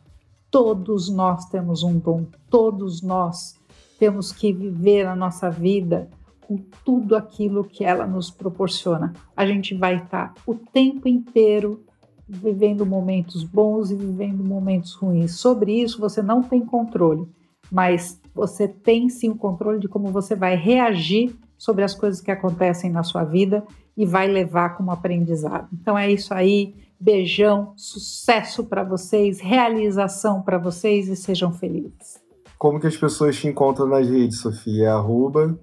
Todos 0.51 1.11
nós 1.11 1.47
temos 1.47 1.83
um 1.83 1.99
dom, 1.99 2.27
todos 2.49 3.03
nós 3.03 3.59
temos 3.99 4.33
que 4.33 4.53
viver 4.53 5.07
a 5.07 5.15
nossa 5.15 5.51
vida 5.51 6.09
com 6.47 6.57
tudo 6.85 7.15
aquilo 7.15 7.65
que 7.65 7.85
ela 7.85 8.07
nos 8.07 8.31
proporciona. 8.31 9.13
A 9.37 9.47
gente 9.47 9.75
vai 9.75 9.97
estar 9.97 10.33
o 10.47 10.55
tempo 10.55 11.07
inteiro 11.07 11.85
vivendo 12.27 12.87
momentos 12.87 13.43
bons 13.43 13.91
e 13.91 13.95
vivendo 13.95 14.45
momentos 14.45 14.95
ruins. 14.95 15.39
Sobre 15.39 15.81
isso 15.81 16.01
você 16.01 16.23
não 16.23 16.43
tem 16.43 16.65
controle, 16.65 17.27
mas 17.71 18.21
você 18.35 18.69
tem 18.69 19.09
sim 19.09 19.31
o 19.31 19.37
controle 19.37 19.79
de 19.79 19.89
como 19.89 20.09
você 20.09 20.35
vai 20.35 20.57
reagir 20.57 21.37
sobre 21.59 21.85
as 21.85 21.95
coisas 21.95 22.21
que 22.21 22.31
acontecem 22.31 22.91
na 22.91 23.03
sua 23.03 23.25
vida 23.25 23.65
e 23.97 24.07
vai 24.07 24.29
levar 24.29 24.77
como 24.77 24.93
aprendizado. 24.93 25.69
Então 25.73 25.99
é 25.99 26.11
isso 26.11 26.33
aí. 26.33 26.75
Beijão, 27.01 27.75
sucesso 27.77 28.65
para 28.65 28.83
vocês, 28.83 29.41
realização 29.41 30.41
para 30.41 30.57
vocês 30.57 31.09
e 31.09 31.17
sejam 31.17 31.53
felizes. 31.53 32.21
Como 32.57 32.81
que 32.81 32.87
as 32.87 32.97
pessoas 32.97 33.37
te 33.37 33.47
encontram 33.47 33.87
nas 33.87 34.09
redes, 34.09 34.41
Sofia? 34.41 34.87
É 34.87 34.89
arroba 34.89 35.59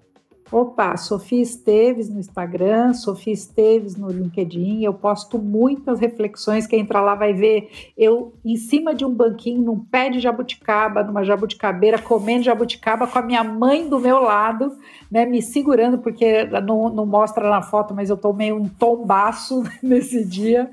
Opa, 0.51 0.95
Sofia 0.95 1.41
Esteves 1.41 2.07
no 2.07 2.19
Instagram, 2.19 2.93
Sofia 2.93 3.33
Esteves 3.33 3.95
no 3.95 4.11
LinkedIn. 4.11 4.83
Eu 4.83 4.93
posto 4.93 5.39
muitas 5.39 5.99
reflexões. 5.99 6.67
Quem 6.67 6.81
entra 6.81 7.01
lá 7.01 7.15
vai 7.15 7.33
ver 7.33 7.69
eu 7.97 8.31
em 8.45 8.55
cima 8.55 8.93
de 8.93 9.03
um 9.03 9.11
banquinho, 9.11 9.63
num 9.63 9.79
pé 9.79 10.07
de 10.07 10.19
jabuticaba, 10.19 11.03
numa 11.03 11.23
jabuticabeira, 11.23 11.97
comendo 11.97 12.43
jabuticaba 12.43 13.07
com 13.07 13.17
a 13.17 13.23
minha 13.23 13.43
mãe 13.43 13.89
do 13.89 13.99
meu 13.99 14.21
lado, 14.21 14.77
né, 15.09 15.25
me 15.25 15.41
segurando, 15.41 15.97
porque 15.97 16.45
não, 16.45 16.89
não 16.89 17.07
mostra 17.07 17.49
na 17.49 17.63
foto, 17.63 17.95
mas 17.95 18.11
eu 18.11 18.17
tomei 18.17 18.53
um 18.53 18.69
tombaço 18.69 19.63
nesse 19.81 20.23
dia. 20.23 20.69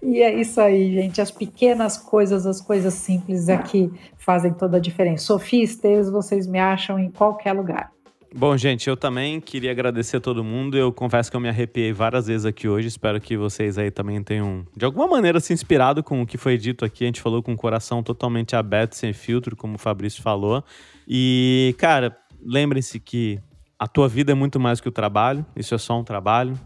E 0.00 0.22
é 0.22 0.32
isso 0.40 0.60
aí, 0.60 0.94
gente. 0.94 1.20
As 1.20 1.32
pequenas 1.32 1.96
coisas, 1.96 2.46
as 2.46 2.60
coisas 2.60 2.94
simples 2.94 3.48
é 3.48 3.58
que 3.58 3.92
fazem 4.16 4.52
toda 4.52 4.76
a 4.76 4.80
diferença. 4.80 5.24
Sofia 5.24 5.64
Esteves, 5.64 6.08
vocês 6.08 6.46
me 6.46 6.60
acham 6.60 6.96
em 6.96 7.10
qualquer 7.10 7.52
lugar. 7.52 7.95
Bom, 8.38 8.54
gente, 8.54 8.86
eu 8.86 8.98
também 8.98 9.40
queria 9.40 9.70
agradecer 9.70 10.18
a 10.18 10.20
todo 10.20 10.44
mundo. 10.44 10.76
Eu 10.76 10.92
confesso 10.92 11.30
que 11.30 11.36
eu 11.38 11.40
me 11.40 11.48
arrepiei 11.48 11.90
várias 11.90 12.26
vezes 12.26 12.44
aqui 12.44 12.68
hoje. 12.68 12.86
Espero 12.86 13.18
que 13.18 13.34
vocês 13.34 13.78
aí 13.78 13.90
também 13.90 14.22
tenham, 14.22 14.66
de 14.76 14.84
alguma 14.84 15.06
maneira, 15.06 15.40
se 15.40 15.54
inspirado 15.54 16.02
com 16.02 16.20
o 16.20 16.26
que 16.26 16.36
foi 16.36 16.58
dito 16.58 16.84
aqui. 16.84 17.04
A 17.04 17.06
gente 17.06 17.22
falou 17.22 17.42
com 17.42 17.54
o 17.54 17.56
coração 17.56 18.02
totalmente 18.02 18.54
aberto, 18.54 18.92
sem 18.92 19.14
filtro, 19.14 19.56
como 19.56 19.76
o 19.76 19.78
Fabrício 19.78 20.22
falou. 20.22 20.62
E, 21.08 21.74
cara, 21.78 22.14
lembrem-se 22.44 23.00
que 23.00 23.40
a 23.78 23.88
tua 23.88 24.06
vida 24.06 24.32
é 24.32 24.34
muito 24.34 24.60
mais 24.60 24.82
que 24.82 24.88
o 24.90 24.92
trabalho. 24.92 25.44
Isso 25.56 25.74
é 25.74 25.78
só 25.78 25.98
um 25.98 26.04
trabalho. 26.04 26.60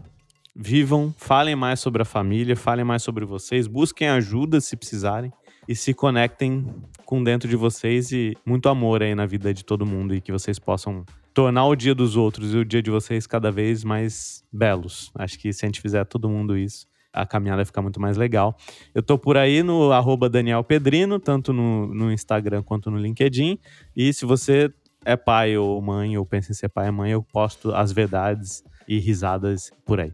Vivam, 0.53 1.15
falem 1.17 1.55
mais 1.55 1.79
sobre 1.79 2.01
a 2.01 2.05
família, 2.05 2.57
falem 2.57 2.83
mais 2.83 3.01
sobre 3.01 3.23
vocês, 3.23 3.65
busquem 3.65 4.09
ajuda 4.09 4.59
se 4.59 4.75
precisarem 4.75 5.31
e 5.69 5.73
se 5.73 5.93
conectem 5.93 6.65
com 7.05 7.23
dentro 7.23 7.47
de 7.47 7.55
vocês 7.55 8.11
e 8.11 8.35
muito 8.45 8.67
amor 8.67 9.01
aí 9.01 9.15
na 9.15 9.25
vida 9.25 9.53
de 9.53 9.63
todo 9.63 9.85
mundo 9.85 10.13
e 10.13 10.19
que 10.19 10.33
vocês 10.33 10.59
possam 10.59 11.05
tornar 11.33 11.65
o 11.65 11.75
dia 11.75 11.95
dos 11.95 12.15
outros 12.15 12.53
e 12.53 12.57
o 12.57 12.65
dia 12.65 12.81
de 12.81 12.91
vocês 12.91 13.25
cada 13.25 13.51
vez 13.51 13.83
mais 13.83 14.43
belos. 14.51 15.11
Acho 15.15 15.39
que 15.39 15.51
se 15.53 15.65
a 15.65 15.67
gente 15.67 15.81
fizer 15.81 16.05
todo 16.05 16.29
mundo 16.29 16.57
isso, 16.57 16.85
a 17.13 17.25
caminhada 17.25 17.57
vai 17.57 17.65
ficar 17.65 17.81
muito 17.81 17.99
mais 17.99 18.17
legal. 18.17 18.55
Eu 18.93 19.03
tô 19.03 19.17
por 19.17 19.37
aí 19.37 19.63
no 19.63 19.91
arroba 19.91 20.29
Daniel 20.29 20.63
Pedrino, 20.63 21.19
tanto 21.19 21.51
no, 21.51 21.87
no 21.87 22.11
Instagram 22.11 22.63
quanto 22.63 22.89
no 22.89 22.97
LinkedIn. 22.97 23.59
E 23.95 24.13
se 24.13 24.25
você 24.25 24.73
é 25.03 25.15
pai 25.15 25.57
ou 25.57 25.81
mãe, 25.81 26.17
ou 26.17 26.25
pensa 26.25 26.51
em 26.51 26.55
ser 26.55 26.69
pai 26.69 26.87
ou 26.87 26.93
mãe, 26.93 27.11
eu 27.11 27.23
posto 27.23 27.73
as 27.73 27.91
verdades 27.91 28.63
e 28.87 28.99
risadas 28.99 29.71
por 29.85 29.99
aí. 29.99 30.13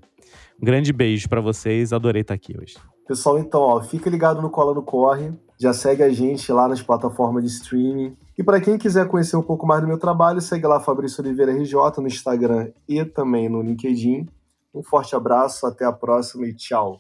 Um 0.62 0.66
grande 0.66 0.92
beijo 0.92 1.30
para 1.30 1.42
vocês, 1.42 1.94
adorei 1.94 2.22
estar 2.22 2.34
aqui 2.34 2.56
hoje. 2.60 2.76
Pessoal, 3.08 3.40
então, 3.40 3.62
ó, 3.62 3.82
fica 3.82 4.10
ligado 4.10 4.42
no 4.42 4.50
Cola 4.50 4.74
no 4.74 4.82
Corre, 4.82 5.32
já 5.60 5.74
segue 5.74 6.04
a 6.04 6.10
gente 6.10 6.52
lá 6.52 6.68
nas 6.68 6.82
plataformas 6.82 7.44
de 7.44 7.50
streaming. 7.50 8.16
E 8.38 8.44
para 8.44 8.62
quem 8.62 8.78
quiser 8.78 9.08
conhecer 9.08 9.36
um 9.36 9.42
pouco 9.42 9.66
mais 9.66 9.82
do 9.82 9.88
meu 9.88 9.98
trabalho, 9.98 10.40
segue 10.40 10.68
lá 10.68 10.80
Fabrício 10.80 11.24
Oliveira 11.24 11.52
RJ 11.52 11.74
no 11.98 12.08
Instagram 12.08 12.70
e 12.88 13.04
também 13.04 13.50
no 13.50 13.62
LinkedIn. 13.62 14.28
Um 14.74 14.84
forte 14.84 15.16
abraço, 15.16 15.66
até 15.66 15.86
a 15.86 15.92
próxima 15.92 16.46
e 16.46 16.54
tchau. 16.54 17.00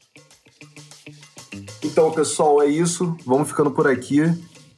Então, 1.83 2.11
pessoal, 2.11 2.61
é 2.61 2.65
isso. 2.65 3.15
Vamos 3.25 3.49
ficando 3.49 3.71
por 3.71 3.87
aqui. 3.87 4.21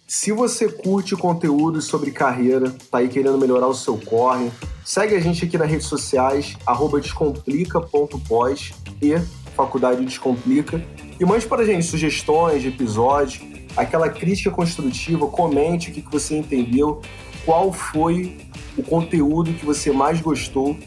Se 0.05 0.31
você 0.31 0.67
curte 0.67 1.15
conteúdos 1.15 1.85
sobre 1.85 2.11
carreira, 2.11 2.73
tá 2.89 2.97
aí 2.97 3.07
querendo 3.07 3.37
melhorar 3.37 3.67
o 3.67 3.75
seu 3.75 3.95
corre, 3.95 4.51
segue 4.83 5.15
a 5.15 5.19
gente 5.19 5.45
aqui 5.45 5.55
nas 5.55 5.69
redes 5.69 5.85
sociais, 5.85 6.57
descomplica.pós 6.99 8.73
e 9.01 9.15
Faculdade 9.55 10.03
Descomplica. 10.03 10.83
E 11.19 11.25
mande 11.25 11.45
para 11.45 11.61
a 11.61 11.65
gente 11.65 11.85
sugestões 11.85 12.61
de 12.61 12.69
episódios, 12.69 13.39
aquela 13.75 14.09
crítica 14.09 14.51
construtiva, 14.51 15.27
comente 15.27 15.89
o 15.89 15.93
que 15.93 16.01
você 16.01 16.37
entendeu, 16.37 17.01
qual 17.45 17.71
foi 17.71 18.37
o 18.77 18.83
conteúdo 18.83 19.53
que 19.53 19.65
você 19.65 19.91
mais 19.91 20.21
gostou 20.21 20.77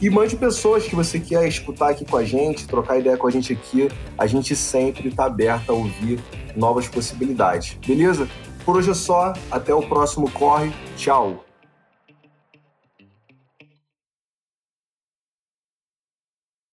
e 0.00 0.08
mande 0.08 0.36
pessoas 0.36 0.84
que 0.84 0.94
você 0.94 1.18
quer 1.18 1.46
escutar 1.48 1.90
aqui 1.90 2.04
com 2.04 2.16
a 2.16 2.24
gente, 2.24 2.66
trocar 2.66 2.98
ideia 2.98 3.16
com 3.16 3.26
a 3.26 3.30
gente 3.30 3.52
aqui. 3.52 3.88
A 4.16 4.26
gente 4.26 4.54
sempre 4.54 5.08
está 5.08 5.24
aberto 5.24 5.70
a 5.70 5.72
ouvir 5.72 6.20
novas 6.54 6.86
possibilidades. 6.86 7.76
Beleza? 7.84 8.28
Por 8.64 8.76
hoje 8.76 8.90
é 8.90 8.94
só. 8.94 9.32
Até 9.50 9.74
o 9.74 9.82
próximo 9.82 10.30
Corre. 10.30 10.72
Tchau! 10.96 11.47